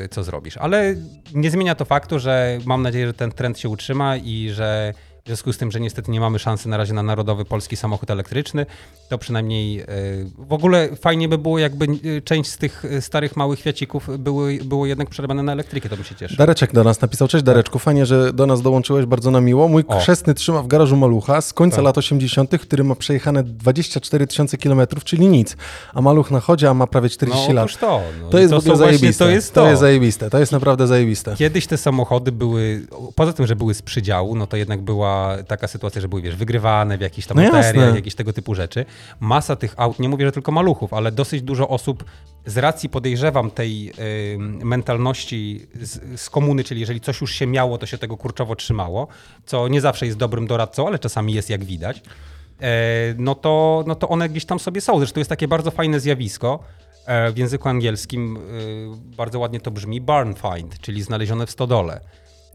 yy, 0.00 0.08
co 0.08 0.24
zrobisz. 0.24 0.56
Ale 0.56 0.94
nie 1.34 1.50
zmienia 1.50 1.74
to 1.74 1.84
faktu, 1.84 2.18
że 2.18 2.58
mam 2.64 2.82
nadzieję, 2.82 3.06
że 3.06 3.14
ten 3.14 3.32
trend 3.32 3.58
się 3.58 3.68
utrzyma 3.68 4.16
i 4.16 4.50
że 4.50 4.94
w 5.24 5.26
związku 5.26 5.52
z 5.52 5.58
tym, 5.58 5.70
że 5.70 5.80
niestety 5.80 6.10
nie 6.10 6.20
mamy 6.20 6.38
szansy 6.38 6.68
na 6.68 6.76
razie 6.76 6.92
na 6.92 7.02
narodowy 7.02 7.44
polski 7.44 7.76
samochód 7.76 8.10
elektryczny, 8.10 8.66
to 9.08 9.18
przynajmniej 9.18 9.80
e, 9.80 9.86
w 10.38 10.52
ogóle 10.52 10.88
fajnie 10.96 11.28
by 11.28 11.38
było, 11.38 11.58
jakby 11.58 11.84
e, 11.84 12.20
część 12.20 12.50
z 12.50 12.58
tych 12.58 12.84
e, 12.84 13.00
starych 13.00 13.36
małych 13.36 13.60
Fiacików 13.60 14.18
były, 14.18 14.58
było 14.64 14.86
jednak 14.86 15.10
przerabiane 15.10 15.42
na 15.42 15.52
elektrykę, 15.52 15.88
to 15.88 15.96
by 15.96 16.04
się 16.04 16.14
cieszył. 16.14 16.36
Dareczek 16.36 16.72
do 16.72 16.84
nas 16.84 17.00
napisał, 17.00 17.28
cześć 17.28 17.44
Dareczku, 17.44 17.78
fajnie, 17.78 18.06
że 18.06 18.32
do 18.32 18.46
nas 18.46 18.62
dołączyłeś, 18.62 19.06
bardzo 19.06 19.30
nam 19.30 19.44
miło. 19.44 19.68
Mój 19.68 19.84
o. 19.88 20.00
chrzestny 20.00 20.34
trzyma 20.34 20.62
w 20.62 20.66
garażu 20.66 20.96
malucha 20.96 21.40
z 21.40 21.52
końca 21.52 21.76
tak. 21.76 21.84
lat 21.84 21.98
80., 21.98 22.50
który 22.60 22.84
ma 22.84 22.94
przejechane 22.94 23.42
24 23.42 24.26
tysiące 24.26 24.58
kilometrów, 24.58 25.04
czyli 25.04 25.28
nic, 25.28 25.56
a 25.94 26.00
maluch 26.00 26.30
na 26.30 26.40
chodzie, 26.40 26.70
a 26.70 26.74
ma 26.74 26.86
prawie 26.86 27.08
40 27.08 27.48
no, 27.48 27.54
lat. 27.54 27.78
To, 27.78 28.00
no. 28.22 28.28
to 28.28 28.38
jest 28.38 28.50
to 28.50 28.60
w 28.60 28.60
ogóle 28.60 28.76
zajebiste. 28.76 29.24
To 29.24 29.30
jest, 29.30 29.54
to. 29.54 29.62
to 29.62 29.68
jest 29.68 29.80
zajebiste, 29.80 30.30
to 30.30 30.38
jest 30.38 30.52
naprawdę 30.52 30.86
zajebiste. 30.86 31.34
Kiedyś 31.36 31.66
te 31.66 31.76
samochody 31.76 32.32
były, 32.32 32.86
poza 33.14 33.32
tym, 33.32 33.46
że 33.46 33.56
były 33.56 33.74
z 33.74 33.82
przydziału, 33.82 34.36
no 34.36 34.46
to 34.46 34.56
jednak 34.56 34.82
była 34.82 35.13
taka 35.46 35.68
sytuacja, 35.68 36.00
że 36.00 36.08
były, 36.08 36.22
wiesz, 36.22 36.36
wygrywane 36.36 36.98
w 36.98 37.00
jakichś 37.00 37.26
tam 37.26 37.36
no 37.36 37.52
materiach, 37.52 37.94
jakieś 37.94 38.14
tego 38.14 38.32
typu 38.32 38.54
rzeczy. 38.54 38.84
Masa 39.20 39.56
tych 39.56 39.74
aut, 39.76 39.98
nie 39.98 40.08
mówię, 40.08 40.26
że 40.26 40.32
tylko 40.32 40.52
maluchów, 40.52 40.92
ale 40.92 41.12
dosyć 41.12 41.42
dużo 41.42 41.68
osób 41.68 42.04
z 42.46 42.58
racji 42.58 42.88
podejrzewam 42.88 43.50
tej 43.50 43.92
y, 43.98 44.38
mentalności 44.38 45.66
z, 45.80 46.20
z, 46.20 46.30
komuny, 46.30 46.64
czyli 46.64 46.80
jeżeli 46.80 47.00
coś 47.00 47.20
już 47.20 47.32
się 47.32 47.46
miało, 47.46 47.78
to 47.78 47.86
się 47.86 47.98
tego 47.98 48.16
kurczowo 48.16 48.56
trzymało, 48.56 49.08
co 49.46 49.68
nie 49.68 49.80
zawsze 49.80 50.06
jest 50.06 50.18
dobrym 50.18 50.46
doradcą, 50.46 50.86
ale 50.86 50.98
czasami 50.98 51.32
jest 51.32 51.50
jak 51.50 51.64
widać, 51.64 52.02
e, 52.60 52.70
no, 53.18 53.34
to, 53.34 53.84
no 53.86 53.94
to 53.94 54.08
one 54.08 54.28
gdzieś 54.28 54.44
tam 54.44 54.58
sobie 54.58 54.80
są. 54.80 54.98
Zresztą 54.98 55.20
jest 55.20 55.30
takie 55.30 55.48
bardzo 55.48 55.70
fajne 55.70 56.00
zjawisko, 56.00 56.64
e, 57.06 57.32
w 57.32 57.38
języku 57.38 57.68
angielskim 57.68 58.36
y, 58.36 59.16
bardzo 59.16 59.38
ładnie 59.38 59.60
to 59.60 59.70
brzmi 59.70 60.00
barn 60.00 60.34
find, 60.34 60.78
czyli 60.78 61.02
znalezione 61.02 61.46
w 61.46 61.50
stodole. 61.50 62.00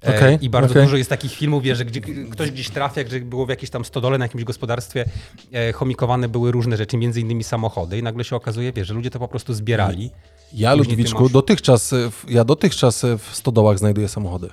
E, 0.03 0.17
okay, 0.17 0.39
I 0.41 0.49
bardzo 0.49 0.71
okay. 0.71 0.83
dużo 0.83 0.97
jest 0.97 1.09
takich 1.09 1.31
filmów, 1.31 1.63
wie, 1.63 1.75
że 1.75 1.85
gdzie 1.85 2.01
ktoś 2.31 2.51
gdzieś 2.51 2.69
trafia, 2.69 3.03
gdzie 3.03 3.19
było 3.19 3.45
w 3.45 3.49
jakieś 3.49 3.69
tam 3.69 3.85
stodole, 3.85 4.17
na 4.17 4.25
jakimś 4.25 4.43
gospodarstwie 4.43 5.05
e, 5.53 5.73
chomikowane 5.73 6.29
były 6.29 6.51
różne 6.51 6.77
rzeczy, 6.77 6.97
między 6.97 7.21
innymi 7.21 7.43
samochody 7.43 7.97
i 7.97 8.03
nagle 8.03 8.23
się 8.23 8.35
okazuje, 8.35 8.73
wie, 8.73 8.85
że 8.85 8.93
ludzie 8.93 9.09
to 9.09 9.19
po 9.19 9.27
prostu 9.27 9.53
zbierali. 9.53 10.11
Ja, 10.53 10.73
Ludwiczku, 10.73 11.23
masz... 11.23 11.31
dotychczas, 11.31 11.93
ja 12.27 12.43
dotychczas 12.43 13.05
w 13.19 13.35
stodołach 13.35 13.79
znajduję 13.79 14.07
samochody. 14.07 14.49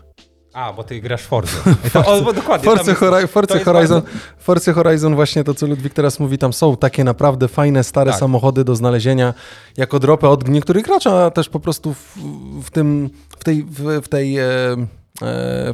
A, 0.53 0.73
bo 0.73 0.85
ty 0.85 1.01
grasz 1.01 1.23
Forza. 1.23 1.59
Forza, 1.89 2.07
o, 2.29 2.33
dokładnie. 2.33 2.71
Forza, 2.71 2.95
Hori 2.95 3.27
Forza 3.27 3.59
Horizon, 3.59 4.03
bardzo... 4.03 4.19
Forza 4.39 4.73
Horizon, 4.73 5.15
właśnie 5.15 5.45
to, 5.45 5.55
co 5.55 5.67
Ludwik 5.67 5.95
teraz 5.95 6.21
mówi, 6.21 6.39
tam 6.39 6.53
są 6.53 6.77
takie 6.77 7.05
naprawdę 7.05 7.49
fajne, 7.49 7.85
stare 7.85 8.11
tak. 8.11 8.21
samochody 8.21 8.65
do 8.65 8.77
znalezienia 8.77 9.35
jako 9.77 9.99
dropy 9.99 10.29
od 10.29 10.49
niektórych 10.49 10.85
graczy, 10.85 11.11
a 11.11 11.31
też 11.31 11.49
po 11.49 11.61
prostu 11.61 11.95
w, 11.95 12.17
w 12.63 12.71
tym, 12.71 13.11
w 13.39 13.45
tej, 13.45 13.65
w, 13.65 14.01
w 14.03 14.09
tej 14.09 14.39
e, 14.39 14.47
E, 14.47 14.87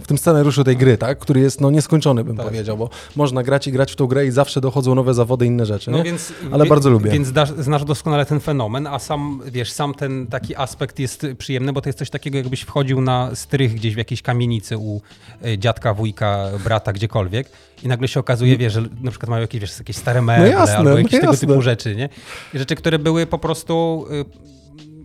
w 0.00 0.02
tym 0.06 0.18
scenariuszu 0.18 0.64
tej 0.64 0.76
gry, 0.76 0.98
tak? 0.98 1.18
który 1.18 1.40
jest 1.40 1.60
no, 1.60 1.70
nieskończony, 1.70 2.24
bym 2.24 2.36
tak. 2.36 2.46
powiedział, 2.46 2.76
bo 2.76 2.90
można 3.16 3.42
grać 3.42 3.68
i 3.68 3.72
grać 3.72 3.92
w 3.92 3.96
tą 3.96 4.06
grę 4.06 4.26
i 4.26 4.30
zawsze 4.30 4.60
dochodzą 4.60 4.94
nowe 4.94 5.14
zawody, 5.14 5.46
inne 5.46 5.66
rzeczy. 5.66 5.90
No 5.90 6.02
więc, 6.02 6.32
Ale 6.52 6.64
wie, 6.64 6.70
bardzo 6.70 6.90
lubię. 6.90 7.10
Więc 7.10 7.32
dasz, 7.32 7.52
znasz 7.58 7.84
doskonale 7.84 8.26
ten 8.26 8.40
fenomen, 8.40 8.86
a 8.86 8.98
sam, 8.98 9.42
wiesz, 9.46 9.72
sam 9.72 9.94
ten 9.94 10.26
taki 10.26 10.56
aspekt 10.56 10.98
jest 10.98 11.26
przyjemny, 11.38 11.72
bo 11.72 11.80
to 11.80 11.88
jest 11.88 11.98
coś 11.98 12.10
takiego, 12.10 12.38
jakbyś 12.38 12.62
wchodził 12.62 13.00
na 13.00 13.34
strych 13.34 13.74
gdzieś 13.74 13.94
w 13.94 13.98
jakiejś 13.98 14.22
kamienicy 14.22 14.78
u 14.78 15.00
e, 15.44 15.58
dziadka, 15.58 15.94
wujka, 15.94 16.48
brata, 16.64 16.92
gdziekolwiek 16.92 17.48
i 17.82 17.88
nagle 17.88 18.08
się 18.08 18.20
okazuje, 18.20 18.56
wiesz, 18.56 18.72
że 18.72 18.82
na 19.00 19.10
przykład 19.10 19.30
mają 19.30 19.40
jakieś, 19.40 19.60
wiesz, 19.60 19.78
jakieś 19.78 19.96
stare 19.96 20.22
meble 20.22 20.44
no 20.44 20.58
jasne, 20.58 20.76
albo 20.76 20.98
jakieś 20.98 21.12
no 21.12 21.20
tego 21.20 21.36
typu 21.36 21.62
rzeczy, 21.62 21.96
nie? 21.96 22.08
Rzeczy, 22.54 22.76
które 22.76 22.98
były 22.98 23.26
po 23.26 23.38
prostu 23.38 24.06
y, 24.10 24.24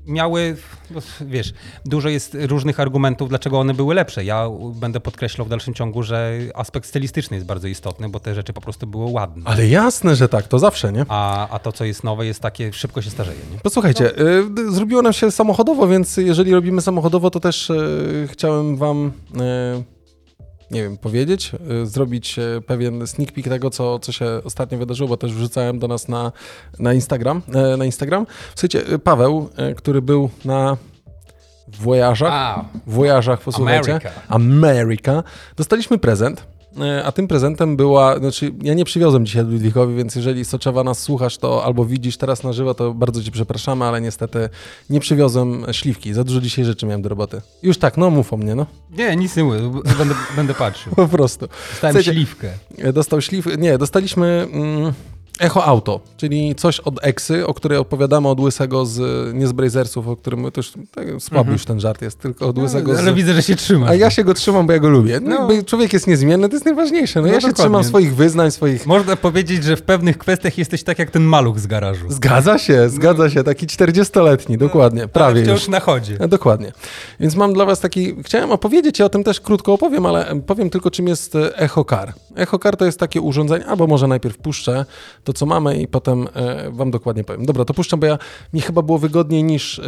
miały, 0.07 0.57
no, 0.91 1.01
wiesz, 1.21 1.53
dużo 1.85 2.09
jest 2.09 2.37
różnych 2.41 2.79
argumentów, 2.79 3.29
dlaczego 3.29 3.59
one 3.59 3.73
były 3.73 3.95
lepsze. 3.95 4.25
Ja 4.25 4.49
będę 4.73 4.99
podkreślał 4.99 5.47
w 5.47 5.49
dalszym 5.49 5.73
ciągu, 5.73 6.03
że 6.03 6.39
aspekt 6.55 6.87
stylistyczny 6.87 7.37
jest 7.37 7.47
bardzo 7.47 7.67
istotny, 7.67 8.09
bo 8.09 8.19
te 8.19 8.35
rzeczy 8.35 8.53
po 8.53 8.61
prostu 8.61 8.87
były 8.87 9.11
ładne. 9.11 9.43
Ale 9.45 9.67
jasne, 9.67 10.15
że 10.15 10.29
tak, 10.29 10.47
to 10.47 10.59
zawsze, 10.59 10.93
nie? 10.93 11.05
A, 11.07 11.49
a 11.49 11.59
to, 11.59 11.71
co 11.71 11.85
jest 11.85 12.03
nowe, 12.03 12.25
jest 12.25 12.39
takie, 12.39 12.73
szybko 12.73 13.01
się 13.01 13.09
starzeje, 13.09 13.39
nie? 13.51 13.59
Posłuchajcie, 13.59 14.11
no. 14.17 14.63
y, 14.63 14.71
zrobiło 14.71 15.01
nam 15.01 15.13
się 15.13 15.31
samochodowo, 15.31 15.87
więc 15.87 16.17
jeżeli 16.17 16.53
robimy 16.53 16.81
samochodowo, 16.81 17.29
to 17.29 17.39
też 17.39 17.69
y, 17.69 18.27
chciałem 18.31 18.77
wam... 18.77 19.11
Y, 19.35 19.96
nie 20.71 20.83
wiem, 20.83 20.97
powiedzieć, 20.97 21.51
y, 21.83 21.85
zrobić 21.85 22.39
y, 22.39 22.61
pewien 22.61 23.07
sneak 23.07 23.31
peek 23.31 23.49
tego, 23.49 23.69
co, 23.69 23.99
co 23.99 24.11
się 24.11 24.25
ostatnio 24.43 24.77
wydarzyło, 24.77 25.09
bo 25.09 25.17
też 25.17 25.33
wrzucałem 25.33 25.79
do 25.79 25.87
nas 25.87 26.07
na, 26.07 26.31
na 26.79 26.93
Instagram. 26.93 27.41
E, 27.53 27.77
na 27.77 27.85
Instagram. 27.85 28.27
Słuchajcie, 28.55 28.93
y, 28.93 28.99
Paweł, 28.99 29.49
który 29.75 30.01
był 30.01 30.29
na 30.45 30.77
Voyage'ach, 31.83 32.63
Voyage'ach, 32.87 33.37
posłuchajcie, 33.37 33.91
America. 33.91 34.11
America, 34.27 35.23
dostaliśmy 35.57 35.97
prezent 35.97 36.56
a 37.03 37.11
tym 37.11 37.27
prezentem 37.27 37.77
była, 37.77 38.19
znaczy 38.19 38.53
ja 38.61 38.73
nie 38.73 38.85
przywiozłem 38.85 39.25
dzisiaj 39.25 39.43
Ludwikowi, 39.43 39.95
więc 39.95 40.15
jeżeli 40.15 40.45
Soczewa 40.45 40.83
nas 40.83 40.99
słuchasz, 40.99 41.37
to 41.37 41.65
albo 41.65 41.85
widzisz 41.85 42.17
teraz 42.17 42.43
na 42.43 42.53
żywo, 42.53 42.73
to 42.73 42.93
bardzo 42.93 43.23
ci 43.23 43.31
przepraszamy, 43.31 43.85
ale 43.85 44.01
niestety 44.01 44.49
nie 44.89 44.99
przywiozłem 44.99 45.65
śliwki. 45.71 46.13
Za 46.13 46.23
dużo 46.23 46.41
dzisiaj 46.41 46.65
rzeczy 46.65 46.85
miałem 46.85 47.01
do 47.01 47.09
roboty. 47.09 47.41
Już 47.63 47.77
tak, 47.77 47.97
no 47.97 48.09
mów 48.09 48.33
o 48.33 48.37
mnie, 48.37 48.55
no. 48.55 48.65
Nie, 48.91 49.15
nic 49.15 49.35
nie 49.35 49.43
mówię, 49.43 49.59
będę, 49.97 50.15
będę 50.35 50.53
patrzył. 50.53 50.95
po 50.95 51.07
prostu. 51.07 51.47
Dostałem 51.71 52.03
śliwkę. 52.03 52.49
E, 52.77 52.93
dostał 52.93 53.21
śliwkę, 53.21 53.57
nie, 53.57 53.77
dostaliśmy... 53.77 54.47
Mm, 54.53 54.93
Echo 55.39 55.65
Auto, 55.65 55.99
czyli 56.17 56.55
coś 56.55 56.79
od 56.79 56.99
Exy, 57.01 57.47
o 57.47 57.53
której 57.53 57.77
opowiadamy 57.77 58.27
od 58.27 58.39
Łysego 58.39 58.85
z, 58.85 58.99
nie 59.35 59.47
z 59.47 59.51
Brazersów, 59.51 60.07
o 60.07 60.15
którym 60.15 60.51
już 60.57 60.71
tak, 60.71 61.05
słaby 61.19 61.39
mhm. 61.39 61.53
już 61.53 61.65
ten 61.65 61.79
żart 61.79 62.01
jest, 62.01 62.19
tylko 62.19 62.47
od 62.47 62.57
Łysego 62.57 62.93
no, 62.93 62.99
Ale 62.99 63.11
z... 63.11 63.15
widzę, 63.15 63.33
że 63.33 63.43
się 63.43 63.55
trzyma. 63.55 63.87
A 63.87 63.95
ja 63.95 64.09
się 64.09 64.23
go 64.23 64.33
trzymam, 64.33 64.67
bo 64.67 64.73
ja 64.73 64.79
go 64.79 64.89
lubię. 64.89 65.19
No, 65.23 65.47
no. 65.47 65.63
Człowiek 65.63 65.93
jest 65.93 66.07
niezmienny, 66.07 66.49
to 66.49 66.55
jest 66.55 66.65
najważniejsze. 66.65 67.21
No, 67.21 67.27
no 67.27 67.33
ja 67.33 67.39
dokładnie. 67.39 67.57
się 67.57 67.63
trzymam 67.63 67.83
swoich 67.83 68.15
wyznań, 68.15 68.51
swoich... 68.51 68.85
Można 68.85 69.15
powiedzieć, 69.15 69.63
że 69.63 69.75
w 69.75 69.81
pewnych 69.81 70.17
kwestiach 70.17 70.57
jesteś 70.57 70.83
tak 70.83 70.99
jak 70.99 71.11
ten 71.11 71.23
maluch 71.23 71.59
z 71.59 71.67
garażu. 71.67 72.05
Zgadza 72.09 72.57
się, 72.57 72.89
zgadza 72.89 73.29
się, 73.29 73.43
taki 73.43 73.67
40-letni, 73.67 74.57
dokładnie, 74.57 75.01
no, 75.01 75.07
prawie 75.07 75.43
wciąż 75.43 75.59
już. 75.59 75.67
na 75.67 75.79
chodzie. 75.79 76.17
No, 76.19 76.27
dokładnie. 76.27 76.71
Więc 77.19 77.35
mam 77.35 77.53
dla 77.53 77.65
was 77.65 77.79
taki, 77.79 78.15
chciałem 78.23 78.51
opowiedzieć, 78.51 78.99
ja 78.99 79.05
o 79.05 79.09
tym 79.09 79.23
też 79.23 79.41
krótko 79.41 79.73
opowiem, 79.73 80.05
ale 80.05 80.41
powiem 80.47 80.69
tylko, 80.69 80.91
czym 80.91 81.07
jest 81.07 81.33
Echo 81.55 81.85
Car. 81.85 82.13
Echo 82.35 82.59
Car 82.59 82.77
to 82.77 82.85
jest 82.85 82.99
takie 82.99 83.21
urządzenie, 83.21 83.65
albo 83.65 83.87
może 83.87 84.07
najpierw 84.07 84.37
puszczę 84.37 84.85
to, 85.27 85.33
co 85.33 85.45
mamy 85.45 85.81
i 85.81 85.87
potem 85.87 86.27
e, 86.33 86.71
wam 86.71 86.91
dokładnie 86.91 87.23
powiem. 87.23 87.45
Dobra, 87.45 87.65
to 87.65 87.73
puszczam, 87.73 87.99
bo 87.99 88.05
ja 88.05 88.17
mi 88.53 88.61
chyba 88.61 88.81
było 88.81 88.97
wygodniej 88.97 89.43
niż 89.43 89.79
e, 89.79 89.83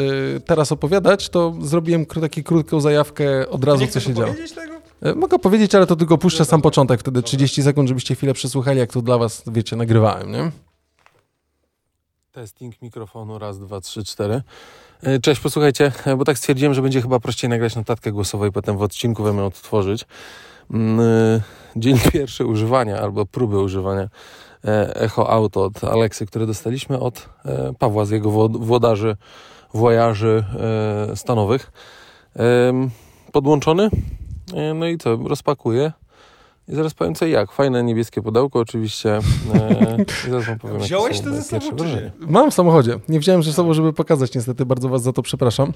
teraz 0.45 0.71
opowiadać, 0.71 1.29
to 1.29 1.53
zrobiłem 1.61 2.05
taką 2.05 2.43
krótką 2.43 2.81
zajawkę 2.81 3.49
od 3.49 3.63
razu, 3.63 3.87
co 3.87 3.99
się 3.99 4.13
działo. 4.13 4.33
Tego? 4.55 4.73
E, 5.01 5.15
mogę 5.15 5.39
powiedzieć, 5.39 5.75
ale 5.75 5.87
to 5.87 5.95
tylko 5.95 6.17
puszczę 6.17 6.45
sam 6.45 6.61
początek, 6.61 6.99
wtedy 6.99 7.23
30 7.23 7.63
sekund, 7.63 7.89
żebyście 7.89 8.15
chwilę 8.15 8.33
przesłuchali, 8.33 8.79
jak 8.79 8.91
to 8.93 9.01
dla 9.01 9.17
was, 9.17 9.43
wiecie, 9.47 9.75
nagrywałem, 9.75 10.31
nie? 10.31 10.51
Testing 12.31 12.81
mikrofonu, 12.81 13.39
raz, 13.39 13.59
dwa, 13.59 13.81
trzy, 13.81 14.03
cztery. 14.03 14.41
Cześć, 15.21 15.41
posłuchajcie, 15.41 15.91
bo 16.17 16.25
tak 16.25 16.37
stwierdziłem, 16.37 16.73
że 16.73 16.81
będzie 16.81 17.01
chyba 17.01 17.19
prościej 17.19 17.49
nagrać 17.49 17.75
notatkę 17.75 18.11
głosową 18.11 18.45
i 18.45 18.51
potem 18.51 18.77
w 18.77 18.81
odcinku 18.81 19.23
wam 19.23 19.37
ją 19.37 19.45
odtworzyć. 19.45 20.05
Mm, 20.71 21.41
dzień 21.75 21.99
pierwszy 22.13 22.45
używania 22.45 22.99
albo 22.99 23.25
próby 23.25 23.59
używania 23.59 24.09
Echo 24.95 25.29
Auto 25.29 25.63
od 25.63 25.83
Aleksy, 25.83 26.25
które 26.25 26.45
dostaliśmy 26.45 26.99
od 26.99 27.29
e, 27.45 27.73
Pawła 27.79 28.05
z 28.05 28.09
jego 28.09 28.31
włodarzy, 28.49 29.17
wojarzy 29.73 30.43
e, 31.11 31.15
stanowych. 31.15 31.71
Podłączony. 33.31 33.89
No 34.75 34.87
i 34.87 34.97
co, 34.97 35.15
rozpakuję 35.15 35.91
I 36.69 36.75
zaraz 36.75 36.93
powiem 36.93 37.15
co 37.15 37.25
i 37.25 37.31
jak. 37.31 37.51
Fajne 37.51 37.83
niebieskie 37.83 38.21
pudełko 38.21 38.59
oczywiście. 38.59 39.19
E, 39.53 40.05
I 40.27 40.31
zaraz 40.31 40.45
wam 40.45 40.59
powiem, 40.59 40.79
Wziąłeś 40.79 41.19
to 41.21 41.33
ze 41.33 41.41
sobą, 41.43 41.75
czy 41.77 41.85
nie? 41.85 42.11
Mam 42.19 42.51
w 42.51 42.53
samochodzie. 42.53 42.99
Nie 43.09 43.19
wziąłem 43.19 43.43
ze 43.43 43.53
sobą, 43.53 43.73
żeby 43.73 43.93
pokazać 43.93 44.35
niestety. 44.35 44.65
Bardzo 44.65 44.89
was 44.89 45.01
za 45.01 45.13
to 45.13 45.21
przepraszam. 45.21 45.73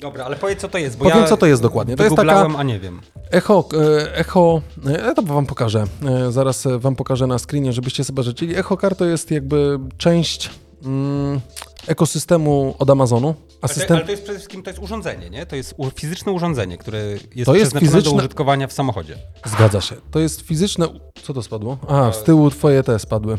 Dobra, 0.00 0.24
ale 0.24 0.36
powiedz 0.36 0.60
co 0.60 0.68
to 0.68 0.78
jest, 0.78 0.98
bo 0.98 1.04
Powiem, 1.04 1.18
ja 1.20 1.26
co 1.26 1.36
to 1.36 1.46
jest 1.46 1.62
dokładnie. 1.62 1.96
To 1.96 2.04
jest 2.04 2.16
taka- 2.16 2.48
a 2.58 2.62
nie 2.62 2.80
wiem. 2.80 3.00
Echo, 3.30 3.64
e, 3.74 4.16
echo, 4.16 4.62
e, 4.86 4.92
ja 4.92 5.14
to 5.14 5.22
wam 5.22 5.46
pokażę. 5.46 5.84
Zaraz 6.30 6.68
wam 6.78 6.96
pokażę 6.96 7.26
na 7.26 7.38
screenie, 7.38 7.72
żebyście 7.72 8.04
sobie 8.04 8.22
życzyli. 8.22 8.56
Echo 8.56 8.76
Car 8.76 8.96
to 8.96 9.04
jest 9.04 9.30
jakby 9.30 9.78
część 9.96 10.50
mm, 10.84 11.40
ekosystemu 11.86 12.74
od 12.78 12.90
Amazonu. 12.90 13.34
Ale 13.62 13.74
to, 13.86 13.94
ale 13.94 14.04
to 14.04 14.10
jest 14.10 14.22
przede 14.22 14.38
wszystkim 14.38 14.62
to 14.62 14.70
jest 14.70 14.82
urządzenie, 14.82 15.30
nie? 15.30 15.46
To 15.46 15.56
jest 15.56 15.74
u, 15.76 15.90
fizyczne 15.90 16.32
urządzenie, 16.32 16.78
które 16.78 16.98
jest 17.34 17.46
To 17.46 17.54
jest 17.54 17.70
przeznaczone 17.72 17.80
fizyczne- 18.02 18.10
do 18.10 18.16
użytkowania 18.18 18.66
w 18.66 18.72
samochodzie. 18.72 19.16
Zgadza 19.46 19.80
się. 19.80 19.96
To 20.10 20.18
jest 20.20 20.40
fizyczne. 20.40 20.86
Co 21.22 21.34
to 21.34 21.42
spadło? 21.42 21.78
A, 21.88 22.12
z 22.12 22.22
tyłu 22.24 22.50
twoje 22.50 22.82
te 22.82 22.98
spadły. 22.98 23.38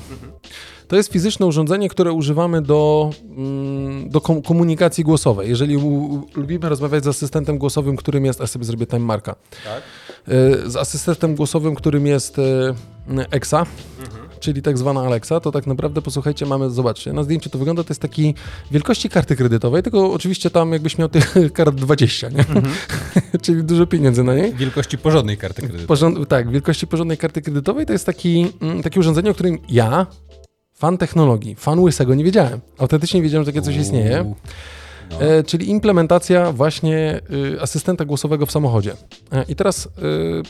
To 0.88 0.96
jest 0.96 1.12
fizyczne 1.12 1.46
urządzenie, 1.46 1.90
które 1.90 2.12
używamy 2.12 2.62
do, 2.62 3.10
mm, 3.38 4.10
do 4.10 4.22
kom- 4.22 4.42
komunikacji 4.42 5.04
głosowej. 5.04 5.50
Jeżeli 5.50 5.78
u, 5.78 6.24
lubimy 6.36 6.70
rozmawiać 6.70 7.04
z 7.04 7.08
asystentem 7.08 7.58
głosowym, 7.58 7.96
którym 7.96 8.26
jest, 8.26 8.42
a 8.42 8.48
sobie 8.48 8.66
zrobię 8.66 8.86
time 8.88 9.00
marka, 9.00 9.36
Tak? 9.64 9.84
y, 10.66 10.70
z 10.72 10.76
asystentem 10.76 11.36
głosowym, 11.36 11.76
którym 11.76 12.08
jest 12.08 12.40
y, 12.40 12.42
Exa, 13.32 13.66
czyli 14.44 14.62
tak 14.62 14.78
zwana 14.78 15.02
Alexa, 15.02 15.40
to 15.40 15.52
tak 15.52 15.68
naprawdę 15.68 16.02
posłuchajcie, 16.02 16.46
mamy, 16.46 16.70
zobaczcie, 16.70 17.14
na 17.14 17.24
zdjęciu 17.24 17.50
to 17.50 17.58
wygląda, 17.58 17.84
to 17.84 17.90
jest 17.90 18.02
takiej 18.02 18.36
wielkości 18.72 19.10
karty 19.10 19.36
kredytowej, 19.36 19.84
tylko 19.84 20.14
oczywiście 20.14 20.50
tam 20.50 20.72
jakbyś 20.72 20.98
miał 20.98 21.10
tych 21.10 21.36
kart 21.54 21.76
20, 21.76 22.30
nie? 22.30 22.46
czyli 23.44 23.64
dużo 23.64 23.88
pieniędzy 23.88 24.24
na 24.24 24.36
niej. 24.36 24.54
Wielkości 24.54 24.98
porządnej 24.98 25.38
karty 25.38 25.62
kredytowej. 25.62 25.88
Porząd, 25.88 26.30
tak, 26.30 26.52
wielkości 26.52 26.88
porządnej 26.88 27.18
karty 27.18 27.42
kredytowej 27.42 27.86
to 27.86 27.94
jest 27.94 28.06
taki, 28.06 28.48
mm, 28.62 28.84
takie 28.84 29.00
urządzenie, 29.00 29.32
o 29.32 29.34
którym 29.34 29.58
ja, 29.70 30.08
fan 30.74 30.98
technologii, 30.98 31.56
fan 31.56 31.80
łysego, 31.80 32.16
nie 32.16 32.24
wiedziałem. 32.24 32.60
Autentycznie 32.78 33.20
nie 33.20 33.24
wiedziałem, 33.24 33.46
że 33.46 33.52
takie 33.52 33.66
coś 33.66 33.76
istnieje. 33.76 34.34
No. 35.20 35.22
E, 35.26 35.44
czyli 35.44 35.70
implementacja 35.70 36.52
właśnie 36.52 37.22
y, 37.56 37.62
asystenta 37.62 38.06
głosowego 38.06 38.46
w 38.46 38.52
samochodzie. 38.52 38.94
E, 39.32 39.46
I 39.48 39.56
teraz 39.56 39.86
y, 39.86 39.90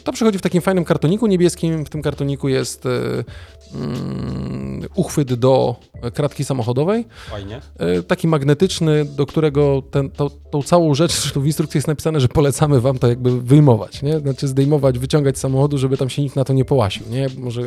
to 0.04 0.12
przychodzi 0.14 0.38
w 0.38 0.42
takim 0.42 0.62
fajnym 0.62 0.86
kartoniku 0.86 1.28
niebieskim. 1.28 1.86
W 1.86 1.90
tym 1.90 2.02
kartoniku 2.02 2.50
jest 2.50 2.86
y, 2.86 2.90
mm, 3.76 4.82
uchwyt 4.96 5.34
do 5.34 5.76
kratki 6.14 6.46
samochodowej. 6.46 7.06
Fajnie. 7.30 7.62
E, 7.80 8.04
taki 8.04 8.28
magnetyczny, 8.28 9.06
do 9.06 9.26
którego 9.26 9.84
ten, 9.92 10.10
to, 10.10 10.30
tą 10.30 10.64
całą 10.64 10.96
rzecz, 10.96 11.14
w 11.36 11.46
instrukcji 11.46 11.78
jest 11.78 11.88
napisane, 11.88 12.20
że 12.20 12.28
polecamy 12.28 12.82
wam 12.82 13.00
to 13.00 13.08
jakby 13.08 13.42
wyjmować, 13.42 14.02
nie? 14.02 14.20
Znaczy 14.20 14.48
zdejmować, 14.48 15.00
wyciągać 15.00 15.38
z 15.38 15.42
samochodu, 15.42 15.78
żeby 15.78 15.98
tam 15.98 16.10
się 16.10 16.22
nikt 16.22 16.36
na 16.36 16.44
to 16.44 16.54
nie 16.54 16.66
połasił, 16.66 17.04
nie? 17.10 17.28
Może 17.38 17.62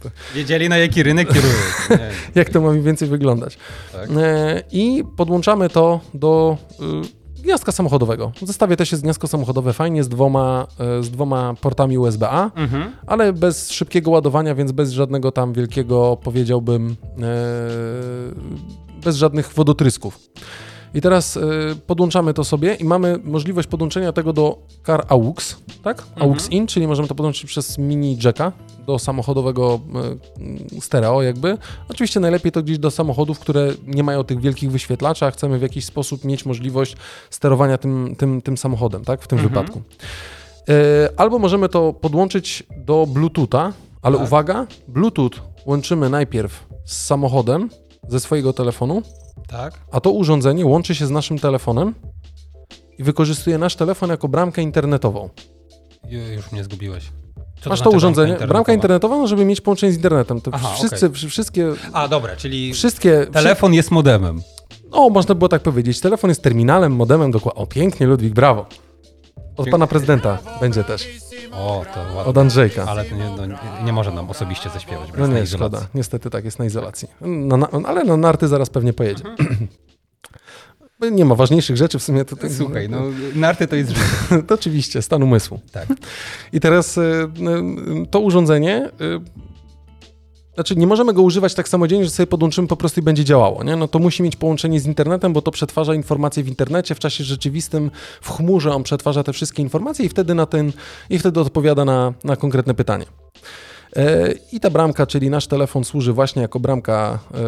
to, 0.00 0.10
Wiedzieli 0.34 0.68
na 0.68 0.78
jaki 0.78 1.02
rynek 1.02 1.28
kierują. 1.28 1.54
Jak 2.34 2.50
to 2.50 2.60
ma 2.60 2.70
mniej 2.70 2.82
więcej 2.82 3.08
wyglądać. 3.08 3.58
tak. 3.92 4.08
I 4.72 5.04
podłączamy 5.16 5.68
to 5.68 6.00
do 6.14 6.27
y, 7.38 7.42
gniazdka 7.42 7.72
samochodowego. 7.72 8.32
W 8.42 8.46
zestawie 8.46 8.76
też 8.76 8.92
jest 8.92 9.02
gniazdko 9.04 9.28
samochodowe 9.28 9.72
fajnie 9.72 10.04
z 10.04 10.08
dwoma, 10.08 10.66
e, 10.80 11.02
z 11.02 11.10
dwoma 11.10 11.54
portami 11.60 11.98
USB-A, 11.98 12.50
Mhm. 12.56 12.92
ale 13.06 13.32
bez 13.32 13.70
szybkiego 13.70 14.10
ładowania, 14.10 14.54
więc 14.54 14.72
bez 14.72 14.90
żadnego 14.90 15.32
tam 15.32 15.52
wielkiego, 15.52 16.16
powiedziałbym, 16.22 16.96
e, 17.18 17.24
bez 19.04 19.16
żadnych 19.16 19.52
wodotrysków. 19.54 20.18
I 20.94 21.00
teraz 21.00 21.36
e, 21.36 21.40
podłączamy 21.86 22.34
to 22.34 22.44
sobie 22.44 22.74
i 22.74 22.84
mamy 22.84 23.18
możliwość 23.24 23.68
podłączenia 23.68 24.12
tego 24.12 24.32
do 24.32 24.58
Car 24.86 25.04
AUX, 25.08 25.56
tak? 25.84 26.04
AUX 26.20 26.50
in, 26.50 26.66
czyli 26.66 26.86
możemy 26.86 27.08
to 27.08 27.14
podłączyć 27.14 27.44
przez 27.44 27.78
mini 27.78 28.18
jacka 28.24 28.52
do 28.86 28.98
samochodowego 28.98 29.80
e, 30.76 30.80
stereo 30.80 31.22
jakby. 31.22 31.58
Oczywiście 31.88 32.20
najlepiej 32.20 32.52
to 32.52 32.62
gdzieś 32.62 32.78
do 32.78 32.90
samochodów, 32.90 33.38
które 33.38 33.68
nie 33.86 34.02
mają 34.02 34.24
tych 34.24 34.40
wielkich 34.40 34.70
wyświetlaczy, 34.70 35.26
a 35.26 35.30
chcemy 35.30 35.58
w 35.58 35.62
jakiś 35.62 35.84
sposób 35.84 36.24
mieć 36.24 36.46
możliwość 36.46 36.96
sterowania 37.30 37.78
tym, 37.78 38.14
tym, 38.18 38.42
tym 38.42 38.56
samochodem, 38.56 39.04
tak? 39.04 39.22
W 39.22 39.26
tym 39.28 39.38
Mhm. 39.38 39.54
wypadku. 39.54 39.82
E, 40.68 41.08
Albo 41.16 41.38
możemy 41.38 41.68
to 41.68 41.92
podłączyć 41.92 42.62
do 42.76 43.06
Bluetootha, 43.06 43.72
ale 44.02 44.16
Tak. 44.16 44.26
uwaga, 44.26 44.66
Bluetooth 44.88 45.30
łączymy 45.66 46.10
najpierw 46.10 46.66
z 46.84 47.06
samochodem 47.06 47.70
ze 48.08 48.20
swojego 48.20 48.52
telefonu, 48.52 49.02
Tak. 49.48 49.74
a 49.92 50.00
to 50.00 50.10
urządzenie 50.10 50.66
łączy 50.66 50.94
się 50.94 51.06
z 51.06 51.10
naszym 51.10 51.38
telefonem 51.38 51.94
i 52.98 53.02
wykorzystuje 53.02 53.58
nasz 53.58 53.76
telefon 53.76 54.10
jako 54.10 54.28
bramkę 54.28 54.62
internetową. 54.62 55.28
Ju- 56.08 56.32
Już 56.34 56.52
mnie 56.52 56.64
zgubiłeś. 56.64 57.04
Co 57.60 57.70
Masz 57.70 57.78
to 57.78 57.84
znaczy 57.84 57.96
urządzenie, 57.96 58.28
bramka 58.32 58.46
bramka 58.46 58.72
internetowa? 58.72 58.74
internetowa, 58.74 59.16
no, 59.18 59.26
żeby 59.26 59.44
mieć 59.44 59.60
połączenie 59.60 59.92
z 59.92 59.96
internetem. 59.96 60.40
To 60.40 60.50
Aha, 60.54 60.70
wszyscy, 60.74 61.10
wszy- 61.10 61.28
wszystkie, 61.28 61.72
A, 61.92 62.08
dobra, 62.08 62.36
czyli 62.36 62.72
wszystkie, 62.72 63.26
telefon 63.32 63.74
jest 63.74 63.90
modemem. 63.90 64.42
o, 64.90 65.10
można 65.10 65.34
było 65.34 65.48
tak 65.48 65.62
powiedzieć, 65.62 66.00
telefon 66.00 66.30
jest 66.30 66.42
terminalem, 66.42 66.92
modemem, 66.96 67.30
dokładnie. 67.30 67.62
O, 67.62 67.66
pięknie, 67.66 68.06
Ludwik, 68.06 68.34
brawo. 68.34 68.66
Od 69.58 69.70
pana 69.70 69.86
prezydenta 69.86 70.38
będzie 70.60 70.84
też, 70.84 71.08
O, 71.52 71.84
to 71.94 72.00
ładnie. 72.00 72.24
od 72.24 72.38
Andrzejka. 72.38 72.84
Ale 72.88 73.04
to 73.04 73.14
nie, 73.14 73.30
no, 73.36 73.58
nie, 73.84 73.92
może 73.92 74.10
nam 74.12 74.30
osobiście 74.30 74.70
zaśpiewać. 74.70 75.08
No 75.18 75.26
nie, 75.26 75.46
szkoda. 75.46 75.86
Niestety 75.94 76.30
tak, 76.30 76.44
jest 76.44 76.58
na 76.58 76.64
izolacji. 76.64 77.08
Na, 77.20 77.56
na, 77.56 77.68
ale 77.86 78.04
na 78.04 78.16
narty 78.16 78.48
zaraz 78.48 78.70
pewnie 78.70 78.92
pojedzie. 78.92 79.24
Nie 81.12 81.24
ma 81.24 81.34
ważniejszych 81.34 81.76
rzeczy 81.76 81.98
w 81.98 82.02
sumie. 82.02 82.24
To, 82.24 82.36
to, 82.36 82.50
Słuchaj, 82.50 82.88
no 82.88 83.02
narty 83.34 83.66
to 83.66 83.76
jest 83.76 83.90
życie. 83.90 84.42
to 84.46 84.54
oczywiście, 84.54 85.02
stan 85.02 85.22
umysłu. 85.22 85.60
Tak. 85.72 85.88
I 86.52 86.60
teraz 86.60 86.98
y, 86.98 87.00
y, 87.00 88.06
to 88.10 88.20
urządzenie, 88.20 88.90
y, 89.00 89.20
znaczy 90.58 90.76
nie 90.76 90.86
możemy 90.86 91.12
go 91.12 91.22
używać 91.22 91.54
tak 91.54 91.68
samodzielnie, 91.68 92.04
że 92.04 92.10
sobie 92.10 92.26
podłączymy 92.26 92.68
po 92.68 92.76
prostu 92.76 93.00
i 93.00 93.02
będzie 93.02 93.24
działało. 93.24 93.64
Nie? 93.64 93.76
No 93.76 93.88
to 93.88 93.98
musi 93.98 94.22
mieć 94.22 94.36
połączenie 94.36 94.80
z 94.80 94.86
internetem, 94.86 95.32
bo 95.32 95.42
to 95.42 95.50
przetwarza 95.50 95.94
informacje 95.94 96.42
w 96.42 96.48
internecie, 96.48 96.94
w 96.94 96.98
czasie 96.98 97.24
rzeczywistym, 97.24 97.90
w 98.20 98.30
chmurze 98.30 98.74
on 98.74 98.82
przetwarza 98.82 99.22
te 99.22 99.32
wszystkie 99.32 99.62
informacje 99.62 100.04
i 100.06 100.08
wtedy, 100.08 100.34
na 100.34 100.46
ten, 100.46 100.72
i 101.10 101.18
wtedy 101.18 101.40
odpowiada 101.40 101.84
na, 101.84 102.12
na 102.24 102.36
konkretne 102.36 102.74
pytanie. 102.74 103.06
E, 103.96 104.34
I 104.52 104.60
ta 104.60 104.70
bramka, 104.70 105.06
czyli 105.06 105.30
nasz 105.30 105.46
telefon 105.46 105.84
służy 105.84 106.12
właśnie 106.12 106.42
jako 106.42 106.60
bramka 106.60 107.18
e, 107.34 107.38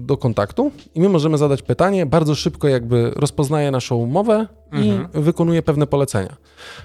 do 0.00 0.16
kontaktu 0.16 0.72
i 0.94 1.00
my 1.00 1.08
możemy 1.08 1.38
zadać 1.38 1.62
pytanie, 1.62 2.06
bardzo 2.06 2.34
szybko 2.34 2.68
jakby 2.68 3.12
rozpoznaje 3.16 3.70
naszą 3.70 4.06
mowę 4.06 4.46
i 4.72 4.92
wykonuje 5.14 5.62
pewne 5.62 5.86
polecenia. 5.86 6.36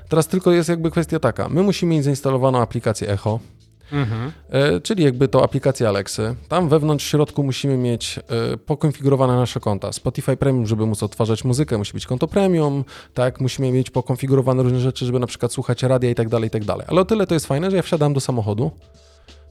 Teraz 0.10 0.28
tylko 0.28 0.52
jest 0.52 0.70
jakby 0.70 0.92
kwestia 0.92 1.20
taka, 1.20 1.50
my 1.50 1.64
musimy 1.64 1.96
mieć 1.96 2.04
zainstalowaną 2.04 2.60
aplikację 2.60 3.10
Echo, 3.10 3.40
Mhm. 3.92 4.32
e, 4.50 4.80
czyli 4.82 5.04
jakby 5.04 5.28
to 5.28 5.44
aplikacja 5.44 5.90
Alexy. 5.90 6.36
Tam 6.48 6.70
wewnątrz 6.70 7.06
w 7.06 7.08
środku 7.10 7.44
musimy 7.44 7.78
mieć 7.78 8.20
e, 8.54 8.58
pokonfigurowane 8.58 9.36
nasze 9.36 9.60
konta. 9.60 9.92
Spotify 9.92 10.38
Premium, 10.38 10.68
żeby 10.68 10.86
móc 10.86 11.04
odtwarzać 11.04 11.44
muzykę, 11.44 11.78
musi 11.78 11.94
być 11.94 12.06
konto 12.06 12.28
premium, 12.28 12.86
tak, 13.14 13.42
musimy 13.42 13.72
mieć 13.72 13.90
pokonfigurowane 13.90 14.64
różne 14.64 14.80
rzeczy, 14.80 15.06
żeby 15.06 15.20
na 15.20 15.28
przykład 15.28 15.54
słuchać 15.54 15.84
radia 15.84 16.10
i 16.10 16.16
tak 16.16 16.30
dalej, 16.30 16.48
i 16.48 16.52
tak 16.52 16.66
dalej. 16.66 16.86
Ale 16.90 17.02
o 17.02 17.06
tyle 17.06 17.28
to 17.28 17.34
jest 17.34 17.46
fajne, 17.46 17.72
że 17.72 17.78
ja 17.78 17.84
wsiadam 17.84 18.14
do 18.14 18.20
samochodu, 18.20 18.72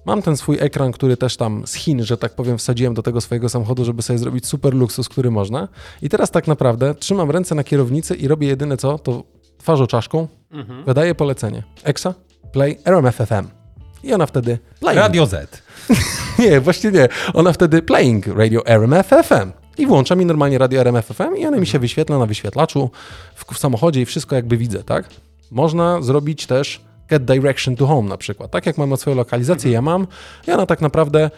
Mam 0.04 0.22
ten 0.22 0.36
swój 0.36 0.56
ekran, 0.60 0.92
który 0.92 1.16
też 1.16 1.36
tam 1.36 1.66
z 1.66 1.74
Chin, 1.74 2.04
że 2.04 2.16
tak 2.16 2.34
powiem, 2.34 2.58
wsadziłem 2.58 2.94
do 2.94 3.02
tego 3.02 3.20
swojego 3.20 3.48
samochodu, 3.48 3.84
żeby 3.84 4.02
sobie 4.02 4.18
zrobić 4.18 4.46
super 4.46 4.74
luksus, 4.74 5.08
który 5.08 5.30
można. 5.30 5.68
I 6.02 6.08
teraz 6.08 6.30
tak 6.30 6.48
naprawdę 6.48 6.94
trzymam 6.94 7.30
ręce 7.30 7.54
na 7.54 7.64
kierownicy 7.64 8.14
i 8.14 8.28
robię 8.28 8.46
jedyne 8.48 8.76
co, 8.76 8.98
to 8.98 9.22
twarzą 9.58 9.86
czaszką, 9.86 10.28
Mhm. 10.50 10.84
wydaję 10.84 11.14
polecenie. 11.14 11.62
Exa, 11.84 12.14
play 12.52 12.78
RMFFM. 12.84 13.61
I 14.02 14.14
ona 14.14 14.26
wtedy 14.26 14.58
playing. 14.80 15.00
Radio 15.00 15.26
Z. 15.26 15.62
Nie, 16.38 16.60
właśnie 16.60 16.90
nie. 16.90 17.08
Ona 17.34 17.52
wtedy 17.52 17.82
playing 17.82 18.26
radio 18.26 18.66
RMFFM. 18.66 19.52
I 19.78 19.86
włącza 19.86 20.14
mi 20.14 20.26
normalnie 20.26 20.58
radio 20.58 20.80
RMFFM 20.80 21.36
i 21.36 21.46
one 21.46 21.60
mi 21.60 21.66
się 21.66 21.78
wyświetla 21.78 22.18
na 22.18 22.26
wyświetlaczu 22.26 22.90
w, 23.34 23.54
w 23.54 23.58
samochodzie 23.58 24.00
i 24.00 24.04
wszystko 24.04 24.36
jakby 24.36 24.56
widzę, 24.56 24.84
tak? 24.84 25.08
Można 25.50 26.02
zrobić 26.02 26.46
też 26.46 26.80
get 27.08 27.24
direction 27.24 27.76
to 27.76 27.86
home 27.86 28.08
na 28.08 28.16
przykład. 28.16 28.50
Tak 28.50 28.66
jak 28.66 28.78
mamy 28.78 28.96
swoją 28.96 29.16
lokalizację, 29.16 29.70
ja 29.70 29.82
mam, 29.82 30.06
i 30.48 30.50
ona 30.50 30.66
tak 30.66 30.80
naprawdę 30.80 31.30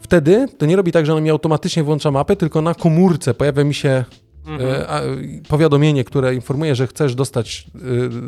wtedy 0.00 0.48
to 0.58 0.66
nie 0.66 0.76
robi 0.76 0.92
tak, 0.92 1.06
że 1.06 1.12
ona 1.12 1.20
mi 1.20 1.30
automatycznie 1.30 1.82
włącza 1.82 2.10
mapę, 2.10 2.36
tylko 2.36 2.62
na 2.62 2.74
komórce 2.74 3.34
pojawia 3.34 3.64
mi 3.64 3.74
się 3.74 4.04
e, 4.60 4.88
a, 4.88 5.00
powiadomienie, 5.48 6.04
które 6.04 6.34
informuje, 6.34 6.74
że 6.74 6.86
chcesz 6.86 7.14
dostać 7.14 7.66
e, 7.74 7.78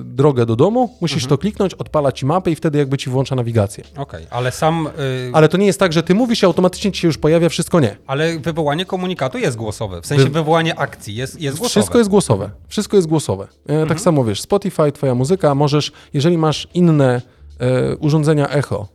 drogę 0.04 0.46
do 0.46 0.56
domu, 0.56 0.96
musisz 1.00 1.26
to 1.26 1.38
kliknąć, 1.38 1.74
odpala 1.74 2.12
ci 2.12 2.26
mapę 2.26 2.50
i 2.50 2.54
wtedy 2.54 2.78
jakby 2.78 2.98
ci 2.98 3.10
włącza 3.10 3.34
nawigację. 3.34 3.84
Okej, 3.96 4.26
ale 4.30 4.52
sam. 4.52 4.86
y, 4.86 5.30
Ale 5.32 5.48
to 5.48 5.56
nie 5.56 5.66
jest 5.66 5.78
tak, 5.80 5.92
że 5.92 6.02
ty 6.02 6.14
mówisz 6.14 6.42
i 6.42 6.46
automatycznie 6.46 6.92
ci 6.92 7.00
się 7.00 7.08
już 7.08 7.18
pojawia, 7.18 7.48
wszystko 7.48 7.80
nie. 7.80 7.96
ale 8.06 8.38
wywołanie 8.38 8.84
komunikatu 8.84 9.38
jest 9.38 9.56
głosowe. 9.56 10.02
W 10.02 10.06
sensie 10.06 10.24
Wy- 10.24 10.30
wywołanie 10.30 10.78
akcji 10.78 11.14
jest, 11.14 11.40
jest 11.40 11.58
głosowe. 11.58 11.70
Wszystko 11.80 11.98
jest 11.98 12.10
głosowe. 12.10 12.50
Wszystko 12.68 12.96
jest 12.96 13.08
głosowe. 13.08 13.48
E, 13.66 13.86
Tak 13.86 14.00
samo 14.00 14.24
wiesz, 14.24 14.40
Spotify, 14.40 14.92
twoja 14.92 15.14
muzyka, 15.14 15.54
możesz, 15.54 15.92
jeżeli 16.12 16.38
masz 16.38 16.68
inne 16.74 17.22
e, 17.60 17.96
urządzenia 17.96 18.48
echo, 18.48 18.88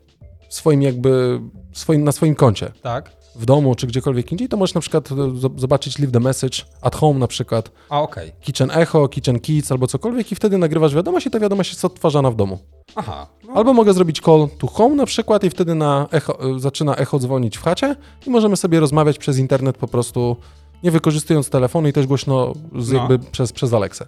swoim 0.49 0.81
jakby, 0.81 1.39
swoim, 1.73 2.03
na 2.03 2.11
swoim 2.11 2.35
koncie. 2.35 2.71
Tak. 2.81 3.11
W 3.35 3.45
domu 3.45 3.75
czy 3.75 3.87
gdziekolwiek 3.87 4.31
indziej, 4.31 4.49
to 4.49 4.57
możesz 4.57 4.73
na 4.73 4.81
przykład 4.81 5.11
e, 5.11 5.15
zobaczyć 5.57 5.99
Leave 5.99 6.11
the 6.13 6.19
Message 6.19 6.57
at 6.81 6.95
home 6.95 7.19
na 7.19 7.27
przykład, 7.27 7.71
A 7.89 8.01
okej. 8.01 8.31
Kitchen 8.41 8.71
Echo, 8.71 9.07
Kitchen 9.07 9.39
Kids 9.39 9.71
albo 9.71 9.87
cokolwiek 9.87 10.31
i 10.31 10.35
wtedy 10.35 10.57
nagrywasz 10.57 10.95
wiadomość 10.95 11.25
i 11.25 11.29
ta 11.31 11.39
wiadomość 11.39 11.69
jest 11.69 11.85
odtwarzana 11.85 12.31
w 12.31 12.35
domu. 12.35 12.59
Aha. 12.95 13.27
No, 13.47 13.53
Albo 13.53 13.73
mogę 13.73 13.93
zrobić 13.93 14.21
call 14.21 14.47
to 14.57 14.67
home 14.67 14.95
na 14.95 15.05
przykład 15.05 15.43
i 15.43 15.49
wtedy 15.49 15.75
na 15.75 16.07
echo, 16.11 16.55
y, 16.55 16.59
zaczyna 16.59 16.95
echo 16.95 17.19
dzwonić 17.19 17.57
w 17.57 17.61
chacie 17.63 17.95
i 18.27 18.29
możemy 18.29 18.57
sobie 18.57 18.79
rozmawiać 18.79 19.17
przez 19.17 19.37
internet 19.37 19.77
po 19.77 19.87
prostu 19.87 20.35
nie 20.83 20.91
wykorzystując 20.91 21.49
telefonu 21.49 21.87
i 21.87 21.93
też 21.93 22.07
głośno 22.07 22.53
z, 22.79 22.91
No. 22.91 22.99
jakby 22.99 23.19
przez, 23.19 23.51
przez 23.51 23.73
Alexę. 23.73 24.05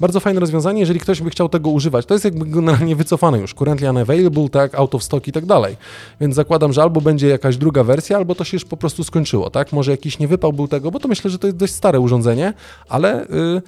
Bardzo 0.00 0.20
fajne 0.20 0.40
rozwiązanie, 0.40 0.80
jeżeli 0.80 1.00
ktoś 1.00 1.20
by 1.20 1.30
chciał 1.30 1.48
tego 1.48 1.70
używać. 1.70 2.06
To 2.06 2.14
jest 2.14 2.24
jakby 2.24 2.46
generalnie 2.46 2.96
wycofane 2.96 3.38
już, 3.38 3.54
currently 3.54 3.90
unavailable, 3.90 4.48
tak, 4.48 4.74
out 4.74 4.94
of 4.94 5.02
stock 5.02 5.28
i 5.28 5.32
tak 5.32 5.46
dalej. 5.46 5.76
Więc 6.20 6.34
zakładam, 6.34 6.72
że 6.72 6.82
albo 6.82 7.00
będzie 7.00 7.28
jakaś 7.28 7.56
druga 7.56 7.84
wersja, 7.84 8.16
albo 8.16 8.34
to 8.34 8.44
się 8.44 8.56
już 8.56 8.64
po 8.64 8.76
prostu 8.76 9.04
skończyło, 9.04 9.50
tak? 9.50 9.72
Może 9.72 9.90
jakiś 9.90 10.18
niewypał 10.18 10.52
był 10.52 10.68
tego, 10.68 10.90
bo 10.90 11.00
to 11.00 11.08
myślę, 11.08 11.30
że 11.30 11.38
to 11.38 11.46
jest 11.46 11.56
dość 11.56 11.74
stare 11.74 12.00
urządzenie, 12.00 12.52
ale... 12.88 13.24
Y, 13.24 13.62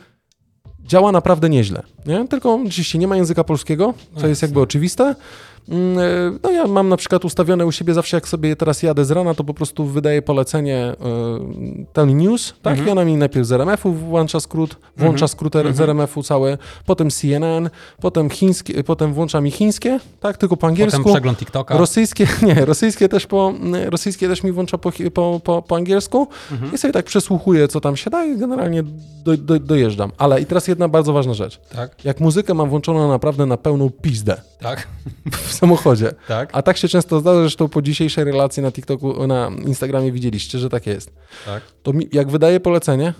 działa 0.84 1.12
naprawdę 1.12 1.50
nieźle. 1.50 1.82
Nie? 2.06 2.28
Tylko 2.28 2.54
oczywiście 2.66 2.98
nie 2.98 3.08
ma 3.08 3.16
języka 3.16 3.44
polskiego, 3.44 3.94
co 4.16 4.26
jest 4.26 4.42
jakby 4.42 4.60
oczywiste. 4.60 5.14
Mm, 5.68 5.98
e, 5.98 6.38
No 6.42 6.50
ja 6.50 6.66
mam 6.66 6.88
na 6.88 6.96
przykład 6.96 7.24
ustawione 7.24 7.66
u 7.66 7.72
siebie 7.72 7.94
zawsze, 7.94 8.16
jak 8.16 8.28
sobie 8.28 8.56
teraz 8.56 8.82
jadę 8.82 9.04
z 9.04 9.10
rana, 9.10 9.34
to 9.34 9.44
po 9.44 9.54
prostu 9.54 9.84
wydaję 9.84 10.22
polecenie 10.22 10.92
Tell 11.92 12.06
Me 12.06 12.12
News, 12.14 12.54
tak? 12.62 12.86
I 12.86 12.90
ona 12.90 13.04
mi 13.04 13.16
najpierw 13.16 13.46
z 13.46 13.52
RMF-u 13.52 13.92
włącza 13.92 14.40
skrót, 14.40 14.76
włącza 14.96 15.28
skrót 15.28 15.52
z 15.72 15.80
RMF-u 15.80 16.22
cały, 16.22 16.58
potem 16.86 17.10
CNN, 17.10 17.70
potem 18.00 18.30
chińskie, 18.30 18.84
potem 18.84 19.12
włącza 19.12 19.40
mi 19.40 19.50
chińskie, 19.50 20.00
tak? 20.20 20.36
Tylko 20.36 20.56
po 20.56 20.66
angielsku. 20.66 20.98
Potem 20.98 21.12
przegląd 21.14 21.38
TikToka. 21.38 21.76
Rosyjskie, 21.76 22.26
nie, 22.46 22.64
rosyjskie 22.64 23.08
też, 23.08 23.26
po, 23.26 23.54
rosyjskie 23.84 24.28
też 24.28 24.42
mi 24.42 24.52
włącza 24.52 24.78
po, 24.78 24.92
po, 25.14 25.40
po, 25.44 25.62
po 25.62 25.76
angielsku 25.76 26.28
i 26.74 26.78
sobie 26.78 26.92
tak 26.92 27.04
przesłuchuję, 27.04 27.68
co 27.68 27.80
tam 27.80 27.96
się 27.96 28.10
da 28.10 28.24
i 28.24 28.36
generalnie 28.38 28.82
do, 29.24 29.36
do, 29.36 29.58
dojeżdżam. 29.60 30.12
Ale 30.18 30.40
i 30.40 30.46
teraz 30.46 30.68
jedna 30.68 30.88
bardzo 30.88 31.12
ważna 31.12 31.34
rzecz. 31.34 31.60
Tak, 31.74 32.04
Jak 32.04 32.20
muzykę 32.20 32.54
mam 32.54 32.68
włączoną 32.68 33.08
naprawdę 33.08 33.46
na 33.46 33.56
pełną 33.56 33.90
pizdę 33.90 34.40
tak, 34.60 34.88
w 35.32 35.52
samochodzie, 35.56 36.10
tak, 36.28 36.50
a 36.52 36.62
tak 36.62 36.76
się 36.76 36.88
często 36.88 37.20
zdarza, 37.20 37.40
zresztą 37.40 37.68
po 37.68 37.82
dzisiejszej 37.82 38.24
relacji 38.24 38.62
na 38.62 38.72
TikToku, 38.72 39.26
na 39.26 39.50
Instagramie 39.66 40.12
widzieliście, 40.12 40.58
że 40.58 40.68
tak 40.68 40.86
jest. 40.86 41.12
tak. 41.46 41.62
To 41.82 41.92
mi, 41.92 42.08
jak 42.12 42.30
wydaje 42.30 42.60
polecenie, 42.60 43.14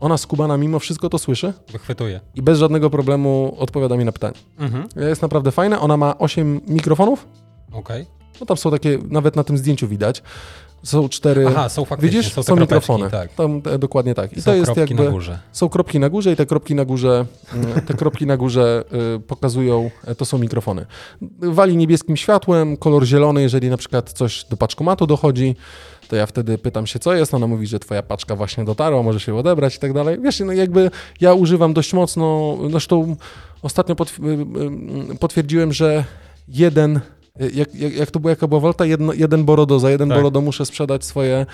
ona 0.00 0.18
skubana 0.18 0.56
mimo 0.56 0.78
wszystko 0.78 1.08
to 1.08 1.18
słyszy 1.18 1.52
Wychwytuję. 1.72 2.20
i 2.34 2.42
bez 2.42 2.58
żadnego 2.58 2.90
problemu 2.90 3.54
odpowiada 3.58 3.96
mi 3.96 4.04
na 4.04 4.12
pytanie. 4.12 4.34
Mhm. 4.58 4.88
Jest 4.96 5.22
naprawdę 5.22 5.50
fajna, 5.50 5.80
ona 5.80 5.96
ma 5.96 6.18
8 6.18 6.60
mikrofonów, 6.68 7.28
Okej. 7.72 8.06
no 8.40 8.46
tam 8.46 8.56
są 8.56 8.70
takie, 8.70 8.98
nawet 9.10 9.36
na 9.36 9.44
tym 9.44 9.58
zdjęciu 9.58 9.88
widać, 9.88 10.22
są 10.82 11.08
cztery... 11.08 11.46
Aha, 11.48 11.68
są 11.68 11.84
faktycznie, 11.84 12.18
Widzisz, 12.18 12.32
są 12.32 12.42
są, 12.42 12.56
mikrofony. 12.56 13.10
tak. 13.10 13.34
Tam, 13.34 13.62
e, 13.64 13.78
dokładnie 13.78 14.14
tak. 14.14 14.32
I 14.32 14.42
Są 14.42 14.50
to 14.50 14.54
jest 14.54 14.64
kropki 14.72 14.80
jakby. 14.80 15.04
na 15.04 15.10
górze. 15.10 15.38
Są 15.52 15.68
kropki 15.68 15.98
na 16.00 16.08
górze 16.08 16.32
i 16.32 16.36
te 16.36 16.46
kropki 16.46 16.74
na 16.74 16.84
górze, 16.84 17.26
mm, 17.54 17.80
te 17.80 17.94
kropki 17.94 18.26
na 18.26 18.36
górze 18.36 18.84
y, 19.16 19.20
pokazują, 19.20 19.90
e, 20.04 20.14
to 20.14 20.24
są 20.24 20.38
mikrofony. 20.38 20.86
Wali 21.38 21.76
niebieskim 21.76 22.16
światłem, 22.16 22.76
kolor 22.76 23.04
zielony, 23.04 23.42
jeżeli 23.42 23.70
na 23.70 23.76
przykład 23.76 24.12
coś 24.12 24.44
do 24.44 24.56
paczkomatu 24.56 25.06
dochodzi, 25.06 25.56
to 26.08 26.16
ja 26.16 26.26
wtedy 26.26 26.58
pytam 26.58 26.86
się, 26.86 26.98
co 26.98 27.14
jest. 27.14 27.34
Ona 27.34 27.46
mówi, 27.46 27.66
że 27.66 27.78
twoja 27.78 28.02
paczka 28.02 28.36
właśnie 28.36 28.64
dotarła, 28.64 29.02
może 29.02 29.20
się 29.20 29.34
odebrać 29.36 29.76
i 29.76 29.78
tak 29.78 29.92
dalej. 29.92 30.18
Wiesz, 30.20 30.40
no 30.40 30.52
jakby 30.52 30.90
ja 31.20 31.34
używam 31.34 31.74
dość 31.74 31.92
mocno, 31.92 32.56
zresztą 32.70 33.16
ostatnio 33.62 33.94
y, 33.94 35.12
y, 35.12 35.18
potwierdziłem, 35.18 35.72
że 35.72 36.04
jeden 36.48 37.00
jak, 37.40 37.74
jak, 37.74 37.94
jak 37.94 38.10
to 38.10 38.20
była, 38.20 38.30
jaka 38.30 38.46
była 38.46 38.60
walta? 38.60 38.86
Jedno, 38.86 39.12
jeden 39.12 39.44
borodo, 39.44 39.78
za 39.78 39.90
jeden 39.90 40.08
Tak. 40.08 40.18
borodo 40.18 40.40
muszę 40.40 40.66
sprzedać 40.66 41.04
swoje, 41.04 41.46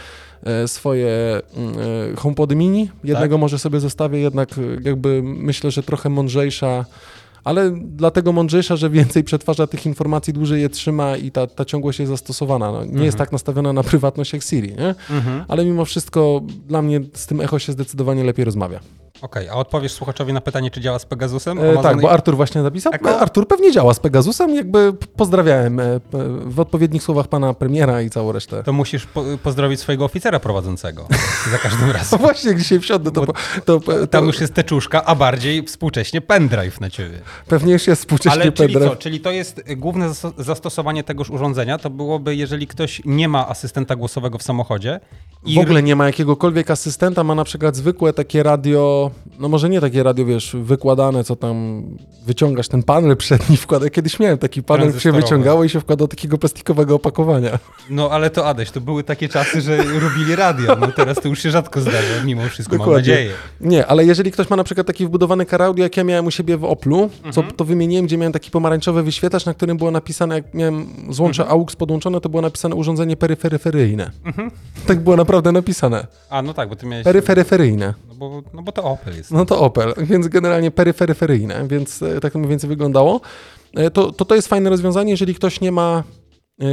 e, 0.43 0.69
swoje 0.69 1.41
mm, 1.57 1.75
e, 2.13 2.17
HomePody 2.17 2.57
mini. 2.57 2.91
Jednego 3.05 3.35
Tak. 3.35 3.41
może 3.41 3.59
sobie 3.59 3.81
zostawię, 3.81 4.19
jednak 4.19 4.59
e, 4.59 4.63
jakby 4.83 5.23
myślę, 5.23 5.71
że 5.71 5.83
trochę 5.83 6.09
mądrzejsza, 6.09 6.85
ale 7.45 7.71
dlatego 7.81 8.33
mądrzejsza, 8.33 8.77
że 8.77 8.91
więcej 8.91 9.25
przetwarza 9.25 9.67
tych 9.67 9.87
informacji, 9.87 10.33
dłużej 10.33 10.63
je 10.63 10.69
trzyma 10.69 11.17
i 11.17 11.31
ta, 11.31 11.47
ta 11.47 11.65
ciągłość 11.65 11.99
jest 11.99 12.11
zastosowana. 12.11 12.73
No, 12.73 12.85
nie 12.85 13.05
jest 13.05 13.19
tak 13.19 13.33
nastawiona 13.33 13.73
na 13.73 13.83
prywatność 13.83 14.33
jak 14.33 14.43
Siri, 14.43 14.69
nie? 14.69 14.95
Mhm. 15.17 15.45
ale 15.49 15.65
mimo 15.65 15.85
wszystko 15.85 16.43
dla 16.67 16.83
mnie 16.83 17.01
z 17.15 17.27
tym 17.27 17.41
echo 17.41 17.59
się 17.59 17.73
zdecydowanie 17.73 18.25
lepiej 18.25 18.45
rozmawia. 18.45 18.81
Okej, 19.23 19.49
a 19.49 19.53
odpowiesz 19.55 19.93
słuchaczowi 19.93 20.33
na 20.33 20.41
pytanie, 20.41 20.71
czy 20.71 20.81
działa 20.81 20.99
z 20.99 21.07
Pegasusem? 21.07 21.59
E, 21.59 21.83
tak, 21.83 21.99
i- 21.99 22.01
bo 22.01 22.11
Artur 22.11 22.37
właśnie 22.37 22.63
napisał. 22.63 22.93
Echo? 22.93 23.21
Artur 23.21 23.49
pewnie 23.49 23.73
działa 23.73 23.95
z 23.95 24.01
Pegasusem, 24.01 24.55
jakby 24.55 24.93
pozdrawiałem 25.17 25.81
e, 25.81 26.01
w 26.45 26.61
odpowiednich 26.61 27.03
słowach 27.03 27.29
pana 27.29 27.55
premiera 27.55 28.03
i 28.03 28.11
całą 28.11 28.33
resztę. 28.33 28.63
To 28.63 28.73
musisz 28.73 29.07
po 29.07 29.25
pozdrowić 29.43 29.81
swojego 29.81 30.05
oficera 30.05 30.41
prowadzącego 30.41 31.07
za 31.53 31.59
każdym 31.59 31.87
No 31.87 31.93
razem. 31.93 32.19
właśnie, 32.19 32.51
jak 32.51 32.59
dzisiaj 32.59 32.81
wsiądę, 32.81 33.11
to, 33.11 33.27
to, 33.65 33.81
to, 33.81 34.07
Tam 34.07 34.27
już 34.27 34.41
jest 34.41 34.55
teczuszka, 34.55 35.05
a 35.05 35.15
bardziej 35.15 35.63
współcześnie 35.63 36.21
pendrive 36.21 36.81
na 36.81 36.91
ciebie. 36.91 37.19
pewnie 37.49 37.73
już 37.73 37.87
jest 37.87 38.03
współcześnie 38.03 38.43
Ale 38.43 38.53
czyli 38.53 38.73
pendrive. 38.75 38.93
co? 38.93 38.97
Czyli 38.97 39.21
to 39.21 39.31
jest 39.31 39.63
główne 39.77 40.09
zasto- 40.09 40.33
zastosowanie 40.43 41.05
tegoż 41.05 41.31
urządzenia, 41.31 41.79
to 41.79 41.91
byłoby, 41.91 42.37
jeżeli 42.37 42.67
ktoś 42.67 43.03
nie 43.05 43.29
ma 43.29 43.49
asystenta 43.49 43.97
głosowego 43.97 44.39
w 44.39 44.43
samochodzie 44.43 45.01
i 45.45 45.55
W 45.55 45.59
ogóle 45.59 45.83
nie 45.83 45.97
ma 45.97 46.07
jakiegokolwiek 46.07 46.71
asystenta, 46.71 47.25
ma 47.25 47.35
na 47.35 47.45
przykład 47.45 47.77
zwykłe 47.77 48.13
takie 48.13 48.43
radio, 48.43 49.08
no 49.39 49.49
może 49.49 49.69
nie 49.69 49.81
takie 49.81 50.03
radio, 50.03 50.25
wiesz, 50.25 50.57
wykładane, 50.63 51.25
co 51.25 51.37
tam 51.37 51.83
wyciągasz 52.27 52.69
ten 52.69 52.83
panel 52.83 53.17
przedni, 53.17 53.57
wkłada. 53.57 53.91
Kiedyś 53.91 54.21
miałem 54.21 54.39
taki 54.39 54.63
panel, 54.63 54.99
się 54.99 55.13
wyciągało 55.13 55.65
i 55.65 55.69
się 55.69 55.81
wkłada 55.81 55.99
do 56.05 56.09
takiego 56.09 56.39
plastikowego 56.39 56.95
opakowania. 56.95 57.59
No 57.91 58.11
ale 58.11 58.31
to 58.31 58.47
Adaś, 58.47 58.71
to 58.71 58.81
były 58.81 59.05
takie 59.05 59.29
czasy, 59.29 59.61
że 59.61 59.77
robili 60.01 60.37
radio. 60.37 60.77
No 60.81 60.87
teraz 60.93 61.21
to 61.21 61.29
już 61.29 61.43
się 61.43 61.51
rzadko 61.51 61.81
zdarza, 61.81 62.25
mimo 62.25 62.43
wszystko 62.49 62.77
mam 62.77 62.87
Dokładnie. 62.87 63.13
nadzieję. 63.13 63.31
Nie, 63.61 63.87
ale 63.87 64.05
jeżeli 64.05 64.33
ktoś 64.33 64.51
ma 64.51 64.57
na 64.57 64.65
przykład 64.65 64.87
taki 64.87 65.07
wbudowany 65.07 65.47
audio, 65.59 65.83
jak 65.83 65.97
ja 65.97 66.05
miałem 66.05 66.27
u 66.27 66.31
siebie 66.31 66.57
w 66.57 66.65
Oplu, 66.65 67.11
co 67.33 67.41
Mhm. 67.41 67.57
to 67.57 67.65
wymieniłem, 67.65 68.07
gdzie 68.07 68.19
miałem 68.19 68.33
taki 68.33 68.51
pomarańczowy 68.51 69.03
wyświetlacz, 69.03 69.47
na 69.47 69.55
którym 69.55 69.77
było 69.77 69.91
napisane, 69.91 70.35
jak 70.35 70.55
miałem 70.55 70.87
złącze 71.11 71.43
Mhm. 71.43 71.61
AUX 71.61 71.77
podłączone, 71.77 72.21
to 72.21 72.29
było 72.29 72.43
napisane 72.43 72.75
urządzenie 72.75 73.17
peryferyferyjne. 73.17 74.11
Tak 74.87 75.01
było 75.01 75.17
naprawdę 75.17 75.53
napisane. 75.53 76.07
A 76.31 76.43
no 76.43 76.55
tak, 76.55 76.69
bo 76.69 76.77
ty 76.77 76.87
miałeś... 76.87 77.05
Peryferyferyjne. 77.05 77.95
No 78.19 78.29
bo, 78.31 78.43
no 78.55 78.63
bo 78.63 78.73
to 78.73 78.85
Opel 78.85 79.17
jest. 79.17 79.31
No 79.31 79.45
to 79.45 79.61
Opel, 79.61 79.95
więc 80.01 80.29
generalnie 80.29 80.71
peryferyferyjne, 80.71 81.69
więc 81.69 82.03
e, 82.03 82.21
tak 82.21 82.33
to 82.33 82.39
mniej 82.39 82.51
więcej 82.51 82.69
wyglądało. 82.69 83.21
E, 83.77 83.91
To, 83.91 84.13
to 84.13 84.25
to 84.25 84.35
jest 84.35 84.49
fajne 84.49 84.71
rozwiązanie, 84.71 85.11
jeżeli 85.11 85.35
ktoś 85.35 85.61
nie 85.61 85.73
ma 85.73 86.03
e, 86.61 86.67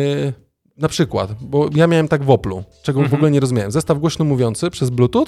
na 0.77 0.87
przykład, 0.87 1.29
bo 1.41 1.69
ja 1.75 1.87
miałem 1.87 2.07
tak 2.07 2.23
w 2.23 2.29
Oplu, 2.29 2.63
czego 2.83 3.03
w 3.03 3.13
ogóle 3.13 3.31
nie 3.31 3.39
rozumiałem, 3.39 3.71
zestaw 3.71 3.99
głośno 3.99 4.25
mówiący 4.25 4.69
przez 4.69 4.89
Bluetooth, 4.89 5.25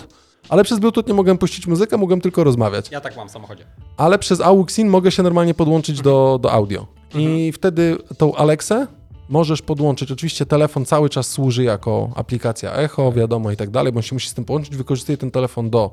ale 0.49 0.63
przez 0.63 0.80
Bluetooth 0.80 1.03
nie 1.07 1.13
mogłem 1.13 1.38
puścić 1.38 1.68
muzykę, 1.68 1.97
mogłem 1.97 2.22
tylko 2.22 2.43
rozmawiać. 2.43 2.91
Ja 2.91 3.01
tak 3.01 3.18
mam 3.18 3.28
w 3.28 3.32
samochodzie. 3.32 3.65
Ale 3.97 4.20
przez 4.20 4.41
AUX-IN 4.41 4.88
mogę 4.89 5.11
się 5.11 5.24
normalnie 5.24 5.53
podłączyć 5.53 6.01
do, 6.01 6.39
do 6.41 6.51
audio. 6.51 6.88
I 7.15 7.51
wtedy 7.51 7.97
tą 8.18 8.36
Alexę 8.36 8.88
możesz 9.30 9.61
podłączyć. 9.61 10.11
Oczywiście 10.11 10.45
telefon 10.45 10.86
cały 10.86 11.09
czas 11.09 11.28
służy 11.28 11.63
jako 11.63 12.09
aplikacja 12.15 12.73
echo, 12.73 13.11
wiadomo 13.11 13.51
i 13.51 13.57
tak 13.57 13.69
dalej, 13.69 13.93
bo 13.93 14.01
się 14.01 14.15
musi 14.15 14.30
z 14.30 14.34
tym 14.34 14.45
połączyć. 14.45 14.75
Wykorzystuję 14.75 15.17
ten 15.17 15.32
telefon 15.32 15.69
do 15.69 15.91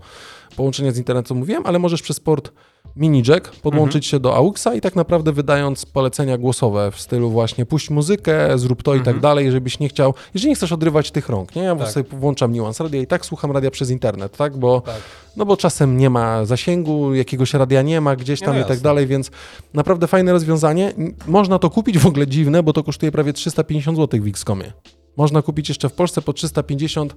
połączenia 0.57 0.93
z 0.93 0.99
internetem, 0.99 1.29
co 1.29 1.35
mówiłem, 1.35 1.67
ale 1.67 1.79
możesz 1.79 2.03
przez 2.03 2.21
port 2.21 2.53
mini 2.97 3.23
jack 3.29 3.51
podłączyć 3.51 4.07
się 4.07 4.21
do 4.21 4.35
AUXa 4.37 4.67
i 4.75 4.81
tak 4.81 4.97
naprawdę 4.97 5.33
wydając 5.33 5.87
polecenia 5.87 6.39
głosowe 6.39 6.91
w 6.91 7.01
stylu 7.01 7.31
właśnie 7.31 7.67
puść 7.67 7.91
muzykę, 7.91 8.59
zrób 8.59 8.83
to 8.83 8.95
i 8.95 9.01
tak 9.01 9.21
dalej, 9.21 9.51
żebyś 9.51 9.79
nie 9.79 9.89
chciał, 9.89 10.15
jeżeli 10.35 10.49
nie 10.49 10.55
chcesz 10.57 10.73
odrywać 10.73 11.11
tych 11.11 11.29
rąk, 11.29 11.57
nie? 11.57 11.63
Ja 11.63 11.77
Tak. 11.77 11.89
sobie 11.91 12.11
włączam 12.19 12.53
niuans 12.53 12.81
radia 12.81 13.01
i 13.01 13.07
tak 13.07 13.27
słucham 13.27 13.53
radia 13.53 13.71
przez 13.71 13.91
internet, 13.91 14.37
tak? 14.37 14.57
Bo 14.57 14.81
Tak. 14.81 14.95
no 15.37 15.47
bo 15.47 15.57
czasem 15.57 15.97
nie 15.97 16.11
ma 16.11 16.45
zasięgu, 16.45 17.15
jakiegoś 17.15 17.55
radia 17.55 17.83
nie 17.83 18.01
ma 18.01 18.17
gdzieś 18.17 18.41
Nie, 18.41 18.47
tam 18.47 18.57
no 18.57 18.63
i 18.63 18.65
tak 18.65 18.79
dalej, 18.79 19.07
więc 19.07 19.31
naprawdę 19.75 20.07
fajne 20.07 20.33
rozwiązanie. 20.33 20.93
Można 21.27 21.59
to 21.59 21.71
kupić 21.71 21.99
w 21.99 22.07
ogóle 22.07 22.27
dziwne, 22.27 22.63
bo 22.63 22.73
to 22.73 22.83
kosztuje 22.85 23.13
prawie 23.13 23.33
350 23.33 23.99
zł 23.99 24.21
w 24.23 24.29
Xcomie. 24.29 24.73
Można 25.17 25.43
kupić 25.43 25.69
jeszcze 25.69 25.89
w 25.89 25.93
Polsce 25.93 26.23
po 26.23 26.33
350 26.33 27.15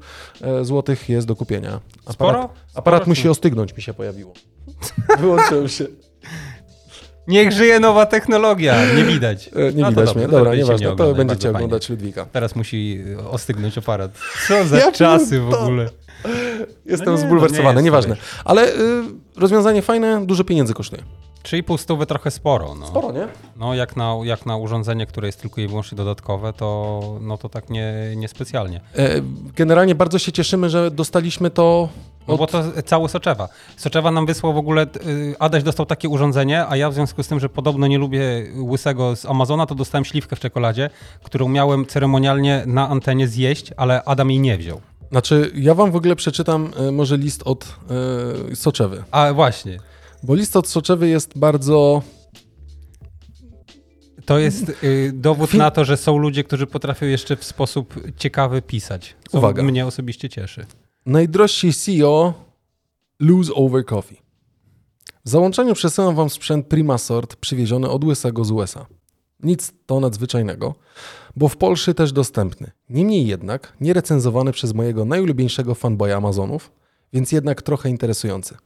zł 0.62 0.96
jest 1.10 1.28
do 1.28 1.36
kupienia. 1.36 1.70
Aparat, 1.70 2.14
Sporo? 2.14 2.50
Aparat 2.74 3.08
musi 3.08 3.30
ostygnąć, 3.30 3.76
mi 3.78 3.82
się 3.82 3.94
pojawiło. 3.94 4.34
Wyłączyłem 5.20 5.68
się. 5.68 5.86
Niech 7.28 7.52
żyje 7.52 7.80
nowa 7.80 8.06
technologia, 8.06 8.94
nie 8.96 9.04
widać. 9.04 9.48
E, 9.56 9.74
Nie 9.74 9.82
No 9.84 9.90
widać 9.90 10.06
dobrze, 10.06 10.14
mnie. 10.20 10.26
to 10.26 10.32
Dobra, 10.32 10.52
się 10.52 10.58
nieważne. 10.58 10.90
nie 10.90 10.96
To 10.96 11.14
będziecie 11.14 11.50
oglądać 11.50 11.90
Ludwika. 11.90 12.26
Teraz 12.32 12.56
musi 12.56 13.04
y, 13.08 13.30
ostygność 13.30 13.78
aparat. 13.78 14.12
Co 14.48 14.66
za 14.66 14.78
Ja 14.78 14.92
czasy 14.92 15.40
w 15.40 15.54
ogóle. 15.54 15.90
Jestem 16.86 17.16
nie, 17.16 17.22
no 17.22 17.28
zbulwersowany, 17.28 17.76
nie 17.82 17.84
nieważne. 17.84 18.16
Ale 18.46 18.74
y, 18.74 18.76
rozwiązanie 19.36 19.82
fajne, 19.82 20.26
dużo 20.26 20.44
pieniędzy 20.44 20.74
kosztuje. 20.74 21.04
3,5 21.44 21.78
stówy 21.78 22.06
trochę 22.06 22.32
sporo. 22.32 22.76
No. 22.80 22.88
Sporo, 22.88 23.12
nie? 23.12 23.28
No 23.58 23.74
jak 23.76 23.96
na, 23.96 24.16
jak 24.24 24.46
na 24.46 24.58
urządzenie, 24.58 25.06
które 25.06 25.28
jest 25.28 25.42
tylko 25.42 25.62
i 25.62 25.68
wyłącznie 25.68 25.96
dodatkowe, 25.96 26.54
to, 26.54 27.02
no 27.22 27.38
to 27.38 27.50
tak 27.50 27.70
nie, 27.70 27.94
niespecjalnie. 28.16 28.82
E, 28.96 29.10
Generalnie 29.56 29.96
bardzo 29.96 30.20
się 30.20 30.32
cieszymy, 30.32 30.70
że 30.70 30.92
dostaliśmy 30.92 31.50
to 31.50 31.90
No 32.28 32.38
bo 32.38 32.48
to 32.48 32.64
cały 32.86 33.10
Soczewa. 33.10 33.50
Soczewa 33.78 34.12
nam 34.12 34.26
wysłał 34.26 34.54
w 34.54 34.58
ogóle, 34.58 34.84
y, 35.08 35.36
Adaś 35.40 35.64
dostał 35.64 35.86
takie 35.86 36.10
urządzenie, 36.10 36.68
a 36.68 36.78
ja 36.78 36.90
w 36.90 36.94
związku 36.94 37.24
z 37.24 37.28
tym, 37.28 37.40
że 37.40 37.50
podobno 37.50 37.88
nie 37.88 37.98
lubię 37.98 38.22
łysego 38.56 39.16
z 39.16 39.26
Amazona, 39.26 39.66
to 39.66 39.76
dostałem 39.76 40.06
śliwkę 40.06 40.36
w 40.36 40.40
czekoladzie, 40.40 40.90
którą 41.24 41.50
miałem 41.50 41.86
ceremonialnie 41.86 42.64
na 42.66 42.90
antenie 42.90 43.28
zjeść, 43.28 43.74
ale 43.78 44.04
Adam 44.04 44.32
jej 44.32 44.40
nie 44.40 44.58
wziął. 44.58 44.82
Znaczy, 45.12 45.52
ja 45.56 45.74
wam 45.74 45.92
w 45.92 45.96
ogóle 45.96 46.16
przeczytam 46.16 46.72
e, 46.78 46.92
może 46.92 47.18
list 47.18 47.42
od 47.46 47.76
e, 48.52 48.56
Soczewy. 48.56 49.04
A 49.12 49.34
właśnie, 49.34 49.80
Bo 50.24 50.36
list 50.36 50.56
od 50.56 50.68
Soczewy 50.68 51.08
jest 51.08 51.38
bardzo... 51.38 52.02
to 54.26 54.40
jest 54.40 54.84
y, 54.84 55.12
dowód 55.14 55.54
na 55.54 55.72
to, 55.72 55.86
że 55.86 55.98
są 55.98 56.18
ludzie, 56.18 56.44
którzy 56.44 56.68
potrafią 56.68 57.06
jeszcze 57.06 57.36
w 57.36 57.44
sposób 57.44 57.94
ciekawy 58.18 58.62
pisać. 58.62 59.16
Co 59.30 59.38
Uwaga. 59.38 59.64
mnie 59.64 59.86
osobiście 59.86 60.30
cieszy. 60.30 60.66
Najdrożsi 61.08 61.74
CEO 61.74 62.34
lose 63.20 63.54
over 63.54 63.86
coffee. 63.86 64.22
W 65.26 65.30
załączeniu 65.30 65.74
przesyłam 65.74 66.16
wam 66.16 66.30
sprzęt 66.30 66.68
Primasort 66.68 67.36
przywieziony 67.36 67.90
od 67.90 68.04
Łysego 68.04 68.46
z 68.46 68.52
USA. 68.52 68.86
Nic 69.44 69.74
to 69.86 70.00
nadzwyczajnego, 70.00 70.76
bo 71.36 71.48
w 71.48 71.58
Polsce 71.58 71.94
też 71.94 72.12
dostępny. 72.12 72.72
Niemniej 72.90 73.28
jednak 73.28 73.74
nie 73.82 73.94
recenzowany 73.94 74.52
przez 74.52 74.74
mojego 74.74 75.06
najulubieńszego 75.06 75.76
fanboya 75.76 76.12
Amazonów, 76.12 76.72
więc 77.14 77.32
jednak 77.32 77.62
trochę 77.62 77.90
interesujący. 77.90 78.58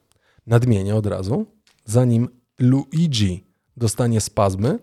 Nadmienię 0.46 0.96
od 0.96 1.06
razu, 1.06 1.46
zanim 1.84 2.28
Luigi 2.58 3.44
dostanie 3.76 4.20
spazmy, 4.20 4.78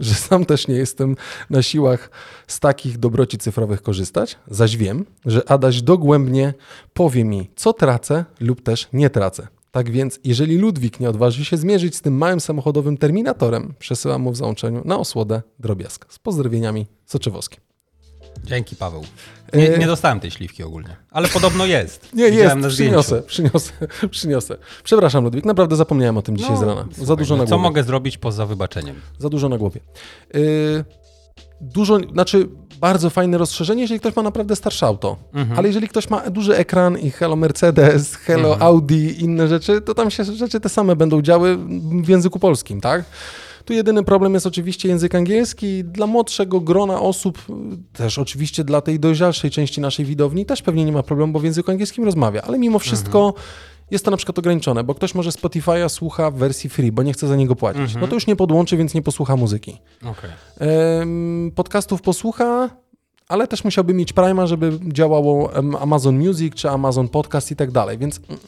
że 0.00 0.14
sam 0.14 0.44
też 0.44 0.68
nie 0.68 0.74
jestem 0.74 1.16
na 1.50 1.62
siłach 1.62 2.10
z 2.46 2.60
takich 2.60 2.98
dobroci 2.98 3.38
cyfrowych 3.38 3.82
korzystać, 3.82 4.38
zaś 4.48 4.76
wiem, 4.76 5.06
że 5.26 5.50
Adaś 5.50 5.82
dogłębnie 5.82 6.54
powie 6.94 7.24
mi, 7.24 7.50
co 7.56 7.72
tracę 7.72 8.24
lub 8.40 8.62
też 8.62 8.88
nie 8.92 9.10
tracę. 9.10 9.48
Tak 9.70 9.90
więc, 9.90 10.20
jeżeli 10.24 10.58
Ludwik 10.58 11.00
nie 11.00 11.10
odważy 11.10 11.44
się 11.44 11.56
zmierzyć 11.56 11.96
z 11.96 12.00
tym 12.00 12.16
małym 12.16 12.40
samochodowym 12.40 12.96
terminatorem, 12.96 13.74
przesyłam 13.78 14.22
mu 14.22 14.32
w 14.32 14.36
załączeniu 14.36 14.82
na 14.84 14.98
osłodę 14.98 15.42
drobiazg. 15.58 16.06
Z 16.08 16.18
pozdrowieniami 16.18 16.86
Soczewowskim. 17.06 17.69
Dzięki, 18.44 18.76
Paweł. 18.76 19.04
Nie, 19.54 19.74
E, 19.74 19.78
nie 19.78 19.86
dostałem 19.86 20.20
tej 20.20 20.30
śliwki 20.30 20.62
ogólnie, 20.62 20.96
ale 21.10 21.28
podobno 21.28 21.66
jest. 21.66 22.08
Nie, 22.14 22.30
Widziałem 22.30 22.62
jest, 22.62 22.74
przyniosę, 22.76 23.22
przyniosę, 23.22 23.72
przyniosę. 24.10 24.56
Przepraszam 24.84 25.24
Ludwik, 25.24 25.44
naprawdę 25.44 25.76
zapomniałem 25.76 26.16
o 26.18 26.22
tym 26.22 26.36
dzisiaj 26.36 26.56
z 26.56 26.62
rana. 26.62 26.84
Za 26.96 27.16
dużo 27.16 27.36
no 27.36 27.42
na 27.42 27.46
Co 27.46 27.54
głowie. 27.56 27.62
mogę 27.62 27.82
zrobić 27.84 28.18
poza 28.18 28.46
wybaczeniem? 28.46 28.96
Za 29.18 29.28
dużo 29.28 29.48
na 29.48 29.58
głowie. 29.58 29.80
Yy, 30.34 30.84
dużo, 31.60 31.98
znaczy 32.12 32.48
bardzo 32.80 33.10
fajne 33.10 33.38
rozszerzenie, 33.38 33.82
jeżeli 33.82 34.00
ktoś 34.00 34.16
ma 34.16 34.22
naprawdę 34.22 34.56
starsze 34.56 34.86
auto. 34.86 35.16
Mhm. 35.34 35.58
Ale 35.58 35.68
jeżeli 35.68 35.88
ktoś 35.88 36.10
ma 36.10 36.30
duży 36.30 36.56
ekran 36.56 36.98
i 36.98 37.10
Hello 37.10 37.36
Mercedes, 37.36 38.14
Hello 38.16 38.48
Mhm. 38.52 38.62
Audi 38.62 39.24
inne 39.24 39.48
rzeczy, 39.48 39.80
to 39.80 39.94
tam 39.94 40.10
się 40.10 40.24
rzeczy 40.24 40.60
te 40.60 40.68
same 40.68 40.96
będą 40.96 41.22
działy 41.22 41.58
w 42.02 42.08
języku 42.08 42.38
polskim, 42.38 42.80
tak? 42.80 43.04
Tu 43.70 43.74
jedyny 43.74 44.04
problem 44.04 44.34
jest 44.34 44.46
oczywiście 44.46 44.88
język 44.88 45.14
angielski. 45.14 45.84
Dla 45.84 46.06
młodszego 46.06 46.60
grona 46.60 47.00
osób, 47.00 47.38
y, 47.38 47.52
też 47.92 48.18
oczywiście 48.18 48.64
dla 48.64 48.80
tej 48.80 49.00
dojrzalszej 49.00 49.50
części 49.50 49.80
naszej 49.80 50.04
widowni, 50.04 50.46
też 50.46 50.62
pewnie 50.62 50.84
nie 50.84 50.92
ma 50.92 51.02
problemu, 51.02 51.32
bo 51.32 51.40
w 51.40 51.44
języku 51.44 51.70
angielskim 51.70 52.04
rozmawia. 52.04 52.42
Ale 52.42 52.58
mimo 52.58 52.78
wszystko 52.78 53.34
jest 53.90 54.04
to 54.04 54.10
na 54.10 54.16
przykład 54.16 54.38
ograniczone, 54.38 54.84
bo 54.84 54.94
ktoś 54.94 55.14
może 55.14 55.30
Spotify'a 55.30 55.88
słucha 55.88 56.30
w 56.30 56.34
wersji 56.34 56.70
free, 56.70 56.92
bo 56.92 57.02
nie 57.02 57.12
chce 57.12 57.28
za 57.28 57.36
niego 57.36 57.56
płacić. 57.56 57.94
No 58.00 58.08
to 58.08 58.14
już 58.14 58.26
nie 58.26 58.36
podłączy, 58.36 58.76
więc 58.76 58.94
nie 58.94 59.02
posłucha 59.02 59.36
muzyki. 59.36 59.78
Em, 60.58 61.52
podcastów 61.54 62.02
posłucha, 62.02 62.70
ale 63.28 63.46
też 63.46 63.64
musiałby 63.64 63.94
mieć 63.94 64.12
Prima, 64.12 64.46
żeby 64.46 64.78
działało 64.82 65.50
Amazon 65.80 66.18
Music 66.18 66.54
czy 66.54 66.70
Amazon 66.70 67.08
Podcast 67.08 67.50
i 67.50 67.56
tak 67.56 67.70
dalej. 67.70 67.98
Więc 67.98 68.20
mm, 68.28 68.40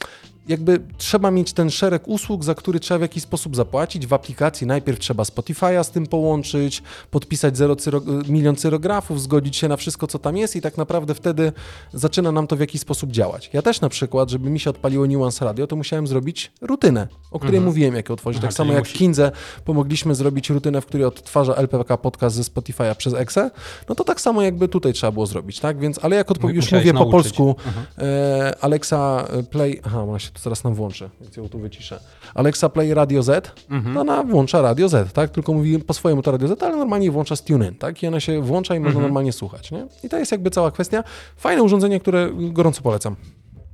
jakby 0.47 0.79
trzeba 0.97 1.31
mieć 1.31 1.53
ten 1.53 1.69
szereg 1.71 2.07
usług, 2.07 2.43
za 2.43 2.55
który 2.55 2.79
trzeba 2.79 2.97
w 2.97 3.01
jakiś 3.01 3.23
sposób 3.23 3.55
zapłacić. 3.55 4.07
W 4.07 4.13
aplikacji 4.13 4.67
najpierw 4.67 4.99
trzeba 4.99 5.23
Spotify'a 5.23 5.83
z 5.83 5.89
tym 5.91 6.07
połączyć, 6.07 6.83
podpisać 7.11 7.57
zero 7.57 7.75
cyro, 7.75 8.01
milion 8.29 8.55
cyrografów, 8.55 9.21
zgodzić 9.21 9.55
się 9.55 9.67
na 9.67 9.77
wszystko, 9.77 10.07
co 10.07 10.19
tam 10.19 10.37
jest 10.37 10.55
i 10.55 10.61
tak 10.61 10.77
naprawdę 10.77 11.15
wtedy 11.15 11.51
zaczyna 11.93 12.31
nam 12.31 12.47
to 12.47 12.55
w 12.55 12.59
jakiś 12.59 12.81
sposób 12.81 13.11
działać. 13.11 13.49
Ja 13.53 13.61
też 13.61 13.81
na 13.81 13.89
przykład, 13.89 14.29
żeby 14.29 14.49
mi 14.49 14.59
się 14.59 14.69
odpaliło 14.69 15.07
Nuance 15.07 15.45
Radio, 15.45 15.67
to 15.67 15.75
musiałem 15.75 16.07
zrobić 16.07 16.51
rutynę, 16.61 17.07
o 17.31 17.39
której 17.39 17.61
mówiłem, 17.61 17.95
jak 17.95 18.11
otworzyć. 18.11 18.37
Aha, 18.39 18.47
tak 18.47 18.53
samo 18.53 18.73
jak 18.73 18.83
musi- 18.83 18.93
w 18.95 18.97
Kindze 18.97 19.31
pomogliśmy 19.65 20.15
zrobić 20.15 20.49
rutynę, 20.49 20.81
w 20.81 20.85
której 20.85 21.05
odtwarza 21.05 21.55
LPK 21.55 21.97
podcast 21.97 22.35
ze 22.35 22.41
Spotify'a 22.41 22.95
przez 22.95 23.13
Exe, 23.13 23.51
no 23.89 23.95
to 23.95 24.03
tak 24.03 24.21
samo 24.21 24.41
jakby 24.41 24.67
tutaj 24.67 24.93
trzeba 24.93 25.11
było 25.11 25.25
zrobić, 25.25 25.59
tak? 25.59 25.79
Więc, 25.79 25.99
ale 26.01 26.15
jak 26.15 26.27
odpo- 26.29 26.49
już 26.49 26.65
Musiałeś 26.65 26.85
mówię 26.85 26.93
po 26.93 26.99
nauczyć. 26.99 27.13
polsku, 27.33 27.55
Mhm. 27.67 27.85
e, 27.97 28.55
Alexa 28.63 29.25
Play, 29.49 29.81
aha, 29.83 30.03
ona 30.03 30.19
się 30.19 30.32
to 30.33 30.39
zaraz 30.39 30.63
nam 30.63 30.73
włączy, 30.73 31.09
więc 31.21 31.37
ją 31.37 31.49
tu 31.49 31.59
wyciszę. 31.59 31.99
Alexa 32.35 32.69
Play 32.69 32.93
Radio 32.93 33.23
Z, 33.23 33.51
Mhm. 33.69 33.95
to 33.95 34.01
ona 34.01 34.23
włącza 34.23 34.61
Radio 34.61 34.89
Z, 34.89 35.13
tak? 35.13 35.29
Tylko 35.31 35.53
mówi 35.53 35.79
po 35.79 35.93
swojemu 35.93 36.21
to 36.21 36.31
Radio 36.31 36.47
Z, 36.47 36.63
ale 36.63 36.75
normalnie 36.77 37.11
włącza 37.11 37.35
z 37.35 37.43
TuneIn, 37.43 37.75
tak? 37.75 38.03
I 38.03 38.07
ona 38.07 38.19
się 38.19 38.41
włącza 38.41 38.75
i 38.75 38.79
można 38.79 38.89
Mhm. 38.89 39.03
normalnie 39.05 39.33
słuchać, 39.33 39.71
nie? 39.71 39.87
I 40.03 40.09
to 40.09 40.17
jest 40.19 40.31
jakby 40.31 40.49
cała 40.49 40.71
kwestia. 40.71 41.03
Fajne 41.37 41.63
urządzenie, 41.63 41.99
które 41.99 42.29
gorąco 42.35 42.81
polecam. 42.81 43.15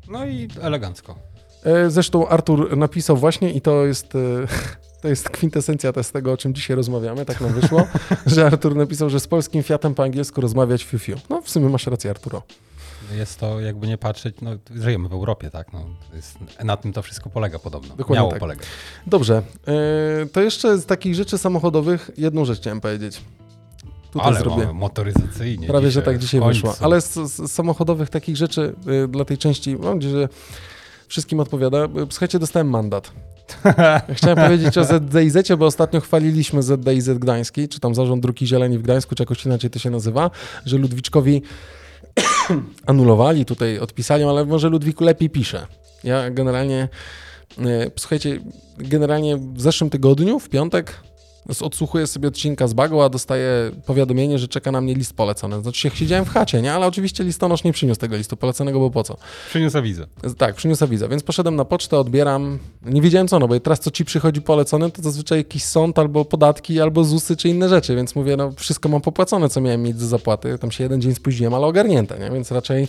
No 0.09 0.25
i 0.25 0.47
elegancko. 0.61 1.15
E, 1.63 1.89
Zresztą 1.89 2.27
Artur 2.27 2.77
napisał 2.77 3.17
właśnie 3.17 3.51
i 3.53 3.61
to 3.61 3.85
jest, 3.85 4.15
e, 4.15 4.19
to 5.01 5.07
jest 5.07 5.29
kwintesencja 5.29 5.93
też 5.93 6.07
tego, 6.11 6.31
o 6.33 6.37
czym 6.37 6.53
dzisiaj 6.53 6.75
rozmawiamy, 6.75 7.25
tak 7.25 7.41
nam 7.41 7.53
wyszło, 7.53 7.87
że 8.25 8.45
Artur 8.45 8.75
napisał, 8.75 9.09
że 9.09 9.19
z 9.19 9.27
polskim 9.27 9.63
Fiatem 9.63 9.95
po 9.95 10.03
angielsku 10.03 10.41
rozmawiać 10.41 10.83
fiu 10.83 10.99
fiu. 10.99 11.15
No 11.29 11.41
w 11.41 11.49
sumie 11.49 11.69
masz 11.69 11.87
rację 11.87 12.09
Arturo. 12.09 12.41
Jest 13.17 13.39
to, 13.39 13.59
jakby 13.59 13.87
nie 13.87 13.97
patrzeć, 13.97 14.35
no 14.41 14.51
żyjemy 14.75 15.09
w 15.09 15.13
Europie, 15.13 15.49
tak? 15.49 15.73
No, 15.73 15.85
jest, 16.13 16.37
na 16.63 16.77
tym 16.77 16.93
to 16.93 17.01
wszystko 17.01 17.29
polega 17.29 17.59
podobno. 17.59 17.95
Dokładnie 17.95 18.15
Miało 18.15 18.31
tak. 18.31 18.39
polegać. 18.39 18.67
Dobrze, 19.07 19.41
e, 19.67 20.25
to 20.25 20.41
jeszcze 20.41 20.77
z 20.77 20.85
takich 20.85 21.15
rzeczy 21.15 21.37
samochodowych 21.37 22.11
jedną 22.17 22.45
rzecz 22.45 22.59
chciałem 22.59 22.81
powiedzieć. 22.81 23.21
Tutaj 24.11 24.27
Ale 24.27 24.39
zrobię. 24.39 24.73
motoryzacyjnie. 24.73 25.67
Prawie, 25.67 25.87
dzisiaj, 25.87 25.91
że 25.91 26.05
tak 26.05 26.17
dzisiaj 26.17 26.41
wyszło. 26.41 26.75
Ale 26.81 27.01
z, 27.01 27.13
z 27.13 27.51
samochodowych 27.51 28.09
takich 28.09 28.37
rzeczy 28.37 28.75
y, 29.03 29.07
dla 29.07 29.25
tej 29.25 29.37
części, 29.37 29.75
mam 29.75 29.95
nadzieję, 29.95 30.13
że 30.13 30.29
wszystkim 31.07 31.39
odpowiada. 31.39 31.85
Y, 31.85 31.89
Słuchajcie, 32.09 32.39
dostałem 32.39 32.69
mandat. 32.69 33.11
Chciałem 34.15 34.37
powiedzieć 34.37 34.77
o 34.77 34.83
ZDIZ, 34.83 35.37
bo 35.57 35.65
ostatnio 35.65 36.01
chwaliliśmy 36.01 36.63
ZDIZ 36.63 37.09
Gdański, 37.09 37.67
czy 37.67 37.79
tam 37.79 37.95
Zarząd 37.95 38.21
Druki 38.21 38.47
Zieleni 38.47 38.77
w 38.77 38.81
Gdańsku, 38.81 39.15
czy 39.15 39.23
jakoś 39.23 39.45
inaczej 39.45 39.69
to 39.69 39.79
się 39.79 39.89
nazywa, 39.89 40.31
że 40.65 40.77
Ludwiczkowi 40.77 41.41
anulowali, 42.85 43.45
tutaj 43.45 43.79
odpisali, 43.79 44.23
ale 44.23 44.45
może 44.45 44.69
Ludwiku 44.69 45.03
lepiej 45.03 45.29
pisze. 45.29 45.67
Ja 46.03 46.29
generalnie, 46.29 46.87
y, 47.59 47.91
słuchajcie, 47.95 48.39
generalnie 48.77 49.37
w 49.37 49.61
zeszłym 49.61 49.89
tygodniu, 49.89 50.39
w 50.39 50.49
piątek, 50.49 50.99
odsłuchuję 51.61 52.07
sobie 52.07 52.27
odcinka 52.27 52.67
z 52.67 52.73
Bago, 52.73 53.05
a 53.05 53.09
dostaję 53.09 53.71
powiadomienie, 53.85 54.39
że 54.39 54.47
czeka 54.47 54.71
na 54.71 54.81
mnie 54.81 54.93
list 54.93 55.13
polecony. 55.13 55.61
Znaczy 55.61 55.81
się 55.81 55.89
siedziałem 55.89 56.25
w 56.25 56.29
chacie, 56.29 56.61
nie? 56.61 56.73
Ale 56.73 56.87
oczywiście 56.87 57.23
listonosz 57.23 57.63
nie 57.63 57.73
przyniósł 57.73 57.99
tego 58.01 58.17
listu 58.17 58.37
poleconego, 58.37 58.79
bo 58.79 58.89
po 58.91 59.03
co? 59.03 59.17
Przyniósł 59.49 59.77
awizę. 59.77 60.07
Tak, 60.37 60.55
przyniósł 60.55 60.83
awizę, 60.83 61.09
więc 61.09 61.23
poszedłem 61.23 61.55
na 61.55 61.65
pocztę, 61.65 61.97
odbieram. 61.99 62.59
Nie 62.85 63.01
wiedziałem 63.01 63.27
co, 63.27 63.39
no 63.39 63.47
bo 63.47 63.59
teraz 63.59 63.79
co 63.79 63.91
ci 63.91 64.05
przychodzi 64.05 64.41
polecony, 64.41 64.91
to 64.91 65.01
zazwyczaj 65.01 65.37
jakiś 65.37 65.63
sąd 65.63 65.99
albo 65.99 66.25
podatki, 66.25 66.81
albo 66.81 67.03
ZUSy, 67.03 67.35
czy 67.37 67.49
inne 67.49 67.69
rzeczy, 67.69 67.95
więc 67.95 68.15
mówię, 68.15 68.37
no 68.37 68.51
wszystko 68.51 68.89
mam 68.89 69.01
popłacone, 69.01 69.49
co 69.49 69.61
miałem 69.61 69.83
mieć 69.83 69.95
do 69.97 70.05
zapłaty. 70.07 70.57
Tam 70.57 70.71
się 70.71 70.83
jeden 70.83 71.01
dzień 71.01 71.15
spóźniłem, 71.15 71.53
ale 71.53 71.65
ogarnięte, 71.65 72.19
nie? 72.19 72.31
Więc 72.31 72.51
raczej 72.51 72.87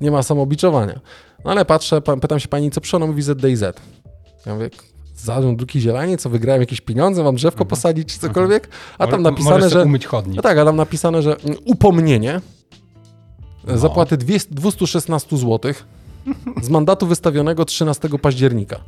nie 0.00 0.10
ma 0.10 0.22
samobiczowania. 0.22 1.00
No 1.44 1.50
ale 1.50 1.64
patrzę, 1.64 2.00
pa- 2.00 2.16
pytam 2.16 2.40
się 2.40 2.48
pani, 2.48 2.70
co 2.70 2.80
przyszło, 2.80 2.98
no 2.98 3.06
mówi 3.06 3.22
ZDIZ. 3.22 3.62
Ja 4.46 4.54
mówię, 4.54 4.70
zarząd 5.24 5.58
druki 5.58 5.80
zieleni, 5.80 6.18
co 6.18 6.30
wygrałem 6.30 6.62
jakieś 6.62 6.80
pieniądze, 6.80 7.22
mam 7.24 7.34
drzewko 7.36 7.64
posadzić, 7.64 8.12
czy 8.12 8.18
cokolwiek, 8.18 8.68
a 8.98 9.06
tam 9.06 9.22
napisane, 9.22 9.70
że... 9.70 9.82
umyć 9.84 10.06
chodnik. 10.06 10.36
No 10.36 10.42
tak, 10.42 10.58
a 10.58 10.64
tam 10.64 10.76
napisane, 10.76 11.22
że 11.22 11.36
mm, 11.36 11.58
upomnienie 11.64 12.40
No. 13.66 13.78
zapłaty 13.78 14.16
200 14.16 14.54
216 14.54 15.36
zł 15.36 15.72
z 16.62 16.68
mandatu 16.68 17.06
wystawionego 17.06 17.64
13 17.64 18.08
października. 18.22 18.80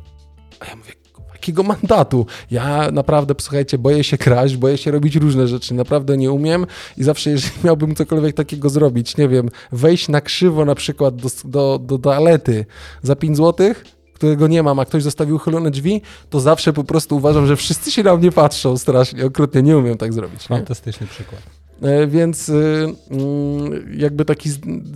A 0.59 0.65
ja 0.65 0.75
mówię, 0.75 0.91
"Kurwa, 1.13 1.33
jakiego 1.33 1.63
mandatu? 1.63 2.25
Ja 2.51 2.91
naprawdę, 2.91 3.33
słuchajcie, 3.39 3.77
boję 3.77 4.03
się 4.03 4.17
kraść, 4.17 4.57
boję 4.57 4.77
się 4.77 4.91
robić 4.91 5.15
różne 5.15 5.47
rzeczy, 5.47 5.73
naprawdę 5.73 6.17
nie 6.17 6.31
umiem 6.31 6.65
i 6.97 7.03
zawsze, 7.03 7.29
jeżeli 7.29 7.53
miałbym 7.63 7.95
cokolwiek 7.95 8.35
takiego 8.35 8.69
zrobić, 8.69 9.17
nie 9.17 9.27
wiem, 9.29 9.49
wejść 9.71 10.07
na 10.09 10.21
krzywo 10.21 10.65
na 10.65 10.75
przykład 10.75 11.15
do, 11.15 11.29
do, 11.45 11.79
do 11.83 11.97
toalety 11.99 12.65
za 13.03 13.15
5 13.15 13.37
zł, 13.37 13.73
którego 14.17 14.47
nie 14.47 14.63
mam, 14.63 14.79
a 14.79 14.85
ktoś 14.85 15.03
zostawił 15.03 15.35
uchylone 15.35 15.71
drzwi, 15.71 16.01
to 16.29 16.39
zawsze 16.39 16.73
po 16.73 16.83
prostu 16.83 17.15
uważam, 17.15 17.47
że 17.47 17.55
wszyscy 17.55 17.91
się 17.91 18.03
na 18.03 18.15
mnie 18.15 18.31
patrzą 18.31 18.77
strasznie, 18.77 19.25
okrutnie, 19.25 19.61
nie 19.61 19.77
umiem 19.77 19.97
tak 19.97 20.13
zrobić. 20.13 20.49
Nie? 20.49 20.57
Fantastyczny 20.57 21.07
przykład. 21.07 21.41
E, 21.81 22.07
Więc 22.07 22.49
y, 22.49 22.87
mm, 23.11 23.99
jakby 23.99 24.25
taki 24.25 24.49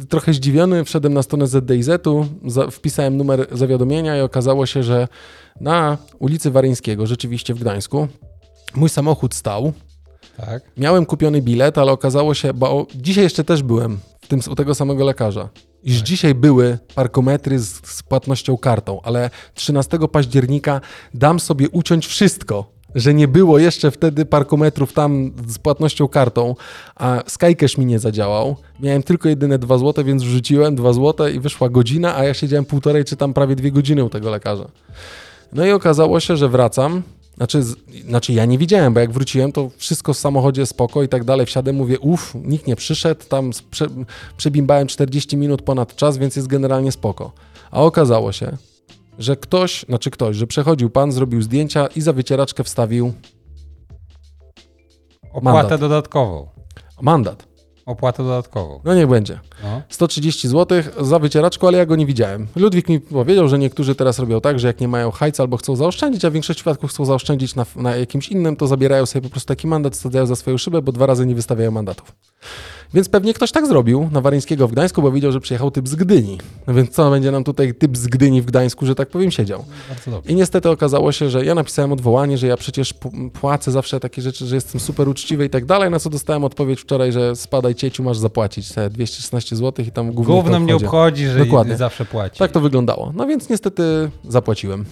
trochę 0.09 0.33
zdziwiony 0.33 0.83
wszedłem 0.83 1.13
na 1.13 1.23
stronę 1.23 1.47
ZDIZ-u, 1.47 2.25
wpisałem 2.71 3.17
numer 3.17 3.47
zawiadomienia 3.51 4.17
i 4.17 4.21
okazało 4.21 4.65
się, 4.65 4.83
że 4.83 5.07
na 5.61 5.97
ulicy 6.19 6.51
Waryńskiego, 6.51 7.07
rzeczywiście 7.07 7.53
w 7.53 7.59
Gdańsku, 7.59 8.07
mój 8.75 8.89
samochód 8.89 9.35
stał. 9.35 9.73
Tak. 10.37 10.63
Miałem 10.77 11.05
kupiony 11.05 11.41
bilet, 11.41 11.77
ale 11.77 11.91
okazało 11.91 12.33
się, 12.33 12.53
bo 12.53 12.87
dzisiaj 12.95 13.23
jeszcze 13.23 13.43
też 13.43 13.63
byłem 13.63 13.99
tym, 14.31 14.51
u 14.51 14.55
tego 14.55 14.75
samego 14.75 15.05
lekarza. 15.05 15.49
Iż 15.83 15.97
dzisiaj 15.97 16.35
były 16.35 16.77
parkometry 16.95 17.59
z, 17.59 17.81
z 17.83 18.03
płatnością 18.03 18.57
kartą, 18.57 19.01
ale 19.01 19.29
13 19.53 19.99
października 20.11 20.81
dam 21.13 21.39
sobie 21.39 21.69
uciąć 21.69 22.07
wszystko, 22.07 22.71
że 22.95 23.13
nie 23.13 23.27
było 23.27 23.59
jeszcze 23.59 23.91
wtedy 23.91 24.25
parkometrów 24.25 24.93
tam 24.93 25.31
z 25.47 25.57
płatnością 25.57 26.07
kartą, 26.07 26.55
a 26.95 27.23
Skycash 27.27 27.77
mi 27.77 27.85
nie 27.85 27.99
zadziałał. 27.99 28.55
Miałem 28.79 29.03
tylko 29.03 29.29
jedyne 29.29 29.59
2 29.59 29.77
złote, 29.77 30.03
więc 30.03 30.23
wrzuciłem 30.23 30.75
2 30.75 30.93
złote 30.93 31.31
i 31.31 31.39
wyszła 31.39 31.69
godzina, 31.69 32.17
a 32.17 32.23
ja 32.23 32.33
siedziałem 32.33 32.65
półtorej 32.65 33.05
czy 33.05 33.17
tam 33.17 33.33
prawie 33.33 33.55
dwie 33.55 33.71
godziny 33.71 34.03
u 34.03 34.09
tego 34.09 34.29
lekarza. 34.29 34.67
No 35.53 35.65
i 35.65 35.71
okazało 35.71 36.19
się, 36.19 36.37
że 36.37 36.49
wracam. 36.49 37.01
Znaczy, 37.41 37.63
znaczy 38.07 38.33
ja 38.33 38.45
nie 38.45 38.57
widziałem, 38.57 38.93
bo 38.93 38.99
jak 38.99 39.11
wróciłem, 39.11 39.51
to 39.51 39.69
wszystko 39.77 40.13
w 40.13 40.17
samochodzie 40.17 40.65
spoko 40.65 41.03
i 41.03 41.07
tak 41.07 41.23
dalej. 41.23 41.45
Wsiadłem, 41.45 41.75
mówię, 41.75 41.99
uff, 41.99 42.35
nikt 42.35 42.67
nie 42.67 42.75
przyszedł, 42.75 43.25
tam 43.29 43.51
prze, 43.71 43.87
przebimbałem 44.37 44.87
40 44.87 45.37
minut 45.37 45.61
ponad 45.61 45.95
czas, 45.95 46.17
więc 46.17 46.35
jest 46.35 46.47
generalnie 46.47 46.91
spoko. 46.91 47.31
A 47.71 47.81
okazało 47.83 48.31
się, 48.31 48.57
że 49.19 49.35
ktoś, 49.35 49.85
znaczy 49.89 50.11
ktoś, 50.11 50.35
że 50.35 50.47
przechodził 50.47 50.89
pan, 50.89 51.11
zrobił 51.11 51.41
zdjęcia 51.41 51.87
i 51.87 52.01
za 52.01 52.13
wycieraczkę 52.13 52.63
wstawił 52.63 53.13
Opłatę 55.33 55.57
Mandat. 55.57 55.79
dodatkową. 55.79 56.47
mandat. 57.01 57.50
Opłatę 57.85 58.23
dodatkową. 58.23 58.79
No 58.83 58.95
niech 58.95 59.07
będzie. 59.07 59.39
No. 59.63 59.81
130 59.89 60.47
zł 60.47 60.83
za 61.01 61.19
wycieraczkę, 61.19 61.67
ale 61.67 61.77
ja 61.77 61.85
go 61.85 61.95
nie 61.95 62.05
widziałem. 62.05 62.47
Ludwik 62.55 62.89
mi 62.89 62.99
powiedział, 62.99 63.47
że 63.47 63.59
niektórzy 63.59 63.95
teraz 63.95 64.19
robią 64.19 64.41
tak, 64.41 64.59
że 64.59 64.67
jak 64.67 64.81
nie 64.81 64.87
mają 64.87 65.11
hajca 65.11 65.43
albo 65.43 65.57
chcą 65.57 65.75
zaoszczędzić, 65.75 66.25
a 66.25 66.29
w 66.29 66.33
większości 66.33 66.59
przypadków 66.59 66.89
chcą 66.89 67.05
zaoszczędzić 67.05 67.55
na, 67.55 67.65
na 67.75 67.95
jakimś 67.95 68.29
innym, 68.29 68.55
to 68.55 68.67
zabierają 68.67 69.05
sobie 69.05 69.23
po 69.23 69.29
prostu 69.29 69.47
taki 69.47 69.67
mandat, 69.67 69.93
wsadzają 69.93 70.25
za 70.25 70.35
swoją 70.35 70.57
szybę, 70.57 70.81
bo 70.81 70.91
dwa 70.91 71.05
razy 71.05 71.25
nie 71.25 71.35
wystawiają 71.35 71.71
mandatów. 71.71 72.11
Więc 72.93 73.09
pewnie 73.09 73.33
ktoś 73.33 73.51
tak 73.51 73.67
zrobił 73.67 74.09
na 74.11 74.21
Waryńskiego 74.21 74.67
w 74.67 74.71
Gdańsku, 74.71 75.01
bo 75.01 75.11
widział, 75.11 75.31
że 75.31 75.39
przyjechał 75.39 75.71
typ 75.71 75.87
z 75.87 75.95
Gdyni. 75.95 76.37
No 76.67 76.73
więc 76.73 76.89
co 76.89 77.09
będzie 77.09 77.31
nam 77.31 77.43
tutaj 77.43 77.73
typ 77.73 77.97
z 77.97 78.07
Gdyni 78.07 78.41
w 78.41 78.45
Gdańsku, 78.45 78.85
że 78.85 78.95
tak 78.95 79.09
powiem, 79.09 79.31
siedział. 79.31 79.65
I 80.27 80.35
niestety 80.35 80.69
okazało 80.69 81.11
się, 81.11 81.29
że 81.29 81.45
ja 81.45 81.55
napisałem 81.55 81.91
odwołanie, 81.91 82.37
że 82.37 82.47
ja 82.47 82.57
przecież 82.57 82.93
płacę 83.41 83.71
zawsze 83.71 83.99
takie 83.99 84.21
rzeczy, 84.21 84.45
że 84.45 84.55
jestem 84.55 84.81
super 84.81 85.09
uczciwy 85.09 85.45
i 85.45 85.49
tak 85.49 85.65
dalej, 85.65 85.89
na 85.89 85.99
co 85.99 86.09
dostałem 86.09 86.43
odpowiedź 86.43 86.79
wczoraj, 86.81 87.11
że 87.11 87.35
spadaj 87.35 87.75
cieciu, 87.75 88.03
masz 88.03 88.17
zapłacić 88.17 88.71
te 88.71 88.89
216 88.89 89.55
zł 89.55 89.85
i 89.85 89.91
tam 89.91 90.11
głównie 90.11 90.35
Gówno 90.35 90.59
mnie 90.59 90.75
obchodzi, 90.75 91.27
że 91.27 91.39
Dokładnie. 91.39 91.77
zawsze 91.77 92.05
płaci. 92.05 92.39
Tak 92.39 92.51
to 92.51 92.59
wyglądało. 92.61 93.11
No 93.15 93.27
więc 93.27 93.49
niestety 93.49 94.09
zapłaciłem. 94.29 94.85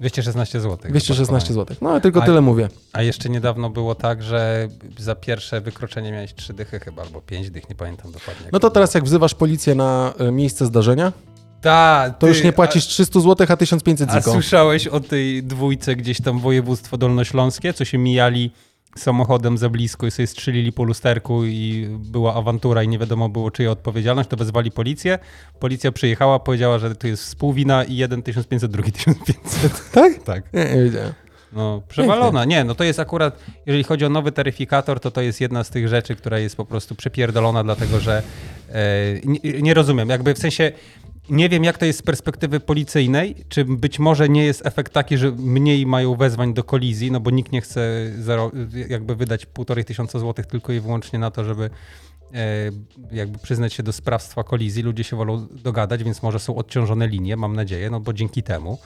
216 0.00 0.60
zł. 0.60 0.90
216 0.90 1.54
zł. 1.54 1.76
No 1.80 1.90
ale 1.90 2.00
tylko 2.00 2.22
A- 2.22 2.26
tyle 2.26 2.40
mówię. 2.40 2.68
A 2.92 3.02
jeszcze 3.02 3.28
niedawno 3.28 3.70
było 3.70 3.94
tak, 3.94 4.22
że 4.22 4.68
za 4.98 5.14
pierwsze 5.14 5.60
wykroczenie 5.60 6.12
miałeś 6.12 6.34
3 6.34 6.54
dychy 6.54 6.80
chyba, 6.80 7.02
albo 7.02 7.20
5 7.20 7.50
dych, 7.50 7.68
nie 7.68 7.74
pamiętam 7.74 8.12
dokładnie. 8.12 8.46
No 8.52 8.60
to 8.60 8.70
teraz 8.70 8.94
jak 8.94 9.04
wzywasz 9.04 9.34
policję 9.34 9.74
na 9.74 10.14
e, 10.18 10.32
miejsce 10.32 10.66
zdarzenia, 10.66 11.12
Ta, 11.60 12.10
to 12.18 12.26
ty, 12.26 12.32
już 12.32 12.44
nie 12.44 12.52
płacisz 12.52 12.86
300 12.86 13.20
zł, 13.20 13.46
a 13.50 13.56
1500 13.56 14.10
A, 14.10 14.12
a 14.12 14.22
słyszałeś 14.22 14.86
o 14.86 15.00
tej 15.00 15.42
dwójce 15.42 15.96
gdzieś 15.96 16.20
tam 16.20 16.40
województwo 16.40 16.96
dolnośląskie, 16.96 17.74
co 17.74 17.84
się 17.84 17.98
mijali 17.98 18.50
samochodem 18.96 19.58
za 19.58 19.68
blisko 19.68 20.06
i 20.06 20.10
sobie 20.10 20.26
strzelili 20.26 20.72
po 20.72 20.84
lusterku 20.84 21.44
i 21.44 21.88
była 21.90 22.34
awantura 22.34 22.82
i 22.82 22.88
nie 22.88 22.98
wiadomo 22.98 23.28
było 23.28 23.50
czyja 23.50 23.70
odpowiedzialność, 23.70 24.28
to 24.28 24.36
wezwali 24.36 24.70
policję. 24.70 25.18
Policja 25.60 25.92
przyjechała, 25.92 26.38
powiedziała, 26.38 26.78
że 26.78 26.94
to 26.94 27.06
jest 27.06 27.22
współwina 27.22 27.84
i 27.84 27.96
jeden 27.96 28.22
1500, 28.22 28.70
drugi 28.70 28.92
1500. 28.92 29.90
Tak? 29.92 30.22
tak. 30.22 30.52
Nie, 30.52 30.64
nie 30.64 30.84
wiedziałem. 30.84 31.12
No, 31.52 31.82
przewalona. 31.88 32.44
Nie, 32.44 32.64
no 32.64 32.74
to 32.74 32.84
jest 32.84 33.00
akurat, 33.00 33.38
jeżeli 33.66 33.84
chodzi 33.84 34.04
o 34.04 34.08
nowy 34.08 34.32
taryfikator, 34.32 35.00
to 35.00 35.10
to 35.10 35.20
jest 35.20 35.40
jedna 35.40 35.64
z 35.64 35.70
tych 35.70 35.88
rzeczy, 35.88 36.16
która 36.16 36.38
jest 36.38 36.56
po 36.56 36.64
prostu 36.64 36.94
przepierdolona, 36.94 37.64
dlatego 37.64 38.00
że 38.00 38.22
e, 38.68 38.82
nie, 39.24 39.62
nie 39.62 39.74
rozumiem, 39.74 40.08
jakby 40.08 40.34
w 40.34 40.38
sensie 40.38 40.72
nie 41.30 41.48
wiem, 41.48 41.64
jak 41.64 41.78
to 41.78 41.84
jest 41.84 41.98
z 41.98 42.02
perspektywy 42.02 42.60
policyjnej, 42.60 43.44
czy 43.48 43.64
być 43.64 43.98
może 43.98 44.28
nie 44.28 44.44
jest 44.44 44.66
efekt 44.66 44.92
taki, 44.92 45.18
że 45.18 45.32
mniej 45.32 45.86
mają 45.86 46.14
wezwań 46.14 46.54
do 46.54 46.64
kolizji, 46.64 47.10
no 47.10 47.20
bo 47.20 47.30
nikt 47.30 47.52
nie 47.52 47.60
chce 47.60 48.10
zero, 48.18 48.52
jakby 48.88 49.16
wydać 49.16 49.46
półtorej 49.46 49.84
tysiąca 49.84 50.18
złotych 50.18 50.46
tylko 50.46 50.72
i 50.72 50.80
wyłącznie 50.80 51.18
na 51.18 51.30
to, 51.30 51.44
żeby 51.44 51.70
e, 52.34 52.70
jakby 53.12 53.38
przyznać 53.38 53.72
się 53.72 53.82
do 53.82 53.92
sprawstwa 53.92 54.44
kolizji. 54.44 54.82
Ludzie 54.82 55.04
się 55.04 55.16
wolą 55.16 55.46
dogadać, 55.50 56.04
więc 56.04 56.22
może 56.22 56.38
są 56.38 56.56
odciążone 56.56 57.08
linie, 57.08 57.36
mam 57.36 57.56
nadzieję, 57.56 57.90
no 57.90 58.00
bo 58.00 58.12
dzięki 58.12 58.42
temu 58.42 58.78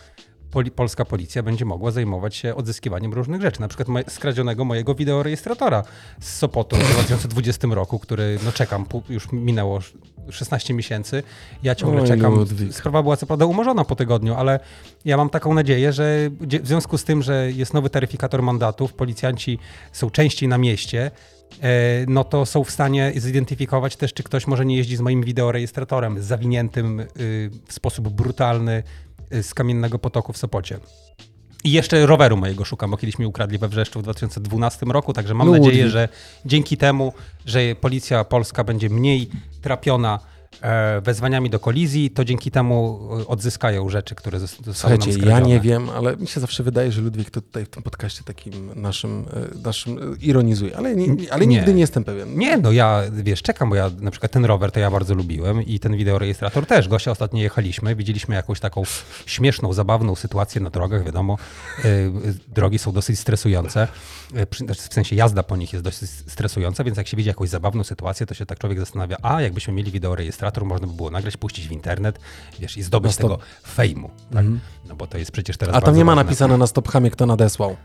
poli, 0.52 0.70
polska 0.70 1.04
policja 1.04 1.42
będzie 1.42 1.64
mogła 1.64 1.90
zajmować 1.90 2.36
się 2.36 2.54
odzyskiwaniem 2.54 3.12
różnych 3.12 3.42
rzeczy. 3.42 3.60
Na 3.60 3.68
przykład 3.68 3.88
moje, 3.88 4.04
skradzionego 4.08 4.64
mojego 4.64 4.94
wideorejestratora 4.94 5.82
z 6.20 6.36
Sopotu 6.36 6.76
w 6.76 6.92
2020 6.92 7.68
roku, 7.70 7.98
który, 7.98 8.38
no 8.44 8.52
czekam, 8.52 8.84
już 9.08 9.32
minęło 9.32 9.80
16 10.30 10.74
miesięcy. 10.74 11.22
Ja 11.62 11.74
ciągle 11.74 12.06
czekam. 12.06 12.46
Sprawa 12.70 13.02
była 13.02 13.16
co 13.16 13.26
prawda 13.26 13.46
umorzona 13.46 13.84
po 13.84 13.96
tygodniu, 13.96 14.34
ale 14.34 14.60
ja 15.04 15.16
mam 15.16 15.30
taką 15.30 15.54
nadzieję, 15.54 15.92
że 15.92 16.30
w 16.40 16.66
związku 16.66 16.98
z 16.98 17.04
tym, 17.04 17.22
że 17.22 17.52
jest 17.52 17.74
nowy 17.74 17.90
taryfikator 17.90 18.42
mandatów, 18.42 18.94
policjanci 18.94 19.58
są 19.92 20.10
częściej 20.10 20.48
na 20.48 20.58
mieście, 20.58 21.10
e, 21.62 21.70
no 22.08 22.24
to 22.24 22.46
są 22.46 22.64
w 22.64 22.70
stanie 22.70 23.12
zidentyfikować 23.16 23.96
też, 23.96 24.14
czy 24.14 24.22
ktoś 24.22 24.46
może 24.46 24.64
nie 24.64 24.76
jeździ 24.76 24.96
z 24.96 25.00
moim 25.00 25.22
wideorejestratorem 25.22 26.22
zawiniętym 26.22 27.00
y, 27.00 27.06
w 27.66 27.72
sposób 27.72 28.08
brutalny 28.08 28.82
z 29.42 29.54
Kamiennego 29.54 29.98
Potoku 29.98 30.32
w 30.32 30.38
Sopocie. 30.38 30.80
I 31.64 31.72
jeszcze 31.72 32.06
roweru 32.06 32.36
mojego 32.36 32.64
szukam, 32.64 32.90
bo 32.90 32.96
kiedyś 32.96 33.18
mi 33.18 33.26
ukradli 33.26 33.58
we 33.58 33.68
Wrzeszczu 33.68 34.00
w 34.00 34.02
2012 34.02 34.86
roku, 34.86 35.12
także 35.12 35.34
mam 35.34 35.50
nadzieję, 35.50 35.88
że 35.88 36.08
dzięki 36.46 36.76
temu, 36.76 37.12
że 37.46 37.60
policja 37.74 38.24
polska 38.24 38.64
będzie 38.64 38.90
mniej 38.90 39.30
trapiona 39.60 40.18
wezwaniami 41.02 41.50
do 41.50 41.58
kolizji, 41.60 42.10
to 42.10 42.24
dzięki 42.24 42.50
temu 42.50 43.00
e, 43.20 43.26
odzyskają 43.26 43.88
rzeczy, 43.88 44.14
które 44.14 44.38
zos- 44.38 44.64
zostały 44.64 44.74
Słuchajcie, 44.74 45.18
nam 45.18 45.28
ja 45.28 45.40
nie 45.40 45.60
wiem, 45.60 45.90
ale 45.90 46.16
mi 46.16 46.26
się 46.26 46.40
zawsze 46.40 46.62
wydaje, 46.62 46.92
że 46.92 47.00
Ludwik 47.00 47.30
to 47.30 47.40
tutaj 47.40 47.64
w 47.64 47.68
tym 47.68 47.82
podcaście 47.82 48.22
takim 48.24 48.80
naszym, 48.82 49.24
e, 49.54 49.58
naszym 49.64 49.98
e, 49.98 50.16
ironizuje, 50.20 50.76
ale, 50.76 50.96
nie, 50.96 51.32
ale 51.32 51.46
Nie. 51.46 51.56
nigdy 51.56 51.74
nie 51.74 51.80
jestem 51.80 52.04
pewien. 52.04 52.38
Nie, 52.38 52.56
no 52.56 52.72
ja, 52.72 53.02
wiesz, 53.12 53.42
czekam, 53.42 53.70
bo 53.70 53.76
ja 53.76 53.90
na 54.00 54.10
przykład 54.10 54.32
ten 54.32 54.44
rower 54.44 54.72
to 54.72 54.80
ja 54.80 54.90
bardzo 54.90 55.14
lubiłem 55.14 55.62
i 55.62 55.78
ten 55.80 55.96
wideorejestrator 55.96 56.66
też. 56.66 56.88
Gościa 56.88 57.10
ostatnio 57.10 57.42
jechaliśmy, 57.42 57.96
widzieliśmy 57.96 58.34
jakąś 58.34 58.60
taką 58.60 58.82
śmieszną, 59.26 59.72
zabawną 59.72 60.14
sytuację 60.14 60.60
na 60.60 60.70
drogach, 60.70 61.04
wiadomo, 61.04 61.38
drogi 62.48 62.78
są 62.78 62.92
dosyć 62.92 63.18
stresujące, 63.18 63.88
znaczy 64.56 64.82
w 64.88 64.94
sensie 64.94 65.16
jazda 65.16 65.42
po 65.42 65.56
nich 65.56 65.72
jest 65.72 65.84
dosyć 65.84 66.10
stresująca, 66.10 66.84
więc 66.84 66.96
jak 66.96 67.08
się 67.08 67.16
widzi 67.16 67.28
jakąś 67.28 67.48
zabawną 67.48 67.84
sytuację, 67.84 68.26
to 68.26 68.34
się 68.34 68.46
tak 68.46 68.58
człowiek 68.58 68.78
zastanawia, 68.78 69.16
a 69.22 69.42
jakbyśmy 69.42 69.72
mieli 69.72 69.90
wideorejestrator, 69.90 70.41
można 70.64 70.86
by 70.86 70.92
było 70.92 71.10
nagrać, 71.10 71.36
puścić 71.36 71.68
w 71.68 71.72
internet, 71.72 72.18
wiesz, 72.60 72.76
i 72.76 72.82
zdobyć 72.82 73.16
tego 73.16 73.38
fejmu, 73.66 74.10
tak? 74.32 74.44
No 74.88 74.96
bo 74.96 75.06
to 75.06 75.18
jest 75.18 75.30
przecież 75.30 75.56
teraz 75.56 75.76
A 75.76 75.80
tam 75.80 75.96
nie 75.96 76.04
ma 76.04 76.14
napisane 76.14 76.58
na 76.58 76.66
stopchamie, 76.66 77.10
kto 77.10 77.26
nadesłał. 77.26 77.76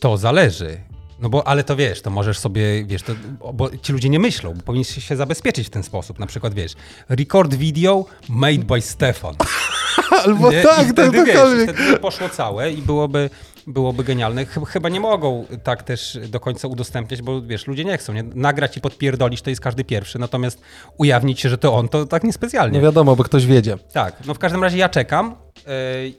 To 0.00 0.16
zależy. 0.16 0.80
No 1.18 1.28
bo, 1.28 1.48
ale 1.48 1.64
to 1.64 1.76
wiesz, 1.76 2.02
to 2.02 2.10
możesz 2.10 2.38
sobie, 2.38 2.84
wiesz, 2.84 3.02
to, 3.02 3.12
bo 3.54 3.76
ci 3.76 3.92
ludzie 3.92 4.08
nie 4.08 4.18
myślą, 4.18 4.54
bo 4.54 4.62
powinni 4.62 4.84
się 4.84 5.16
zabezpieczyć 5.16 5.66
w 5.66 5.70
ten 5.70 5.82
sposób. 5.82 6.18
Na 6.18 6.26
przykład, 6.26 6.54
wiesz, 6.54 6.72
record 7.08 7.54
video 7.54 8.04
made 8.28 8.64
by 8.64 8.80
Stefan. 8.80 9.34
Albo 10.24 10.50
Nie? 10.50 10.62
tak, 10.62 10.86
I 10.86 10.90
wtedy, 10.90 11.16
tak, 11.16 11.26
wiesz, 11.26 11.74
wtedy 11.74 11.98
poszło 11.98 12.28
całe 12.28 12.72
i 12.72 12.82
byłoby, 12.82 13.30
byłoby 13.66 14.04
genialne. 14.04 14.44
Chyba, 14.44 14.88
nie 14.88 15.00
mogą 15.00 15.44
tak 15.62 15.82
też 15.82 16.18
do 16.28 16.40
końca 16.40 16.68
udostępniać, 16.68 17.22
bo 17.22 17.42
wiesz, 17.42 17.66
ludzie 17.66 17.84
nie 17.84 17.98
chcą, 17.98 18.12
nie? 18.12 18.22
Nagrać 18.22 18.76
i 18.76 18.80
podpierdolić 18.80 19.42
to 19.42 19.50
jest 19.50 19.62
każdy 19.62 19.84
pierwszy, 19.84 20.18
natomiast 20.18 20.60
ujawnić 20.96 21.40
się, 21.40 21.48
że 21.48 21.58
to 21.58 21.74
on, 21.74 21.88
to 21.88 22.06
tak 22.06 22.24
niespecjalnie. 22.24 22.78
No 22.78 22.84
wiadomo, 22.84 23.16
bo 23.16 23.24
ktoś 23.24 23.46
wiedzie. 23.46 23.76
Tak, 23.92 24.16
no 24.26 24.34
w 24.34 24.38
każdym 24.38 24.62
razie 24.62 24.78
ja 24.78 24.88
czekam 24.88 25.34
yy, 25.56 25.72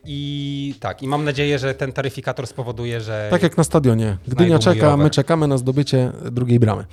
i 0.06 0.76
tak, 0.80 1.04
i 1.04 1.08
mam 1.08 1.24
nadzieję, 1.24 1.60
że 1.60 1.74
ten 1.74 1.91
taryfikator 1.91 2.48
spowoduje, 2.48 3.02
że... 3.02 3.28
Tak 3.32 3.43
jak 3.43 3.58
na 3.58 3.64
stadionie. 3.64 4.18
Gdynia 4.28 4.60
czeka, 4.60 4.98
my 4.98 5.10
czekamy 5.10 5.48
na 5.48 5.58
zdobycie 5.58 6.12
drugiej 6.32 6.60
bramy. 6.60 6.86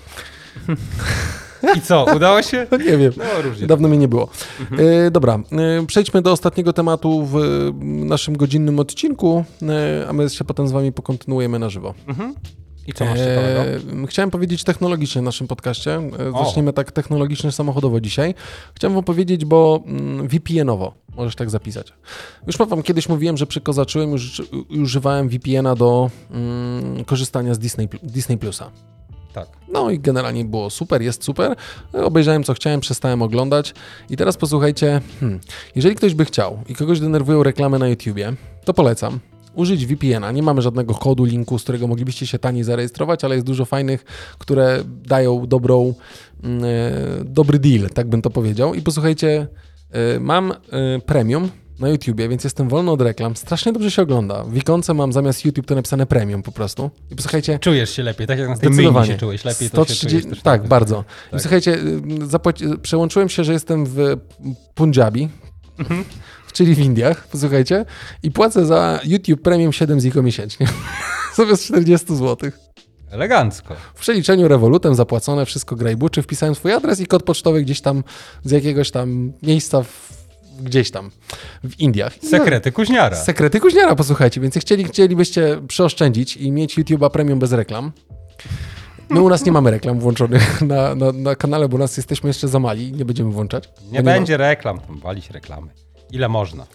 I 1.76 1.80
co, 1.80 2.06
udało 2.16 2.42
się? 2.42 2.66
No 2.70 2.76
nie 2.76 2.98
wiem. 2.98 3.12
No 3.16 3.42
różnie. 3.42 3.66
Dawno 3.66 3.88
mnie 3.88 3.98
nie 3.98 4.08
było. 4.08 4.28
E, 4.78 5.10
dobra, 5.10 5.38
e, 5.52 5.86
przejdźmy 5.86 6.22
do 6.22 6.32
ostatniego 6.32 6.72
tematu 6.72 7.24
w 7.24 7.36
e, 7.36 7.40
naszym 7.84 8.36
godzinnym 8.36 8.78
odcinku, 8.78 9.44
e, 9.62 10.08
a 10.08 10.12
my 10.12 10.30
się 10.30 10.44
potem 10.44 10.68
z 10.68 10.72
wami 10.72 10.92
pokontynuujemy 10.92 11.58
na 11.58 11.70
żywo. 11.70 11.94
Mhm. 12.06 12.34
I 12.86 12.92
co 12.92 13.04
masz 13.04 13.18
ciekawego? 13.18 13.60
E, 13.60 14.06
chciałem 14.06 14.30
powiedzieć 14.30 14.64
technologicznie 14.64 15.20
w 15.20 15.24
naszym 15.24 15.46
podcaście. 15.46 15.94
E, 15.94 16.32
O. 16.32 16.44
Zaczniemy 16.44 16.72
tak 16.72 16.92
technologicznie, 16.92 17.52
samochodowo 17.52 18.00
dzisiaj. 18.00 18.34
Chciałem 18.74 18.94
wam 18.94 19.04
powiedzieć, 19.04 19.44
bo 19.44 19.82
mm, 19.86 20.28
VPN-owo 20.28 20.94
możesz 21.16 21.36
tak 21.36 21.50
zapisać. 21.50 21.92
Już 22.46 22.56
wam 22.56 22.82
kiedyś 22.82 23.08
mówiłem, 23.08 23.36
że 23.36 23.46
przy 23.46 23.60
Kozaczyłem 23.60 24.10
już 24.12 24.42
używałem 24.82 25.28
VPN-a 25.28 25.74
do 25.74 26.10
mm, 26.30 27.04
korzystania 27.04 27.54
z 27.54 27.58
Disney, 27.58 27.88
Disney 28.02 28.38
Plusa. 28.38 28.70
Tak. 29.34 29.48
No 29.72 29.90
i 29.90 29.98
generalnie 29.98 30.44
było 30.44 30.70
super, 30.70 31.02
jest 31.02 31.24
super. 31.24 31.56
Obejrzałem 31.92 32.44
co 32.44 32.54
chciałem, 32.54 32.80
przestałem 32.80 33.22
oglądać. 33.22 33.74
I 34.10 34.16
teraz 34.16 34.36
posłuchajcie, 34.36 35.00
hmm, 35.20 35.40
jeżeli 35.74 35.94
ktoś 35.94 36.14
by 36.14 36.24
chciał 36.24 36.58
i 36.68 36.74
kogoś 36.74 37.00
denerwują 37.00 37.42
reklamy 37.42 37.78
na 37.78 37.88
YouTubie, 37.88 38.32
to 38.64 38.74
polecam. 38.74 39.20
użyć 39.54 39.86
VPN-a. 39.86 40.32
Nie 40.32 40.42
mamy 40.42 40.62
żadnego 40.62 40.94
kodu, 40.94 41.24
linku, 41.24 41.58
z 41.58 41.62
którego 41.62 41.86
moglibyście 41.86 42.26
się 42.26 42.38
taniej 42.38 42.64
zarejestrować, 42.64 43.24
ale 43.24 43.34
jest 43.34 43.46
dużo 43.46 43.64
fajnych, 43.64 44.04
które 44.38 44.84
dają 44.86 45.46
dobrą, 45.46 45.94
e, 46.44 47.24
dobry 47.24 47.58
deal, 47.58 47.90
tak 47.90 48.08
bym 48.08 48.22
to 48.22 48.30
powiedział. 48.30 48.74
I 48.74 48.82
posłuchajcie, 48.82 49.46
e, 49.90 50.20
mam 50.20 50.52
e, 50.52 50.56
premium 51.06 51.50
na 51.78 51.88
YouTubie, 51.88 52.28
więc 52.28 52.44
jestem 52.44 52.68
wolny 52.68 52.90
od 52.90 53.00
reklam. 53.00 53.36
Strasznie 53.36 53.72
dobrze 53.72 53.90
się 53.90 54.02
ogląda. 54.02 54.44
W 54.44 54.56
ikonce 54.56 54.94
mam 54.94 55.12
zamiast 55.12 55.44
YouTube 55.44 55.66
to 55.66 55.74
napisane 55.74 56.06
premium 56.06 56.42
po 56.42 56.52
prostu. 56.52 56.90
I 57.10 57.16
posłuchajcie, 57.16 57.58
Czujesz 57.58 57.90
się 57.90 58.02
lepiej, 58.02 58.26
tak 58.26 58.38
jak 58.38 58.48
na 58.48 58.56
Zdecydowanie. 58.56 59.06
się 59.12 59.18
czułeś 59.18 59.44
lepiej, 59.44 59.70
to 59.70 59.76
130, 59.84 60.04
się 60.06 60.10
czujesz 60.10 60.24
też 60.26 60.42
tak, 60.42 60.60
tak. 60.60 60.68
bardzo. 60.68 61.04
I 61.28 61.30
Tak. 61.30 61.40
słuchajcie, 61.40 61.74
y, 61.74 62.00
zapłaci- 62.26 62.78
przełączyłem 62.78 63.28
się, 63.28 63.44
że 63.44 63.52
jestem 63.52 63.86
w 63.86 63.98
Punjabi, 64.74 65.28
Mhm. 65.78 66.04
czyli 66.52 66.74
w 66.74 66.78
Indiach, 66.78 67.26
posłuchajcie, 67.28 67.84
i 68.22 68.30
płacę 68.30 68.66
za 68.66 69.00
YouTube 69.04 69.42
Premium 69.42 69.72
7 69.72 70.00
ziko 70.00 70.22
miesięcznie. 70.22 70.66
Zamiast 71.36 71.64
40 71.64 72.16
zł. 72.16 72.50
Elegancko. 73.10 73.74
W 73.94 74.00
przeliczeniu 74.00 74.48
rewolutem 74.48 74.94
zapłacone, 74.94 75.46
wszystko 75.46 75.76
gra 75.76 75.90
i 75.90 75.96
buczy, 75.96 76.22
wpisałem 76.22 76.54
swój 76.54 76.72
adres 76.72 77.00
i 77.00 77.06
kod 77.06 77.22
pocztowy 77.22 77.62
gdzieś 77.62 77.80
tam 77.80 78.04
z 78.44 78.50
jakiegoś 78.50 78.90
tam 78.90 79.32
miejsca 79.42 79.82
w, 79.82 80.23
gdzieś 80.62 80.90
tam 80.90 81.10
w 81.64 81.80
Indiach. 81.80 82.22
I 82.22 82.26
Sekrety 82.26 82.72
kuźniara. 82.72 83.16
Sekrety 83.16 83.60
kuźniara, 83.60 83.94
posłuchajcie, 83.94 84.40
więc 84.40 84.54
chcieli, 84.58 84.84
chcielibyście 84.84 85.60
przeoszczędzić 85.68 86.36
i 86.36 86.52
mieć 86.52 86.78
YouTube'a 86.78 87.10
premium 87.10 87.38
bez 87.38 87.52
reklam. 87.52 87.92
My 89.08 89.20
u 89.20 89.28
nas 89.28 89.44
nie 89.44 89.52
mamy 89.52 89.70
reklam 89.70 90.00
włączonych 90.00 90.62
na, 90.72 90.94
na, 90.94 91.12
na 91.12 91.36
kanale, 91.36 91.68
bo 91.68 91.76
u 91.76 91.78
nas 91.78 91.96
jesteśmy 91.96 92.28
jeszcze 92.30 92.48
za 92.48 92.58
mali, 92.58 92.92
nie 92.92 93.04
będziemy 93.04 93.30
włączać. 93.30 93.68
Nie 93.92 93.98
ma- 93.98 94.04
będzie 94.04 94.36
reklam, 94.36 94.80
tam 94.80 95.00
walić 95.00 95.30
reklamy. 95.30 95.66
Ile 96.10 96.28
można? 96.28 96.66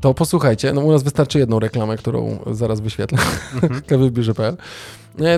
To 0.00 0.14
posłuchajcie, 0.14 0.72
no 0.72 0.80
u 0.80 0.92
nas 0.92 1.02
wystarczy 1.02 1.38
jedną 1.38 1.58
reklamę, 1.58 1.96
którą 1.96 2.38
zaraz 2.50 2.80
wyświetlę, 2.80 3.18
kawybiurze.pl. 3.88 4.54
E, 4.54 4.56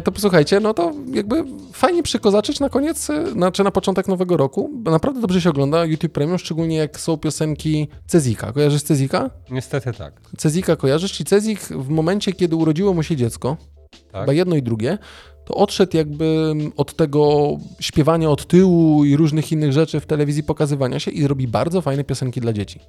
To 0.05 0.13
posłuchajcie, 0.13 0.61
no 0.61 0.75
to 0.75 0.93
jakby 1.13 1.45
fajnie 1.73 2.03
przykozaczyć 2.03 2.61
na 2.61 2.69
koniec, 2.69 3.11
e, 3.11 3.31
znaczy 3.31 3.65
na 3.65 3.71
początek 3.71 4.09
nowego 4.09 4.37
roku. 4.37 4.71
Bo 4.75 4.91
Naprawdę 4.91 5.21
dobrze 5.21 5.41
się 5.41 5.51
ogląda 5.51 5.85
YouTube 5.85 6.13
Premium, 6.13 6.39
szczególnie 6.39 6.77
jak 6.77 7.01
są 7.01 7.17
piosenki 7.17 7.89
Cezika. 8.07 8.53
Kojarzysz 8.53 8.83
Cezika? 8.83 9.31
Niestety 9.51 9.93
tak. 9.93 10.21
Cezika 10.37 10.77
kojarzysz? 10.77 11.13
Czyli 11.13 11.27
Cezik 11.27 11.61
w 11.61 11.89
momencie, 11.89 12.33
kiedy 12.33 12.57
urodziło 12.57 12.95
mu 12.95 13.03
się 13.03 13.17
dziecko, 13.17 13.57
tak? 14.13 14.21
chyba 14.21 14.33
jedno 14.33 14.57
i 14.57 14.63
drugie, 14.63 14.99
to 15.45 15.55
odszedł 15.55 15.97
jakby 15.97 16.55
od 16.77 16.97
tego 16.97 17.51
śpiewania 17.81 18.31
od 18.31 18.47
tyłu 18.47 19.05
i 19.05 19.17
różnych 19.17 19.53
innych 19.53 19.73
rzeczy 19.73 20.01
w 20.01 20.07
telewizji, 20.07 20.43
pokazywania 20.43 21.01
się 21.01 21.11
i 21.11 21.27
robi 21.27 21.49
bardzo 21.49 21.81
fajne 21.81 22.05
piosenki 22.05 22.41
dla 22.41 22.53
dzieci. 22.53 22.81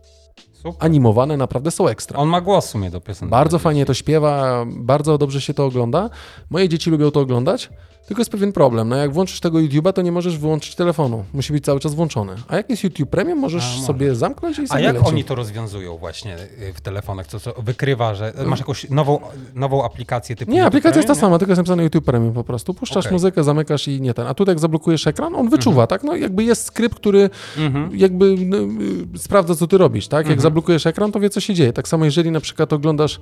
Super. 0.64 0.86
Animowane 0.86 1.38
naprawdę 1.38 1.72
są 1.72 1.88
ekstra. 1.88 2.20
On 2.20 2.30
ma 2.30 2.42
głos 2.42 2.68
w 2.68 2.70
sumie 2.70 2.90
do 2.90 3.02
piosenki. 3.02 3.32
Bardzo 3.32 3.60
fajnie 3.60 3.86
to 3.86 3.94
śpiewa, 3.94 4.66
bardzo 4.68 5.18
dobrze 5.18 5.42
się 5.42 5.54
to 5.54 5.66
ogląda. 5.66 6.10
Moje 6.50 6.70
dzieci 6.70 6.90
lubią 6.90 7.12
to 7.12 7.20
oglądać, 7.20 7.70
tylko 8.08 8.22
jest 8.22 8.32
pewien 8.32 8.52
problem. 8.54 8.90
No 8.90 8.96
jak 8.96 9.12
włączysz 9.14 9.40
tego 9.40 9.58
YouTube'a, 9.58 9.94
to 9.94 10.02
nie 10.02 10.12
możesz 10.12 10.38
wyłączyć 10.38 10.76
telefonu. 10.76 11.24
Musi 11.34 11.54
być 11.54 11.66
cały 11.66 11.80
czas 11.80 11.94
włączony. 11.96 12.34
A 12.48 12.56
jak 12.56 12.70
jest 12.70 12.84
YouTube 12.84 13.10
Premium, 13.10 13.40
możesz 13.40 13.78
A, 13.84 13.86
sobie 13.86 14.16
zamknąć 14.16 14.60
i 14.60 14.64
A 14.64 14.68
sobie 14.68 14.84
jak 14.84 14.94
leci. 14.96 15.08
oni 15.08 15.24
to 15.24 15.36
rozwiązują 15.36 15.98
właśnie 15.98 16.36
y, 16.70 16.74
w 16.74 16.82
telefonach? 16.82 17.28
Co, 17.28 17.40
co 17.40 17.54
wykrywa, 17.54 18.16
że 18.16 18.34
masz 18.46 18.60
jakąś 18.60 18.90
nową, 18.90 19.20
nową 19.56 19.86
aplikację 19.86 20.36
typu... 20.36 20.52
Nie, 20.52 20.66
aplikacja 20.66 20.98
jest 20.98 21.08
ta 21.08 21.14
Premium, 21.14 21.22
sama, 21.30 21.40
tylko 21.40 21.52
jest 21.52 21.58
napisane 21.58 21.84
YouTube 21.84 22.06
Premium 22.06 22.34
po 22.34 22.44
prostu. 22.44 22.74
Puszczasz 22.74 23.06
Okej. 23.06 23.14
muzykę, 23.16 23.44
zamykasz 23.44 23.88
i 23.88 24.02
nie 24.02 24.14
ten. 24.14 24.28
A 24.28 24.34
tutaj 24.34 24.52
jak 24.54 24.60
zablokujesz 24.60 25.08
ekran, 25.08 25.36
on 25.36 25.50
wyczuwa, 25.50 25.88
tak? 25.88 26.04
No 26.04 26.16
jakby 26.16 26.44
jest 26.44 26.66
skrypt, 26.66 26.96
który? 26.96 27.30
Mhm. 27.58 27.90
jakby 27.98 28.36
no, 28.46 28.58
y, 28.58 29.20
sprawdza, 29.20 29.56
co 29.56 29.68
ty 29.68 29.78
robisz, 29.78 30.08
tak? 30.08 30.18
Jak 30.18 30.26
Mhm. 30.26 30.42
zablokujesz 30.42 30.86
ekran, 30.86 31.12
to 31.12 31.20
wie, 31.20 31.30
co 31.30 31.40
się 31.40 31.54
dzieje. 31.54 31.74
Tak 31.74 31.88
samo 31.88 32.06
jeżeli 32.06 32.32
na 32.32 32.40
przykład 32.40 32.74
oglądasz 32.74 33.20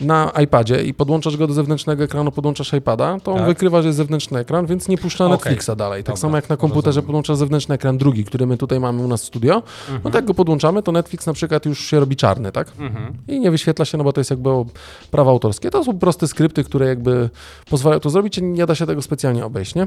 na 0.00 0.32
iPadzie 0.44 0.82
i 0.84 0.94
podłączasz 0.94 1.36
go 1.36 1.46
do 1.46 1.52
zewnętrznego 1.54 2.04
ekranu, 2.04 2.32
podłącza 2.32 2.76
iPada, 2.76 3.20
to 3.22 3.32
on 3.32 3.38
Tak. 3.38 3.46
wykrywa, 3.46 3.82
że 3.82 3.88
jest 3.88 3.96
zewnętrzny 3.96 4.19
ekran, 4.32 4.66
więc 4.66 4.88
nie 4.88 4.98
puszcza 4.98 5.24
Okej. 5.26 5.36
Netflixa 5.36 5.70
dalej. 5.76 6.02
Tak 6.04 6.06
Dobra, 6.14 6.20
samo 6.20 6.36
jak 6.36 6.48
na 6.48 6.56
komputerze 6.56 7.02
podłączasz 7.02 7.36
zewnętrzny 7.36 7.74
ekran 7.74 7.98
drugi, 7.98 8.24
który 8.24 8.46
my 8.46 8.56
tutaj 8.56 8.80
mamy 8.80 9.02
u 9.02 9.08
nas 9.08 9.22
w 9.22 9.26
studio, 9.26 9.54
no 9.88 9.94
Mhm. 9.94 10.12
to 10.12 10.18
jak 10.18 10.24
go 10.24 10.34
podłączamy, 10.34 10.82
to 10.82 10.92
Netflix 10.92 11.26
na 11.26 11.32
przykład 11.32 11.66
już 11.66 11.80
się 11.84 12.00
robi 12.00 12.16
czarny, 12.16 12.52
tak? 12.52 12.68
Mhm. 12.78 13.12
I 13.28 13.40
nie 13.40 13.50
wyświetla 13.50 13.84
się, 13.84 13.98
no 13.98 14.04
bo 14.04 14.12
to 14.12 14.20
jest 14.20 14.30
jakby 14.30 14.50
prawa 15.10 15.30
autorskie. 15.30 15.70
To 15.70 15.84
są 15.84 15.98
proste 15.98 16.28
skrypty, 16.28 16.64
które 16.64 16.86
jakby 16.86 17.30
pozwalają 17.70 18.00
to 18.00 18.10
zrobić 18.10 18.38
i 18.38 18.42
nie 18.42 18.66
da 18.66 18.74
się 18.74 18.86
tego 18.86 19.02
specjalnie 19.02 19.44
obejść, 19.44 19.74
nie? 19.74 19.86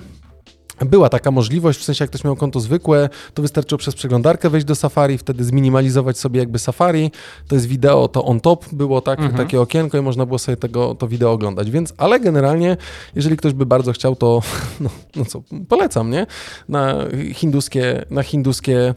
Była 0.81 1.09
taka 1.09 1.31
możliwość, 1.31 1.79
w 1.79 1.83
sensie 1.83 2.03
jak 2.03 2.09
ktoś 2.09 2.23
miał 2.23 2.35
konto 2.35 2.59
zwykłe, 2.59 3.09
to 3.33 3.41
wystarczyło 3.41 3.79
przez 3.79 3.95
przeglądarkę 3.95 4.49
wejść 4.49 4.67
do 4.67 4.75
Safari, 4.75 5.17
wtedy 5.17 5.43
zminimalizować 5.43 6.17
sobie 6.17 6.39
jakby 6.39 6.59
Safari, 6.59 7.11
to 7.47 7.55
jest 7.55 7.67
wideo, 7.67 8.07
to 8.07 8.25
on 8.25 8.39
top 8.39 8.65
było 8.71 9.01
tak, 9.01 9.19
Mhm. 9.19 9.37
takie 9.37 9.61
okienko 9.61 9.97
i 9.97 10.01
można 10.01 10.25
było 10.25 10.39
sobie 10.39 10.57
tego, 10.57 10.95
to 10.95 11.07
wideo 11.07 11.31
oglądać, 11.31 11.71
więc, 11.71 11.93
ale 11.97 12.19
generalnie, 12.19 12.77
jeżeli 13.15 13.37
ktoś 13.37 13.53
by 13.53 13.65
bardzo 13.65 13.91
chciał, 13.93 14.15
to 14.15 14.41
no, 14.79 14.89
no 15.15 15.25
co, 15.25 15.43
polecam, 15.69 16.09
nie? 16.09 16.25
Na 16.69 16.95
hinduskie, 17.33 18.05
na 18.09 18.23
hinduskie, 18.23 18.93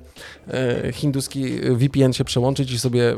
e, 0.49 0.93
hinduski 0.93 1.45
VPN 1.61 2.13
się 2.13 2.25
przełączyć 2.25 2.73
i 2.73 2.79
sobie 2.79 3.13
y, 3.13 3.17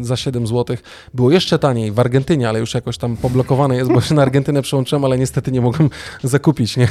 y, 0.00 0.04
za 0.04 0.16
7 0.16 0.46
zł 0.46 0.76
było 1.14 1.30
jeszcze 1.30 1.58
taniej 1.58 1.92
w 1.92 1.98
Argentynie, 2.00 2.48
ale 2.48 2.58
już 2.58 2.74
jakoś 2.74 2.98
tam 2.98 3.16
poblokowane 3.16 3.76
jest, 3.76 3.92
bo 3.92 4.00
się 4.00 4.14
na 4.14 4.22
Argentynę 4.22 4.62
przełączyłem, 4.62 5.04
ale 5.04 5.18
niestety 5.18 5.52
nie 5.52 5.60
mogłem 5.60 5.90
zakupić, 6.24 6.76
nie? 6.76 6.88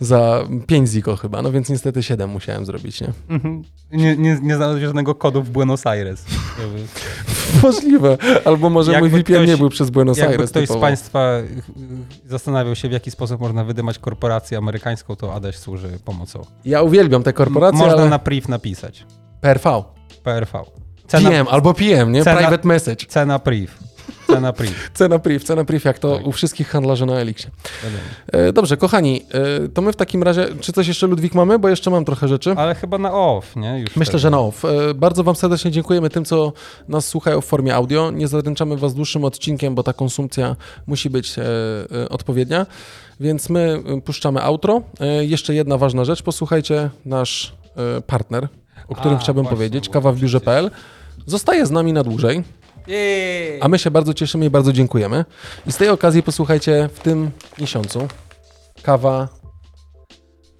Za 0.00 0.44
5 0.66 0.88
ziko 0.88 1.16
chyba, 1.16 1.42
no 1.42 1.52
więc 1.52 1.68
niestety 1.68 2.02
7 2.02 2.30
musiałem 2.30 2.66
zrobić, 2.66 3.00
nie? 3.00 3.08
Mhm. 3.28 3.62
Nie, 3.92 4.16
nie, 4.16 4.38
nie 4.42 4.56
znalazłeś 4.56 4.84
żadnego 4.84 5.14
kodu 5.14 5.42
w 5.42 5.50
Buenos 5.50 5.86
Aires. 5.86 6.24
Możliwe, 7.62 8.18
albo 8.44 8.70
może 8.70 8.92
Jakby 8.92 9.08
mój 9.10 9.20
VPN 9.20 9.36
ktoś- 9.36 9.48
nie 9.48 9.56
był 9.56 9.68
przez 9.70 9.90
Buenos 9.90 10.18
Jakby 10.18 10.32
Aires 10.34 10.50
ktoś 10.50 10.64
z 10.64 10.66
typowo. 10.68 10.80
Państwa 10.80 11.38
y, 11.38 11.42
y, 12.26 12.28
zastanawiał 12.30 12.74
się, 12.76 12.88
w 12.88 12.92
jaki 12.92 13.10
sposób 13.10 13.40
można 13.40 13.64
wydymać 13.64 13.98
korporację 13.98 14.58
amerykańską, 14.58 15.16
to 15.16 15.34
Adaś 15.34 15.56
służy 15.56 15.88
pomocą. 16.04 16.42
Ja 16.64 16.82
uwielbiam 16.82 17.22
te 17.22 17.32
korporacje, 17.32 17.78
Można 17.78 17.94
ale 18.00 18.08
na 18.10 18.18
priv 18.18 18.48
napisać. 18.48 19.06
PRV. 19.40 19.82
PRV. 20.24 20.52
PM 20.62 21.22
Cena, 21.22 21.50
albo 21.50 21.74
PM, 21.74 22.12
nie? 22.12 22.22
cena- 22.24 22.36
Private 22.36 22.68
message. 22.68 23.06
cena 23.06 23.38
priv. 23.38 23.70
Cena 24.34 24.52
priv. 24.52 24.90
Cena 24.94 25.18
priv, 25.18 25.44
cena 25.44 25.64
priv, 25.64 25.84
jak 25.84 25.98
to 25.98 26.16
Tak. 26.16 26.26
u 26.26 26.32
wszystkich 26.32 26.68
handlarzy 26.68 27.06
na 27.06 27.12
Elixie. 27.20 27.50
Wiadomo. 27.84 28.02
E, 28.48 28.52
Dobrze, 28.52 28.76
kochani, 28.76 29.22
e, 29.64 29.68
to 29.68 29.82
my 29.82 29.92
w 29.92 29.96
takim 29.96 30.22
razie, 30.22 30.46
czy 30.60 30.72
coś 30.72 30.88
jeszcze 30.88 31.06
Ludwik 31.06 31.34
mamy? 31.34 31.58
Bo 31.58 31.68
jeszcze 31.68 31.90
mam 31.90 32.04
trochę 32.04 32.28
rzeczy. 32.28 32.54
Ale 32.56 32.74
chyba 32.74 32.98
na 32.98 33.12
off, 33.12 33.56
nie? 33.56 33.78
Już 33.80 33.96
Myślę, 33.96 34.04
wtedy. 34.04 34.18
że 34.18 34.30
na 34.30 34.38
off. 34.40 34.64
E, 34.64 34.94
Bardzo 34.94 35.24
Wam 35.24 35.34
serdecznie 35.36 35.70
dziękujemy 35.70 36.10
tym, 36.10 36.24
co 36.24 36.52
nas 36.88 37.08
słuchają 37.08 37.40
w 37.40 37.44
formie 37.44 37.74
audio. 37.74 38.10
Nie 38.10 38.28
zadręczamy 38.28 38.76
Was 38.76 38.94
dłuższym 38.94 39.24
odcinkiem, 39.24 39.74
bo 39.74 39.82
ta 39.82 39.92
konsumpcja 39.92 40.56
musi 40.86 41.10
być 41.10 41.34
odpowiednia. 42.10 42.66
Więc 43.20 43.48
my 43.50 43.82
puszczamy 44.04 44.42
outro. 44.42 44.82
Jeszcze 45.20 45.54
jedna 45.54 45.78
ważna 45.78 46.04
rzecz. 46.04 46.22
Posłuchajcie 46.22 46.90
nasz 47.04 47.52
partner, 48.06 48.48
o 48.88 48.94
którym 48.94 49.16
A, 49.16 49.20
chciałbym 49.20 49.44
właśnie, 49.44 49.56
powiedzieć, 49.56 49.86
bo 49.88 49.92
kawa 49.92 50.12
w 50.12 50.18
biurze.pl. 50.18 50.70
Zostaje 51.26 51.66
z 51.66 51.70
nami 51.70 51.92
na 51.92 52.02
dłużej! 52.02 52.44
A 53.60 53.68
my 53.68 53.78
się 53.78 53.90
bardzo 53.90 54.14
cieszymy 54.14 54.44
i 54.46 54.50
bardzo 54.50 54.72
dziękujemy. 54.72 55.24
I 55.66 55.72
z 55.72 55.76
tej 55.76 55.88
okazji 55.88 56.22
posłuchajcie 56.22 56.88
w 56.94 57.00
tym 57.00 57.30
miesiącu 57.58 58.08
kawa. 58.82 59.28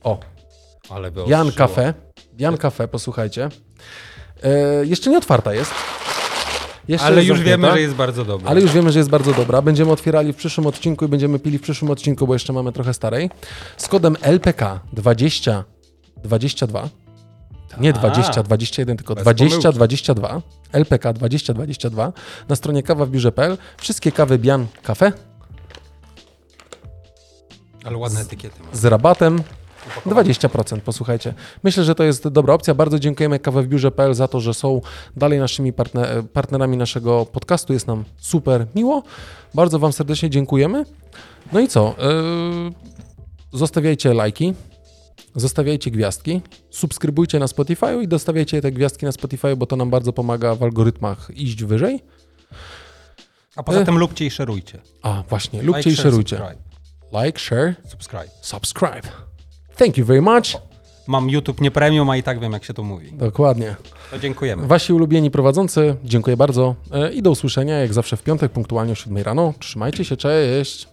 O, 0.02 0.20
Ale 0.88 1.10
by 1.10 1.20
Jan 1.26 1.48
ostrzyło. 1.48 1.68
Cafe. 1.68 1.94
Jan 2.38 2.56
Cafe, 2.56 2.88
posłuchajcie. 2.88 3.48
E, 4.42 4.86
jeszcze 4.86 5.10
nie 5.10 5.18
otwarta 5.18 5.54
jest. 5.54 5.74
Jeszcze 6.88 7.06
Ale 7.06 7.16
jest 7.16 7.28
już 7.28 7.38
zamknięta, 7.38 7.66
wiemy, 7.66 7.72
że 7.76 7.80
jest 7.80 7.94
bardzo 7.94 8.24
dobry. 8.24 8.48
Ale 8.48 8.60
już 8.60 8.72
wiemy, 8.72 8.92
że 8.92 8.98
jest 8.98 9.10
bardzo 9.10 9.32
dobra. 9.32 9.62
Będziemy 9.62 9.92
otwierali 9.92 10.32
w 10.32 10.36
przyszłym 10.36 10.66
odcinku 10.66 11.04
i 11.04 11.08
będziemy 11.08 11.38
pili 11.38 11.58
w 11.58 11.62
przyszłym 11.62 11.90
odcinku, 11.90 12.26
bo 12.26 12.32
jeszcze 12.32 12.52
mamy 12.52 12.72
trochę 12.72 12.94
starej. 12.94 13.30
Z 13.76 13.88
kodem 13.88 14.16
LPK 14.20 14.80
20 14.92 15.64
22. 16.16 16.88
Nie 17.78 17.90
A. 17.90 17.92
20 17.92 18.42
21, 18.42 18.96
tylko 18.96 19.14
Bez 19.14 19.24
20 19.24 19.56
pomyłki. 19.56 19.76
22. 19.76 20.42
LPK 20.72 21.12
20 21.12 21.54
22 21.54 22.12
na 22.48 22.56
stronie 22.56 22.82
kawa 22.82 23.06
w 23.06 23.10
biurze.pl. 23.10 23.58
Wszystkie 23.78 24.12
kawy 24.12 24.38
Bian 24.38 24.66
Cafe 24.82 25.12
Ale 27.84 27.96
ładne 27.96 28.20
etykiety 28.20 28.62
ma. 28.62 28.68
z 28.72 28.84
rabatem 28.84 29.42
20%, 30.06 30.80
posłuchajcie. 30.80 31.34
Myślę, 31.62 31.84
że 31.84 31.94
to 31.94 32.04
jest 32.04 32.28
dobra 32.28 32.54
opcja. 32.54 32.74
Bardzo 32.74 32.98
dziękujemy 32.98 33.38
Kawę 33.38 33.62
w 33.62 33.68
biurze.pl 33.68 34.14
za 34.14 34.28
to, 34.28 34.40
że 34.40 34.54
są 34.54 34.80
dalej 35.16 35.38
naszymi 35.38 35.72
partner, 35.72 36.24
partnerami 36.32 36.76
naszego 36.76 37.26
podcastu. 37.26 37.72
Jest 37.72 37.86
nam 37.86 38.04
super 38.18 38.66
miło. 38.74 39.02
Bardzo 39.54 39.78
Wam 39.78 39.92
serdecznie 39.92 40.30
dziękujemy. 40.30 40.84
No 41.52 41.60
i 41.60 41.68
co? 41.68 41.94
Yy, 41.98 43.58
zostawiajcie 43.58 44.14
lajki, 44.14 44.54
zostawiajcie 45.34 45.90
gwiazdki, 45.90 46.40
subskrybujcie 46.70 47.38
na 47.38 47.48
Spotify 47.48 48.02
i 48.02 48.08
dostawiajcie 48.08 48.62
te 48.62 48.72
gwiazdki 48.72 49.06
na 49.06 49.12
Spotify, 49.12 49.56
bo 49.56 49.66
to 49.66 49.76
nam 49.76 49.90
bardzo 49.90 50.12
pomaga 50.12 50.54
w 50.54 50.62
algorytmach 50.62 51.30
iść 51.34 51.64
wyżej. 51.64 52.02
A 53.56 53.62
poza 53.62 53.80
e. 53.80 53.84
tym 53.84 53.98
lubcie 53.98 54.26
i 54.26 54.30
szerujcie. 54.30 54.80
A, 55.02 55.22
właśnie, 55.28 55.62
lubcie 55.62 55.78
like, 55.78 55.90
i 55.90 55.94
share, 55.94 56.02
szerujcie. 56.02 56.36
Subscribe. 56.36 57.24
Like, 57.24 57.38
share, 57.38 57.74
subscribe. 57.88 58.28
Subscribe. 58.40 59.08
Thank 59.76 59.98
you 59.98 60.04
very 60.04 60.22
much. 60.22 60.56
Mam 61.06 61.30
YouTube 61.30 61.60
nie 61.60 61.70
premium, 61.70 62.10
a 62.10 62.16
i 62.16 62.22
tak 62.22 62.40
wiem, 62.40 62.52
jak 62.52 62.64
się 62.64 62.74
to 62.74 62.82
mówi. 62.82 63.12
Dokładnie. 63.12 63.76
To 64.10 64.18
dziękujemy. 64.18 64.66
Wasi 64.66 64.92
ulubieni 64.92 65.30
prowadzący, 65.30 65.96
dziękuję 66.04 66.36
bardzo 66.36 66.74
e, 66.92 67.12
i 67.12 67.22
do 67.22 67.30
usłyszenia, 67.30 67.78
jak 67.78 67.94
zawsze 67.94 68.16
w 68.16 68.22
piątek, 68.22 68.52
punktualnie 68.52 68.92
o 68.92 68.94
7 68.94 69.18
rano. 69.18 69.54
Trzymajcie 69.58 70.04
się, 70.04 70.16
cześć. 70.16 70.88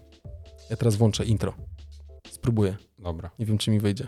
Ja 0.70 0.78
teraz 0.78 0.96
włączę 0.96 1.26
intro. 1.26 1.54
Spróbuję. 2.32 2.78
Dobra. 3.00 3.32
Nie 3.40 3.46
wiem, 3.46 3.58
czy 3.58 3.72
mi 3.72 3.80
wyjdzie. 3.80 4.08